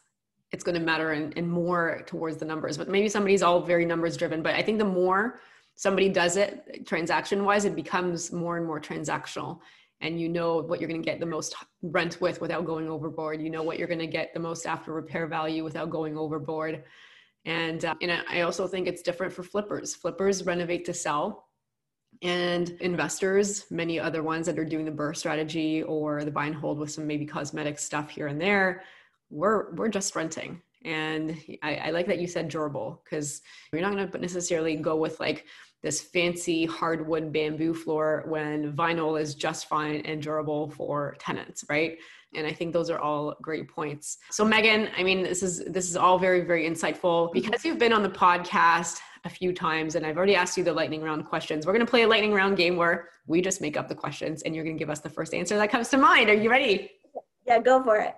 it's 0.51 0.63
going 0.63 0.79
to 0.79 0.85
matter 0.85 1.11
and, 1.11 1.37
and 1.37 1.49
more 1.49 2.03
towards 2.05 2.37
the 2.37 2.45
numbers. 2.45 2.77
But 2.77 2.87
maybe 2.87 3.09
somebody's 3.09 3.43
all 3.43 3.61
very 3.61 3.85
numbers 3.85 4.15
driven. 4.15 4.41
But 4.41 4.55
I 4.55 4.61
think 4.61 4.77
the 4.77 4.85
more 4.85 5.39
somebody 5.75 6.09
does 6.09 6.37
it 6.37 6.85
transaction 6.87 7.43
wise, 7.43 7.65
it 7.65 7.75
becomes 7.75 8.31
more 8.31 8.57
and 8.57 8.65
more 8.65 8.79
transactional. 8.79 9.59
And 9.99 10.21
you 10.21 10.29
know 10.29 10.61
what 10.61 10.79
you're 10.79 10.89
going 10.89 11.01
to 11.01 11.05
get 11.05 11.19
the 11.19 11.25
most 11.25 11.55
rent 11.81 12.21
with 12.21 12.39
without 12.39 12.65
going 12.65 12.87
overboard. 12.87 13.41
You 13.41 13.49
know 13.49 13.63
what 13.63 13.77
you're 13.77 13.87
going 13.87 13.99
to 13.99 14.07
get 14.07 14.33
the 14.33 14.39
most 14.39 14.65
after 14.65 14.93
repair 14.93 15.27
value 15.27 15.63
without 15.63 15.89
going 15.89 16.17
overboard. 16.17 16.83
And, 17.45 17.83
uh, 17.83 17.95
and 18.01 18.23
I 18.29 18.41
also 18.41 18.67
think 18.67 18.87
it's 18.87 19.01
different 19.01 19.33
for 19.33 19.43
flippers. 19.43 19.95
Flippers 19.95 20.45
renovate 20.45 20.85
to 20.85 20.93
sell 20.93 21.46
and 22.21 22.71
investors, 22.81 23.65
many 23.69 23.99
other 23.99 24.23
ones 24.23 24.45
that 24.47 24.57
are 24.57 24.65
doing 24.65 24.85
the 24.85 24.91
BRRRR 24.91 25.15
strategy 25.15 25.83
or 25.83 26.23
the 26.23 26.31
buy 26.31 26.45
and 26.47 26.55
hold 26.55 26.79
with 26.79 26.91
some 26.91 27.05
maybe 27.05 27.25
cosmetic 27.25 27.77
stuff 27.79 28.09
here 28.09 28.27
and 28.27 28.41
there, 28.41 28.83
we're 29.29 29.71
we're 29.73 29.89
just 29.89 30.15
renting. 30.15 30.61
And 30.85 31.37
I, 31.63 31.75
I 31.75 31.89
like 31.89 32.07
that 32.07 32.19
you 32.19 32.27
said 32.27 32.47
durable 32.47 33.01
because 33.03 33.41
you're 33.71 33.81
not 33.81 33.93
going 33.93 34.09
to 34.09 34.17
necessarily 34.19 34.75
go 34.75 34.95
with 34.95 35.19
like 35.19 35.45
this 35.83 36.01
fancy 36.01 36.65
hardwood 36.65 37.31
bamboo 37.31 37.73
floor 37.73 38.23
when 38.27 38.73
vinyl 38.73 39.19
is 39.19 39.35
just 39.35 39.67
fine 39.67 40.01
and 40.01 40.21
durable 40.21 40.69
for 40.71 41.15
tenants, 41.19 41.63
right? 41.69 41.97
And 42.35 42.45
I 42.45 42.51
think 42.51 42.73
those 42.73 42.89
are 42.89 42.99
all 42.99 43.35
great 43.41 43.69
points. 43.69 44.17
So 44.31 44.45
Meghan, 44.45 44.89
I 44.97 45.03
mean, 45.03 45.23
this 45.23 45.43
is 45.43 45.63
this 45.65 45.89
is 45.89 45.95
all 45.95 46.19
very 46.19 46.41
very 46.41 46.69
insightful 46.69 47.27
mm-hmm. 47.27 47.33
because 47.33 47.63
you've 47.63 47.79
been 47.79 47.93
on 47.93 48.03
the 48.03 48.09
podcast 48.09 48.99
a 49.23 49.29
few 49.29 49.53
times 49.53 49.95
and 49.95 50.05
I've 50.05 50.17
already 50.17 50.35
asked 50.35 50.57
you 50.57 50.63
the 50.63 50.73
lightning 50.73 51.01
round 51.01 51.25
questions. 51.25 51.65
We're 51.65 51.73
going 51.73 51.85
to 51.85 51.89
play 51.89 52.03
a 52.03 52.07
lightning 52.07 52.33
round 52.33 52.57
game 52.57 52.75
where 52.75 53.09
we 53.27 53.41
just 53.41 53.61
make 53.61 53.77
up 53.77 53.87
the 53.87 53.95
questions 53.95 54.41
and 54.43 54.55
you're 54.55 54.63
going 54.63 54.77
to 54.77 54.79
give 54.79 54.89
us 54.89 54.99
the 54.99 55.09
first 55.09 55.33
answer 55.33 55.57
that 55.57 55.69
comes 55.69 55.89
to 55.89 55.97
mind. 55.97 56.29
Are 56.29 56.33
you 56.33 56.49
ready? 56.49 56.91
Yeah, 57.45 57.59
go 57.59 57.83
for 57.83 57.97
it. 57.97 58.15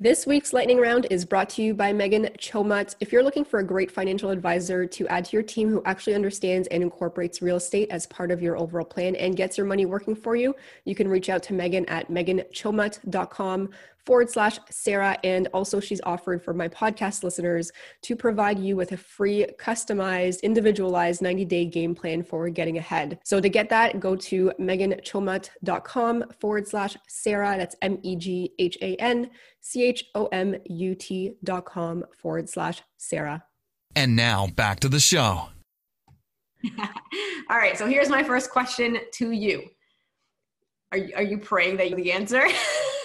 This 0.00 0.28
week's 0.28 0.52
lightning 0.52 0.78
round 0.78 1.08
is 1.10 1.24
brought 1.24 1.48
to 1.50 1.62
you 1.62 1.74
by 1.74 1.92
Meghan 1.92 2.38
Chomut. 2.38 2.94
If 3.00 3.10
you're 3.10 3.24
looking 3.24 3.44
for 3.44 3.58
a 3.58 3.64
great 3.64 3.90
financial 3.90 4.30
advisor 4.30 4.86
to 4.86 5.08
add 5.08 5.24
to 5.24 5.32
your 5.32 5.42
team 5.42 5.68
who 5.70 5.82
actually 5.86 6.14
understands 6.14 6.68
and 6.68 6.84
incorporates 6.84 7.42
real 7.42 7.56
estate 7.56 7.90
as 7.90 8.06
part 8.06 8.30
of 8.30 8.40
your 8.40 8.56
overall 8.56 8.84
plan 8.84 9.16
and 9.16 9.36
gets 9.36 9.58
your 9.58 9.66
money 9.66 9.86
working 9.86 10.14
for 10.14 10.36
you, 10.36 10.54
you 10.84 10.94
can 10.94 11.08
reach 11.08 11.28
out 11.28 11.42
to 11.42 11.52
Meghan 11.52 11.84
at 11.90 12.12
meghanchomut.com 12.12 13.70
forward 14.08 14.30
slash 14.30 14.58
Sarah. 14.70 15.18
And 15.22 15.48
also, 15.52 15.80
she's 15.80 16.00
offered 16.02 16.42
for 16.42 16.54
my 16.54 16.66
podcast 16.66 17.22
listeners 17.22 17.70
to 18.00 18.16
provide 18.16 18.58
you 18.58 18.74
with 18.74 18.92
a 18.92 18.96
free, 18.96 19.46
customized, 19.60 20.42
individualized 20.42 21.20
90 21.20 21.44
day 21.44 21.66
game 21.66 21.94
plan 21.94 22.22
for 22.22 22.48
getting 22.48 22.78
ahead. 22.78 23.18
So, 23.22 23.38
to 23.38 23.50
get 23.50 23.68
that, 23.68 24.00
go 24.00 24.16
to 24.16 24.50
meghanchomut.com 24.58 26.24
forward 26.40 26.66
slash 26.66 26.96
Sarah. 27.06 27.58
That's 27.58 27.76
M 27.82 27.98
E 28.02 28.16
G 28.16 28.54
H 28.58 28.78
A 28.80 28.96
N 28.96 29.28
C 29.60 29.84
H 29.84 30.06
O 30.14 30.24
M 30.28 30.56
U 30.64 30.94
T 30.94 31.34
dot 31.44 31.66
com 31.66 32.02
forward 32.16 32.48
slash 32.48 32.82
Sarah. 32.96 33.44
And 33.94 34.16
now 34.16 34.46
back 34.46 34.80
to 34.80 34.88
the 34.88 35.00
show. 35.00 35.50
All 37.50 37.58
right. 37.58 37.76
So, 37.76 37.86
here's 37.86 38.08
my 38.08 38.22
first 38.22 38.50
question 38.50 38.96
to 39.12 39.32
you. 39.32 39.68
Are 40.92 40.98
you, 40.98 41.12
are 41.14 41.22
you 41.22 41.36
praying 41.36 41.76
that 41.76 41.90
you 41.90 41.96
the 41.96 42.10
answer? 42.10 42.42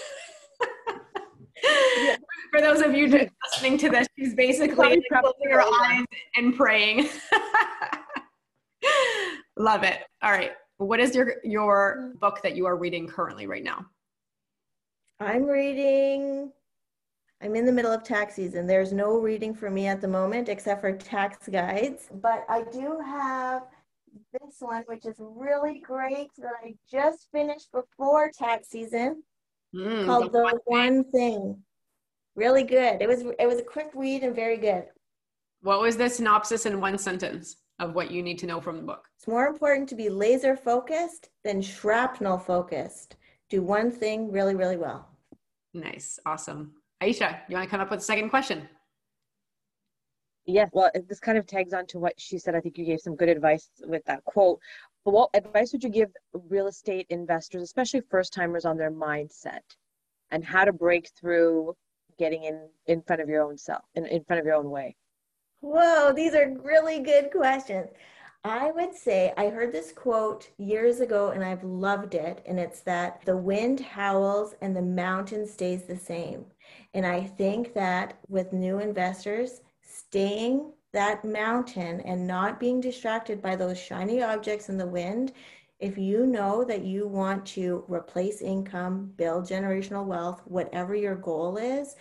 For 2.50 2.60
those 2.60 2.80
of 2.80 2.94
you 2.94 3.08
just 3.08 3.30
listening 3.52 3.78
to 3.78 3.88
this, 3.88 4.06
she's 4.18 4.34
basically 4.34 4.74
closing 4.74 5.02
her 5.50 5.62
eyes 5.62 6.04
and 6.36 6.54
praying. 6.54 7.08
Love 9.56 9.82
it. 9.82 10.00
All 10.22 10.32
right. 10.32 10.52
What 10.78 11.00
is 11.00 11.14
your 11.14 11.36
your 11.44 12.12
book 12.20 12.40
that 12.42 12.56
you 12.56 12.66
are 12.66 12.76
reading 12.76 13.06
currently 13.06 13.46
right 13.46 13.64
now? 13.64 13.86
I'm 15.20 15.44
reading 15.44 16.52
I'm 17.44 17.56
in 17.56 17.66
the 17.66 17.72
middle 17.72 17.92
of 17.92 18.02
tax 18.02 18.36
season. 18.36 18.66
There's 18.66 18.92
no 18.92 19.18
reading 19.18 19.54
for 19.54 19.70
me 19.70 19.86
at 19.86 20.00
the 20.00 20.08
moment 20.08 20.48
except 20.48 20.80
for 20.80 20.92
tax 20.92 21.46
guides, 21.48 22.08
but 22.22 22.46
I 22.48 22.64
do 22.72 22.98
have 23.04 23.64
this 24.32 24.56
one, 24.60 24.82
which 24.86 25.04
is 25.04 25.16
really 25.18 25.80
great 25.80 26.30
that 26.38 26.52
I 26.64 26.74
just 26.90 27.28
finished 27.32 27.70
before 27.72 28.30
tax 28.30 28.68
season, 28.68 29.22
mm, 29.74 30.06
called 30.06 30.32
The 30.32 30.42
One, 30.42 30.58
one 30.64 31.04
thing. 31.04 31.58
Really 32.36 32.64
good. 32.64 33.00
It 33.00 33.08
was 33.08 33.22
it 33.38 33.46
was 33.46 33.58
a 33.58 33.62
quick 33.62 33.90
read 33.94 34.22
and 34.22 34.34
very 34.34 34.56
good. 34.56 34.84
What 35.62 35.80
was 35.80 35.96
the 35.96 36.08
synopsis 36.08 36.66
in 36.66 36.80
one 36.80 36.98
sentence 36.98 37.56
of 37.78 37.94
what 37.94 38.10
you 38.10 38.22
need 38.22 38.38
to 38.40 38.46
know 38.46 38.60
from 38.60 38.76
the 38.76 38.82
book? 38.82 39.04
It's 39.16 39.28
more 39.28 39.46
important 39.46 39.88
to 39.90 39.94
be 39.94 40.08
laser 40.08 40.56
focused 40.56 41.30
than 41.44 41.62
shrapnel 41.62 42.38
focused. 42.38 43.16
Do 43.50 43.62
one 43.62 43.90
thing 43.90 44.30
really, 44.30 44.54
really 44.54 44.76
well. 44.76 45.08
Nice. 45.72 46.18
Awesome. 46.26 46.72
Aisha, 47.02 47.40
you 47.48 47.56
want 47.56 47.64
to 47.64 47.70
come 47.70 47.80
up 47.80 47.90
with 47.90 48.00
a 48.00 48.04
second 48.04 48.30
question? 48.30 48.68
Yes, 50.46 50.68
well, 50.72 50.90
this 51.08 51.20
kind 51.20 51.38
of 51.38 51.46
tags 51.46 51.72
on 51.72 51.86
to 51.86 51.98
what 51.98 52.12
she 52.18 52.38
said. 52.38 52.54
I 52.54 52.60
think 52.60 52.76
you 52.76 52.84
gave 52.84 53.00
some 53.00 53.16
good 53.16 53.30
advice 53.30 53.70
with 53.86 54.04
that 54.04 54.22
quote. 54.24 54.60
But 55.04 55.12
what 55.12 55.30
advice 55.34 55.72
would 55.72 55.84
you 55.84 55.90
give 55.90 56.10
real 56.48 56.66
estate 56.66 57.06
investors, 57.10 57.62
especially 57.62 58.00
first 58.10 58.32
timers, 58.32 58.64
on 58.64 58.76
their 58.76 58.90
mindset? 58.90 59.60
And 60.30 60.44
how 60.44 60.64
to 60.64 60.72
break 60.72 61.10
through 61.20 61.74
getting 62.18 62.44
in 62.44 62.68
in 62.86 63.02
front 63.02 63.20
of 63.20 63.28
your 63.28 63.42
own 63.42 63.58
self 63.58 63.84
in, 63.94 64.06
in 64.06 64.24
front 64.24 64.40
of 64.40 64.46
your 64.46 64.54
own 64.54 64.70
way? 64.70 64.96
Whoa 65.60 66.12
these 66.12 66.34
are 66.34 66.56
really 66.62 67.00
good 67.00 67.30
questions. 67.30 67.88
I 68.46 68.70
would 68.72 68.94
say 68.94 69.32
i 69.36 69.48
heard 69.48 69.72
this 69.72 69.90
quote 69.90 70.50
years 70.58 71.00
ago 71.00 71.30
and 71.30 71.42
i've 71.42 71.64
loved 71.64 72.14
it 72.14 72.42
and 72.46 72.60
it's 72.60 72.80
that 72.80 73.22
the 73.24 73.36
wind 73.36 73.80
howls 73.80 74.54
and 74.60 74.76
the 74.76 74.82
mountain 74.82 75.46
stays 75.46 75.84
the 75.84 75.96
same. 75.96 76.44
And 76.92 77.06
i 77.06 77.22
think 77.22 77.74
that 77.74 78.18
with 78.28 78.52
new 78.52 78.78
investors 78.78 79.62
staying 79.82 80.72
that 80.94 81.24
mountain 81.24 82.00
and 82.00 82.26
not 82.26 82.58
being 82.58 82.80
distracted 82.80 83.42
by 83.42 83.54
those 83.54 83.78
shiny 83.78 84.22
objects 84.22 84.68
in 84.68 84.78
the 84.78 84.86
wind 84.86 85.32
if 85.84 85.98
you 85.98 86.26
know 86.26 86.64
that 86.64 86.84
you 86.84 87.06
want 87.06 87.44
to 87.44 87.84
replace 87.88 88.40
income, 88.40 89.12
build 89.16 89.44
generational 89.44 90.06
wealth, 90.06 90.40
whatever 90.46 90.94
your 90.94 91.16
goal 91.16 91.56
is, 91.56 91.96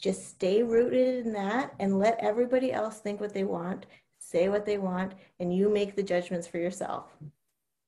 just 0.00 0.28
stay 0.28 0.62
rooted 0.62 1.26
in 1.26 1.32
that 1.32 1.74
and 1.80 1.98
let 1.98 2.18
everybody 2.20 2.72
else 2.72 3.00
think 3.00 3.20
what 3.20 3.34
they 3.34 3.44
want, 3.44 3.86
say 4.18 4.48
what 4.48 4.64
they 4.64 4.78
want, 4.78 5.12
and 5.40 5.54
you 5.54 5.68
make 5.68 5.96
the 5.96 6.02
judgments 6.02 6.46
for 6.46 6.58
yourself. 6.58 7.16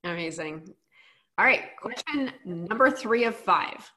Amazing. 0.05 0.75
All 1.39 1.45
right, 1.45 1.77
question 1.81 2.33
number 2.45 2.91
three 2.91 3.25
of 3.25 3.37
five. 3.37 3.91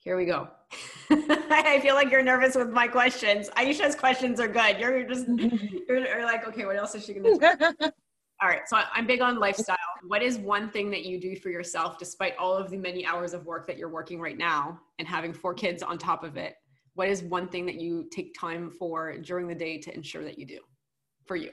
Here 0.00 0.16
we 0.16 0.24
go. 0.24 0.48
I 1.10 1.78
feel 1.82 1.94
like 1.94 2.10
you're 2.10 2.22
nervous 2.22 2.56
with 2.56 2.70
my 2.70 2.88
questions. 2.88 3.50
Aisha's 3.50 3.94
questions 3.94 4.40
are 4.40 4.48
good. 4.48 4.78
You're 4.78 5.04
just 5.04 5.28
you're, 5.88 5.98
you're 5.98 6.24
like, 6.24 6.48
okay, 6.48 6.64
what 6.64 6.76
else 6.76 6.94
is 6.94 7.04
she 7.04 7.12
gonna 7.12 7.36
do? 7.36 7.90
All 8.42 8.48
right, 8.48 8.62
so 8.66 8.80
I'm 8.94 9.06
big 9.06 9.20
on 9.20 9.38
lifestyle. 9.38 9.76
What 10.08 10.22
is 10.22 10.38
one 10.38 10.70
thing 10.70 10.90
that 10.92 11.04
you 11.04 11.20
do 11.20 11.36
for 11.36 11.50
yourself 11.50 11.98
despite 11.98 12.34
all 12.38 12.54
of 12.54 12.70
the 12.70 12.78
many 12.78 13.04
hours 13.04 13.34
of 13.34 13.44
work 13.44 13.66
that 13.66 13.76
you're 13.76 13.90
working 13.90 14.18
right 14.18 14.38
now 14.38 14.80
and 14.98 15.06
having 15.06 15.34
four 15.34 15.52
kids 15.52 15.82
on 15.82 15.98
top 15.98 16.24
of 16.24 16.38
it? 16.38 16.54
What 16.94 17.08
is 17.08 17.22
one 17.22 17.48
thing 17.48 17.66
that 17.66 17.74
you 17.74 18.08
take 18.10 18.34
time 18.34 18.70
for 18.70 19.14
during 19.18 19.46
the 19.46 19.54
day 19.54 19.76
to 19.76 19.94
ensure 19.94 20.24
that 20.24 20.38
you 20.38 20.46
do 20.46 20.60
for 21.26 21.36
you? 21.36 21.50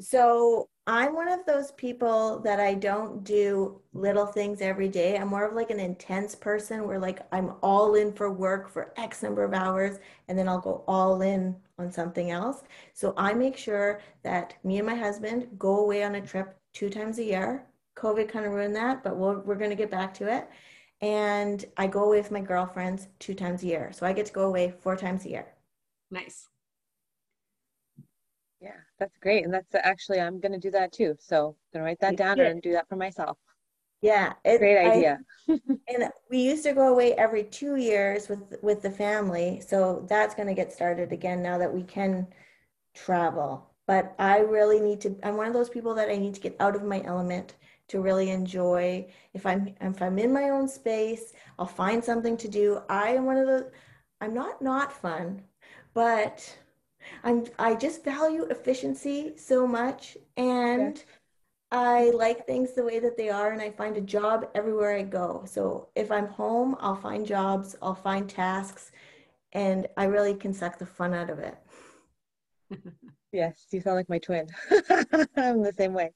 So 0.00 0.68
I'm 0.86 1.14
one 1.14 1.28
of 1.28 1.44
those 1.46 1.72
people 1.72 2.40
that 2.40 2.58
I 2.58 2.74
don't 2.74 3.22
do 3.22 3.80
little 3.92 4.26
things 4.26 4.60
every 4.60 4.88
day. 4.88 5.16
I'm 5.18 5.28
more 5.28 5.44
of 5.44 5.54
like 5.54 5.70
an 5.70 5.78
intense 5.78 6.34
person 6.34 6.86
where 6.86 6.98
like 6.98 7.20
I'm 7.32 7.52
all 7.62 7.94
in 7.94 8.12
for 8.12 8.32
work 8.32 8.68
for 8.70 8.92
X 8.96 9.22
number 9.22 9.44
of 9.44 9.52
hours 9.52 9.98
and 10.28 10.38
then 10.38 10.48
I'll 10.48 10.60
go 10.60 10.84
all 10.88 11.20
in 11.22 11.54
on 11.78 11.92
something 11.92 12.30
else. 12.30 12.62
So 12.94 13.14
I 13.16 13.34
make 13.34 13.56
sure 13.56 14.00
that 14.22 14.54
me 14.64 14.78
and 14.78 14.86
my 14.86 14.94
husband 14.94 15.48
go 15.58 15.80
away 15.80 16.02
on 16.02 16.14
a 16.14 16.20
trip 16.20 16.56
two 16.72 16.88
times 16.88 17.18
a 17.18 17.24
year. 17.24 17.66
COVID 17.96 18.28
kind 18.28 18.46
of 18.46 18.52
ruined 18.52 18.76
that, 18.76 19.04
but 19.04 19.16
we 19.16 19.36
we 19.36 19.54
are 19.54 19.58
going 19.58 19.70
to 19.70 19.76
get 19.76 19.90
back 19.90 20.14
to 20.14 20.32
it. 20.32 20.48
And 21.02 21.64
I 21.76 21.86
go 21.86 22.04
away 22.04 22.18
with 22.18 22.30
my 22.30 22.40
girlfriends 22.40 23.08
two 23.18 23.34
times 23.34 23.62
a 23.62 23.66
year. 23.66 23.92
So 23.92 24.06
I 24.06 24.12
get 24.12 24.26
to 24.26 24.32
go 24.32 24.46
away 24.46 24.74
four 24.80 24.96
times 24.96 25.24
a 25.24 25.30
year. 25.30 25.46
Nice. 26.10 26.48
Yeah, 28.60 28.76
that's 28.98 29.16
great. 29.18 29.44
And 29.44 29.52
that's 29.52 29.74
actually, 29.74 30.20
I'm 30.20 30.40
going 30.40 30.52
to 30.52 30.58
do 30.58 30.70
that 30.72 30.92
too. 30.92 31.16
So 31.18 31.56
I'm 31.74 31.80
going 31.80 31.82
to 31.82 31.82
write 31.82 32.00
that 32.00 32.16
down 32.16 32.40
and 32.40 32.60
do 32.60 32.72
that 32.72 32.88
for 32.88 32.96
myself. 32.96 33.38
Yeah, 34.02 34.32
it, 34.44 34.58
great 34.58 34.78
idea. 34.78 35.18
I, 35.48 35.60
and 35.88 36.10
we 36.30 36.38
used 36.38 36.64
to 36.64 36.72
go 36.72 36.88
away 36.88 37.14
every 37.14 37.44
two 37.44 37.76
years 37.76 38.28
with 38.28 38.56
with 38.62 38.80
the 38.82 38.90
family, 38.90 39.60
so 39.60 40.06
that's 40.08 40.34
going 40.34 40.48
to 40.48 40.54
get 40.54 40.72
started 40.72 41.12
again 41.12 41.42
now 41.42 41.58
that 41.58 41.72
we 41.72 41.82
can 41.82 42.26
travel. 42.94 43.66
But 43.86 44.14
I 44.18 44.38
really 44.38 44.80
need 44.80 45.00
to. 45.02 45.16
I'm 45.22 45.36
one 45.36 45.48
of 45.48 45.52
those 45.52 45.68
people 45.68 45.94
that 45.94 46.08
I 46.08 46.16
need 46.16 46.34
to 46.34 46.40
get 46.40 46.56
out 46.60 46.76
of 46.76 46.82
my 46.82 47.02
element 47.04 47.54
to 47.88 48.00
really 48.00 48.30
enjoy. 48.30 49.06
If 49.34 49.44
I'm 49.44 49.74
if 49.80 50.00
I'm 50.00 50.18
in 50.18 50.32
my 50.32 50.50
own 50.50 50.66
space, 50.68 51.32
I'll 51.58 51.66
find 51.66 52.02
something 52.02 52.36
to 52.38 52.48
do. 52.48 52.80
I 52.88 53.10
am 53.10 53.26
one 53.26 53.36
of 53.36 53.46
the. 53.46 53.70
I'm 54.22 54.32
not 54.34 54.62
not 54.62 54.92
fun, 54.92 55.42
but 55.94 56.56
I'm. 57.24 57.46
I 57.58 57.74
just 57.74 58.04
value 58.04 58.44
efficiency 58.44 59.34
so 59.36 59.66
much 59.66 60.16
and. 60.36 60.96
Yeah 60.96 61.02
I 61.72 62.10
like 62.10 62.46
things 62.46 62.72
the 62.72 62.84
way 62.84 62.98
that 63.00 63.16
they 63.16 63.28
are, 63.28 63.52
and 63.52 63.62
I 63.62 63.70
find 63.70 63.96
a 63.96 64.00
job 64.00 64.48
everywhere 64.54 64.92
I 64.96 65.02
go. 65.02 65.44
So 65.46 65.88
if 65.94 66.10
I'm 66.10 66.26
home, 66.28 66.76
I'll 66.80 66.96
find 66.96 67.26
jobs, 67.26 67.76
I'll 67.82 67.94
find 67.94 68.28
tasks. 68.28 68.90
and 69.52 69.86
I 69.96 70.04
really 70.04 70.34
can 70.34 70.54
suck 70.54 70.78
the 70.78 70.86
fun 70.86 71.14
out 71.14 71.30
of 71.30 71.38
it. 71.40 71.56
Yes, 73.32 73.66
you 73.70 73.80
sound 73.80 73.96
like 73.96 74.08
my 74.08 74.18
twin. 74.18 74.48
I'm 75.36 75.62
the 75.62 75.72
same 75.76 75.92
way. 75.92 76.10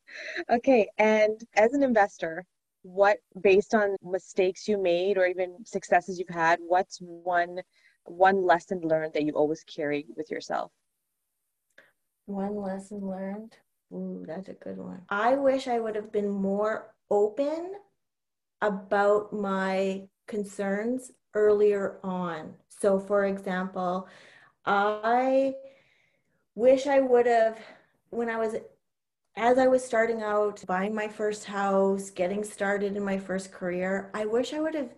Okay, 0.50 0.88
and 0.98 1.40
as 1.54 1.72
an 1.72 1.82
investor, 1.82 2.44
what 2.82 3.18
based 3.40 3.74
on 3.74 3.96
mistakes 4.02 4.66
you 4.66 4.78
made 4.78 5.16
or 5.16 5.26
even 5.26 5.64
successes 5.64 6.18
you've 6.18 6.28
had, 6.28 6.58
what's 6.60 6.98
one 6.98 7.60
one 8.04 8.44
lesson 8.44 8.80
learned 8.82 9.12
that 9.14 9.24
you 9.24 9.32
always 9.32 9.64
carry 9.64 10.06
with 10.16 10.30
yourself? 10.30 10.70
One 12.26 12.56
lesson 12.56 13.00
learned. 13.00 13.56
Ooh, 13.92 14.24
that's 14.26 14.48
a 14.48 14.54
good 14.54 14.78
one. 14.78 15.02
I 15.08 15.34
wish 15.34 15.68
I 15.68 15.78
would 15.78 15.94
have 15.94 16.10
been 16.10 16.30
more 16.30 16.94
open 17.10 17.74
about 18.62 19.32
my 19.32 20.04
concerns 20.26 21.12
earlier 21.34 21.98
on. 22.02 22.54
So, 22.68 22.98
for 22.98 23.26
example, 23.26 24.08
I 24.64 25.54
wish 26.54 26.86
I 26.86 27.00
would 27.00 27.26
have, 27.26 27.58
when 28.10 28.30
I 28.30 28.38
was, 28.38 28.56
as 29.36 29.58
I 29.58 29.66
was 29.66 29.84
starting 29.84 30.22
out, 30.22 30.64
buying 30.66 30.94
my 30.94 31.08
first 31.08 31.44
house, 31.44 32.10
getting 32.10 32.42
started 32.42 32.96
in 32.96 33.04
my 33.04 33.18
first 33.18 33.52
career, 33.52 34.10
I 34.14 34.24
wish 34.24 34.54
I 34.54 34.60
would 34.60 34.74
have 34.74 34.94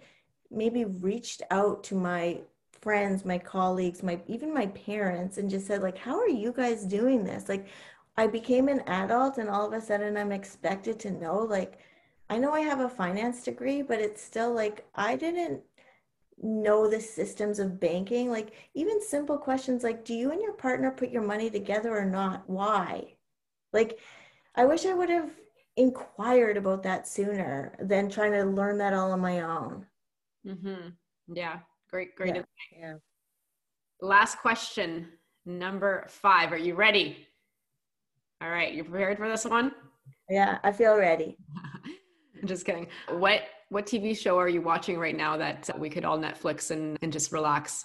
maybe 0.50 0.84
reached 0.84 1.42
out 1.50 1.82
to 1.84 1.94
my 1.96 2.40
friends, 2.86 3.24
my 3.24 3.36
colleagues, 3.38 4.02
my 4.04 4.20
even 4.28 4.54
my 4.54 4.66
parents 4.68 5.38
and 5.38 5.50
just 5.50 5.66
said 5.66 5.82
like, 5.82 5.98
"How 5.98 6.16
are 6.20 6.28
you 6.28 6.52
guys 6.52 6.84
doing 6.84 7.24
this?" 7.24 7.48
Like 7.48 7.66
I 8.16 8.28
became 8.28 8.68
an 8.68 8.82
adult 8.86 9.38
and 9.38 9.48
all 9.50 9.66
of 9.66 9.72
a 9.72 9.80
sudden 9.80 10.16
I'm 10.16 10.30
expected 10.32 11.00
to 11.00 11.10
know 11.10 11.38
like 11.38 11.80
I 12.30 12.38
know 12.38 12.52
I 12.52 12.60
have 12.60 12.80
a 12.80 12.88
finance 12.88 13.42
degree, 13.44 13.82
but 13.82 14.00
it's 14.00 14.22
still 14.22 14.52
like 14.54 14.86
I 14.94 15.16
didn't 15.16 15.62
know 16.38 16.88
the 16.88 17.00
systems 17.00 17.58
of 17.58 17.80
banking. 17.80 18.30
Like 18.30 18.52
even 18.74 19.02
simple 19.02 19.38
questions 19.38 19.82
like 19.82 20.04
do 20.04 20.14
you 20.14 20.30
and 20.32 20.40
your 20.42 20.52
partner 20.52 20.90
put 20.92 21.10
your 21.10 21.22
money 21.22 21.50
together 21.50 21.96
or 21.96 22.04
not? 22.04 22.48
Why? 22.48 23.16
Like 23.72 23.98
I 24.54 24.64
wish 24.64 24.86
I 24.86 24.94
would 24.94 25.10
have 25.10 25.30
inquired 25.76 26.56
about 26.56 26.84
that 26.84 27.08
sooner 27.08 27.74
than 27.80 28.08
trying 28.10 28.32
to 28.32 28.44
learn 28.44 28.78
that 28.78 28.94
all 28.94 29.12
on 29.12 29.20
my 29.20 29.40
own. 29.40 29.86
Mm-hmm. 30.46 30.90
Yeah, 31.34 31.58
great, 31.90 32.14
great. 32.16 32.34
Yeah. 32.34 32.42
yeah. 32.78 32.94
Last 34.00 34.38
question, 34.38 35.08
number 35.44 36.06
five. 36.08 36.52
Are 36.52 36.58
you 36.58 36.74
ready? 36.74 37.26
All 38.42 38.50
right, 38.50 38.72
you 38.72 38.84
prepared 38.84 39.16
for 39.18 39.28
this 39.28 39.44
one? 39.44 39.72
Yeah, 40.28 40.58
I 40.62 40.72
feel 40.72 40.96
ready. 40.96 41.38
I'm 42.40 42.46
just 42.46 42.66
kidding. 42.66 42.88
What 43.10 43.42
what 43.70 43.86
TV 43.86 44.16
show 44.16 44.38
are 44.38 44.48
you 44.48 44.60
watching 44.62 44.98
right 44.98 45.16
now 45.16 45.36
that 45.36 45.70
we 45.78 45.90
could 45.90 46.04
all 46.04 46.18
Netflix 46.18 46.70
and, 46.70 46.98
and 47.02 47.12
just 47.12 47.32
relax? 47.32 47.84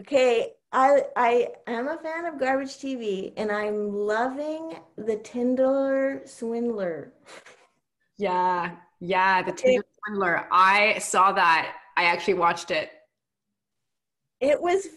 Okay, 0.00 0.52
I 0.72 1.02
I 1.16 1.48
am 1.66 1.88
a 1.88 1.98
fan 1.98 2.24
of 2.24 2.40
garbage 2.40 2.78
TV 2.78 3.32
and 3.36 3.52
I'm 3.52 3.92
loving 3.92 4.74
the 4.96 5.16
Tinder 5.16 6.22
Swindler. 6.24 7.12
Yeah, 8.16 8.72
yeah, 9.00 9.42
the 9.42 9.52
Tinder 9.52 9.84
Swindler. 10.06 10.46
I 10.50 10.98
saw 10.98 11.32
that. 11.32 11.76
I 11.96 12.04
actually 12.04 12.34
watched 12.34 12.70
it. 12.70 12.90
It 14.40 14.60
was 14.60 14.88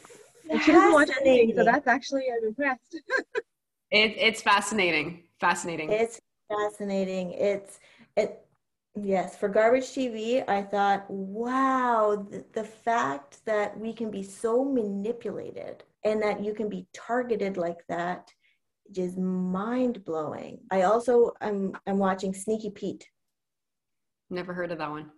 she 0.64 0.72
doesn't 0.72 0.94
watch 0.94 1.10
anything, 1.22 1.56
so 1.56 1.64
that's 1.64 1.88
actually 1.88 2.26
I'm 2.32 2.48
impressed. 2.48 2.96
it, 3.92 4.16
it's 4.18 4.42
fascinating. 4.42 5.24
Fascinating. 5.40 5.92
It's 5.92 6.20
fascinating. 6.50 7.34
It's 7.34 7.80
it. 8.16 8.44
Yes, 9.00 9.38
for 9.38 9.48
garbage 9.48 9.84
TV, 9.84 10.44
I 10.50 10.64
thought, 10.64 11.06
wow, 11.08 12.26
the, 12.32 12.44
the 12.54 12.64
fact 12.64 13.46
that 13.46 13.80
we 13.80 13.94
can 13.94 14.10
be 14.10 14.24
so 14.24 14.66
manipulated 14.66 15.84
and 16.04 16.20
that 16.24 16.44
you 16.44 16.56
can 16.56 16.68
be 16.68 16.88
targeted 16.96 17.58
like 17.58 17.86
that 17.90 18.32
is 18.96 19.16
mind 19.16 20.04
blowing. 20.04 20.60
I 20.72 20.84
also 20.84 21.34
I'm 21.42 21.74
I'm 21.86 22.00
watching 22.00 22.34
Sneaky 22.34 22.72
Pete. 22.72 23.08
Never 24.30 24.54
heard 24.54 24.72
of 24.72 24.78
that 24.80 24.90
one. 24.90 25.12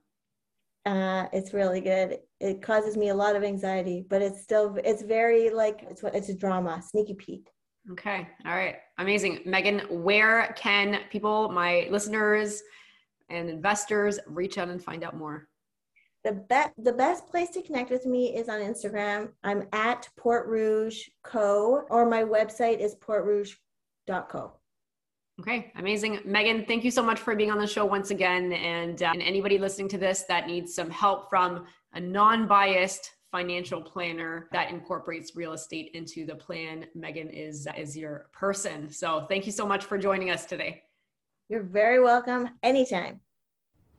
Uh, 0.86 1.28
it's 1.34 1.54
really 1.54 1.82
good. 1.82 2.20
It 2.40 2.62
causes 2.62 2.96
me 2.96 3.10
a 3.10 3.16
lot 3.16 3.36
of 3.36 3.44
anxiety, 3.44 4.06
but 4.10 4.22
it's 4.22 4.42
still 4.42 4.78
it's 4.84 5.02
very 5.02 5.50
like 5.50 5.86
it's 5.90 6.02
what 6.02 6.16
it's 6.16 6.30
a 6.30 6.36
drama. 6.36 6.82
Sneaky 6.82 7.16
Pete. 7.16 7.50
Okay. 7.92 8.28
All 8.46 8.56
right. 8.56 8.76
Amazing. 8.98 9.40
Meghan, 9.48 9.90
where 9.90 10.54
can 10.58 11.02
people, 11.10 11.50
my 11.50 11.88
listeners 11.90 12.62
and 13.30 13.50
investors, 13.50 14.20
reach 14.28 14.58
out 14.58 14.70
and 14.70 14.84
find 14.84 15.04
out 15.04 15.18
more? 15.18 15.48
The 16.24 16.34
best 16.34 16.72
the 16.78 16.94
best 16.94 17.28
place 17.28 17.50
to 17.52 17.62
connect 17.62 17.90
with 17.90 18.06
me 18.06 18.36
is 18.36 18.50
on 18.50 18.60
Instagram. 18.60 19.30
I'm 19.44 19.68
at 19.72 20.08
Porte 20.18 20.48
Rouge 20.48 21.08
Co. 21.24 21.86
or 21.90 22.06
my 22.06 22.24
website 22.24 22.80
is 22.80 22.96
porterouge.co. 22.96 24.59
Okay, 25.40 25.72
amazing. 25.78 26.18
Meghan, 26.28 26.68
thank 26.68 26.84
you 26.84 26.92
so 26.92 27.02
much 27.02 27.18
for 27.18 27.34
being 27.34 27.50
on 27.50 27.60
the 27.60 27.68
show 27.68 27.86
once 27.86 28.12
again. 28.12 28.52
And, 28.52 29.02
uh, 29.02 29.12
and 29.14 29.22
anybody 29.22 29.58
listening 29.58 29.88
to 29.90 29.98
this 29.98 30.24
that 30.24 30.48
needs 30.48 30.74
some 30.74 30.90
help 30.90 31.30
from 31.30 31.66
a 31.94 32.00
non 32.00 32.46
biased 32.46 33.12
financial 33.32 33.82
planner 33.82 34.50
that 34.52 34.70
incorporates 34.70 35.38
real 35.38 35.54
estate 35.54 35.92
into 35.94 36.26
the 36.26 36.36
plan, 36.36 36.88
Meghan 36.98 37.32
is, 37.32 37.68
is 37.78 37.96
your 37.96 38.28
person. 38.34 38.92
So 38.92 39.26
thank 39.30 39.46
you 39.46 39.52
so 39.54 39.66
much 39.66 39.86
for 39.86 39.98
joining 39.98 40.30
us 40.30 40.46
today. 40.46 40.84
You're 41.48 41.64
very 41.64 42.02
welcome 42.02 42.50
anytime. 42.62 43.22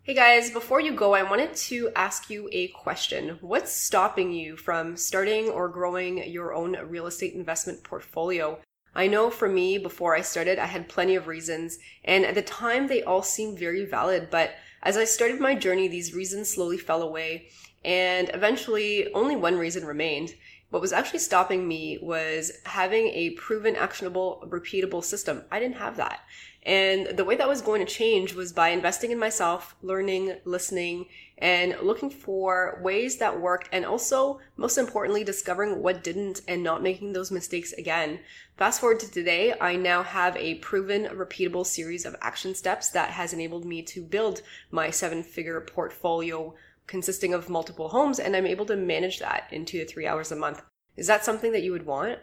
Hey 0.03 0.15
guys, 0.15 0.51
before 0.51 0.81
you 0.81 0.93
go, 0.93 1.15
I 1.15 1.23
wanted 1.23 1.55
to 1.55 1.91
ask 1.95 2.29
you 2.29 2.49
a 2.53 2.69
question. 2.69 3.39
What's 3.41 3.73
stopping 3.73 4.33
you 4.33 4.57
from 4.57 4.97
starting 4.97 5.49
or 5.49 5.69
growing 5.69 6.29
your 6.31 6.53
own 6.53 6.77
real 6.89 7.07
estate 7.07 7.35
investment 7.35 7.83
portfolio? 7.85 8.59
I 8.95 9.07
know 9.07 9.31
for 9.31 9.49
me, 9.49 9.79
before 9.79 10.17
I 10.17 10.21
started, 10.21 10.59
I 10.59 10.67
had 10.67 10.89
plenty 10.89 11.15
of 11.15 11.29
reasons, 11.29 11.79
and 12.05 12.25
at 12.25 12.35
the 12.35 12.43
time 12.43 12.89
they 12.89 13.03
all 13.03 13.23
seemed 13.23 13.59
very 13.59 13.85
valid, 13.85 14.29
but 14.31 14.55
as 14.83 14.97
I 14.97 15.05
started 15.05 15.41
my 15.41 15.55
journey, 15.55 15.89
these 15.89 16.15
reasons 16.15 16.49
slowly 16.49 16.79
fell 16.79 17.03
away, 17.03 17.49
and 17.85 18.31
eventually 18.35 19.13
only 19.13 19.37
one 19.37 19.57
reason 19.57 19.85
remained. 19.87 20.35
What 20.71 20.81
was 20.81 20.93
actually 20.93 21.19
stopping 21.19 21.67
me 21.67 21.99
was 22.01 22.53
having 22.65 23.09
a 23.09 23.31
proven, 23.31 23.75
actionable, 23.77 24.45
repeatable 24.49 25.05
system. 25.05 25.45
I 25.51 25.59
didn't 25.59 25.77
have 25.77 25.97
that. 25.97 26.21
And 26.63 27.17
the 27.17 27.25
way 27.25 27.37
that 27.37 27.49
was 27.49 27.63
going 27.63 27.85
to 27.85 27.93
change 27.93 28.35
was 28.35 28.53
by 28.53 28.69
investing 28.69 29.11
in 29.11 29.19
myself, 29.19 29.75
learning, 29.83 30.37
listening, 30.45 31.07
and 31.41 31.75
looking 31.81 32.11
for 32.11 32.79
ways 32.83 33.17
that 33.17 33.41
worked 33.41 33.69
and 33.73 33.85
also 33.85 34.41
most 34.57 34.77
importantly 34.77 35.25
discovering 35.25 35.83
what 35.83 36.05
didn't 36.05 36.43
and 36.47 36.63
not 36.63 36.83
making 36.83 37.13
those 37.13 37.31
mistakes 37.31 37.73
again 37.73 38.21
fast 38.59 38.81
forward 38.81 39.01
to 39.01 39.11
today 39.11 39.55
i 39.61 39.75
now 39.75 40.03
have 40.03 40.37
a 40.37 40.57
proven 40.57 41.05
repeatable 41.07 41.65
series 41.65 42.05
of 42.05 42.15
action 42.21 42.55
steps 42.55 42.91
that 42.91 43.11
has 43.11 43.33
enabled 43.33 43.65
me 43.65 43.81
to 43.81 44.03
build 44.03 44.43
my 44.71 44.91
seven 44.91 45.23
figure 45.23 45.61
portfolio 45.63 46.55
consisting 46.91 47.33
of 47.33 47.49
multiple 47.49 47.89
homes 47.89 48.19
and 48.19 48.37
i'm 48.37 48.47
able 48.47 48.67
to 48.67 48.77
manage 48.77 49.21
that 49.21 49.45
in 49.53 49.65
two 49.65 49.79
to 49.79 49.87
three 49.87 50.07
hours 50.07 50.33
a 50.33 50.37
month 50.37 50.61
is 50.97 51.07
that 51.07 51.25
something 51.25 51.53
that 51.53 51.63
you 51.63 51.73
would 51.73 51.87
want 51.87 52.19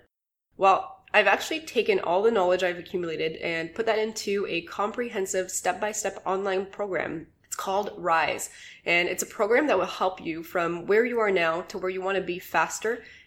well 0.58 0.94
I've 1.14 1.28
actually 1.28 1.62
taken 1.62 2.00
all 2.00 2.22
the 2.22 2.32
knowledge 2.32 2.64
I've 2.64 2.78
accumulated 2.78 3.38
and 3.38 3.74
put 3.74 3.86
that 3.86 4.00
into 4.00 4.46
a 4.50 4.64
comprehensive 4.64 5.50
step 5.50 5.80
by 5.80 5.92
step 5.92 6.22
online 6.26 6.66
program 6.66 7.28
It's 7.46 7.56
called 7.56 7.94
Rise. 7.98 8.50
And 8.86 9.08
it's 9.08 9.24
a 9.24 9.28
program 9.28 9.68
that 9.68 9.78
will 9.78 9.86
help 9.86 10.24
you 10.24 10.44
from 10.44 10.86
where 10.86 11.06
you 11.06 11.20
are 11.20 11.32
now 11.32 11.62
to 11.64 11.78
where 11.78 11.90
you 11.90 12.02
want 12.02 12.18
to 12.18 12.24
be 12.24 12.40
faster 12.40 13.04